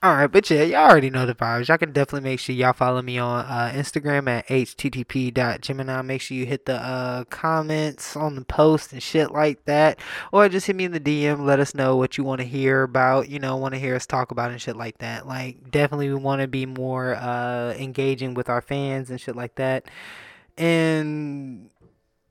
[0.00, 1.66] All right, but yeah, y'all already know the vibes.
[1.66, 6.02] Y'all can definitely make sure y'all follow me on uh, Instagram at http.gemini.
[6.02, 9.98] Make sure you hit the uh, comments on the post and shit like that.
[10.30, 11.44] Or just hit me in the DM.
[11.44, 14.06] Let us know what you want to hear about, you know, want to hear us
[14.06, 15.26] talk about and shit like that.
[15.26, 19.56] Like, definitely we want to be more uh, engaging with our fans and shit like
[19.56, 19.86] that.
[20.56, 21.70] And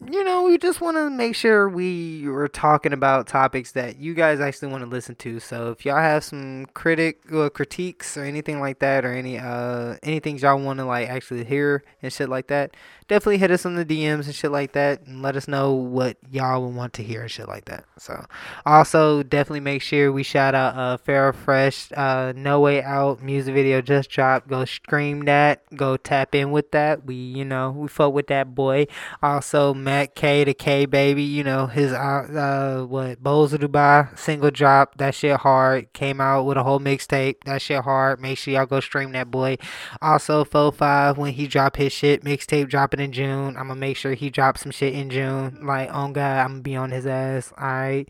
[0.06, 4.14] you know, we just want to make sure we are talking about topics that you
[4.14, 5.40] guys actually want to listen to.
[5.40, 9.96] So if y'all have some critic uh, critiques or anything like that, or any uh
[10.04, 12.76] anything y'all want to like actually hear and shit like that,
[13.08, 16.18] definitely hit us on the DMs and shit like that, and let us know what
[16.30, 17.86] y'all would want to hear and shit like that.
[17.98, 18.24] So
[18.68, 23.56] also definitely make sure we shout out uh Farrah Fresh, uh No Way Out music
[23.56, 24.48] video just dropped.
[24.48, 25.64] Go stream that.
[25.76, 27.04] Go tap in with that.
[27.04, 28.86] We you know we fuck with that boy.
[29.24, 34.20] Also, Matt K, to K baby, you know his uh, uh what Bowls of Dubai
[34.20, 34.98] single drop.
[34.98, 35.94] That shit hard.
[35.94, 37.36] Came out with a whole mixtape.
[37.46, 38.20] That shit hard.
[38.20, 39.56] Make sure y'all go stream that boy.
[40.02, 43.56] Also, Fo Five when he drop his shit mixtape dropping in June.
[43.56, 45.60] I'm gonna make sure he drops some shit in June.
[45.66, 47.54] Like on God, I'm gonna be on his ass.
[47.58, 48.10] All right.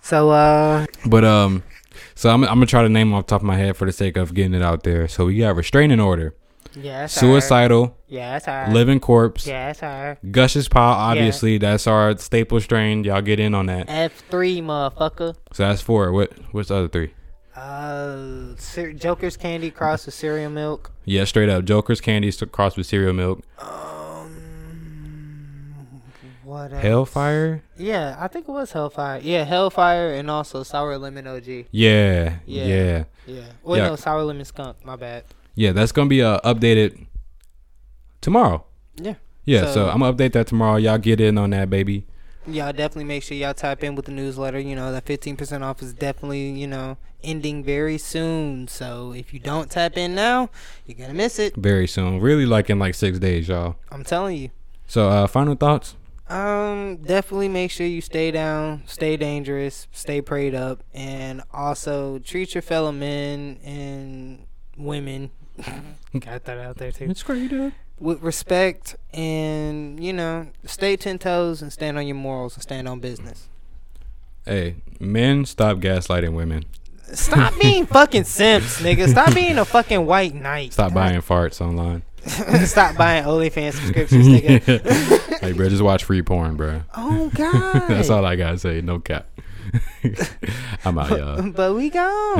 [0.00, 1.62] So uh, But um,
[2.14, 4.16] so I'm I'm gonna try to name off top of my head for the sake
[4.16, 5.06] of getting it out there.
[5.08, 6.34] So we got restraining order,
[6.74, 8.68] yeah, that's suicidal, Yeah, that's her.
[8.72, 10.18] living corpse, Yeah, that's her.
[10.30, 10.94] Gush's pile.
[10.94, 13.04] Obviously, that's our staple strain.
[13.04, 13.86] Y'all get in on that.
[13.88, 15.34] F three, motherfucker.
[15.52, 16.12] So that's four.
[16.12, 17.14] What what's the other three?
[17.54, 18.54] Uh,
[18.96, 20.90] Joker's candy crossed with cereal milk.
[21.04, 21.64] Yeah, straight up.
[21.64, 23.42] Joker's candy crossed with cereal milk.
[23.58, 24.30] Um,
[26.44, 26.82] what else?
[26.82, 27.62] Hellfire.
[27.76, 29.20] Yeah, I think it was Hellfire.
[29.22, 31.66] Yeah, Hellfire and also Sour Lemon OG.
[31.70, 32.64] Yeah, Yeah.
[32.64, 33.42] yeah, Yeah.
[33.62, 33.88] Wait, Yeah.
[33.88, 34.84] no, Sour Lemon Skunk.
[34.84, 35.24] My bad.
[35.54, 35.72] Yeah.
[35.72, 37.06] That's gonna be uh, updated
[38.20, 38.64] tomorrow.
[38.96, 39.14] Yeah.
[39.44, 40.76] Yeah, so, So- I'm gonna update that tomorrow.
[40.76, 42.06] Y'all get in on that, baby.
[42.46, 44.58] Y'all definitely make sure y'all tap in with the newsletter.
[44.58, 48.66] You know, that 15% off is definitely, you know, ending very soon.
[48.66, 50.50] So if you don't tap in now,
[50.84, 51.54] you're going to miss it.
[51.54, 52.18] Very soon.
[52.20, 53.76] Really, like in like six days, y'all.
[53.92, 54.50] I'm telling you.
[54.88, 55.94] So, uh, final thoughts.
[56.28, 62.56] Um, definitely make sure you stay down, stay dangerous, stay prayed up, and also treat
[62.56, 64.46] your fellow men and
[64.76, 65.30] women.
[66.18, 67.06] Got that out there too.
[67.08, 67.72] It's great, dude.
[67.98, 72.88] With respect, and you know, stay ten toes and stand on your morals and stand
[72.88, 73.48] on business.
[74.44, 76.64] Hey, men, stop gaslighting women.
[77.12, 79.08] Stop being fucking simps, nigga.
[79.08, 80.72] Stop being a fucking white knight.
[80.72, 82.02] Stop buying farts online.
[82.66, 85.38] Stop buying OnlyFans subscriptions, nigga.
[85.40, 86.82] hey, bro, just watch free porn, bro.
[86.96, 87.88] Oh God.
[87.88, 88.80] That's all I gotta say.
[88.80, 89.26] No cap.
[90.84, 91.50] I'm out, y'all.
[91.50, 92.38] But we gone.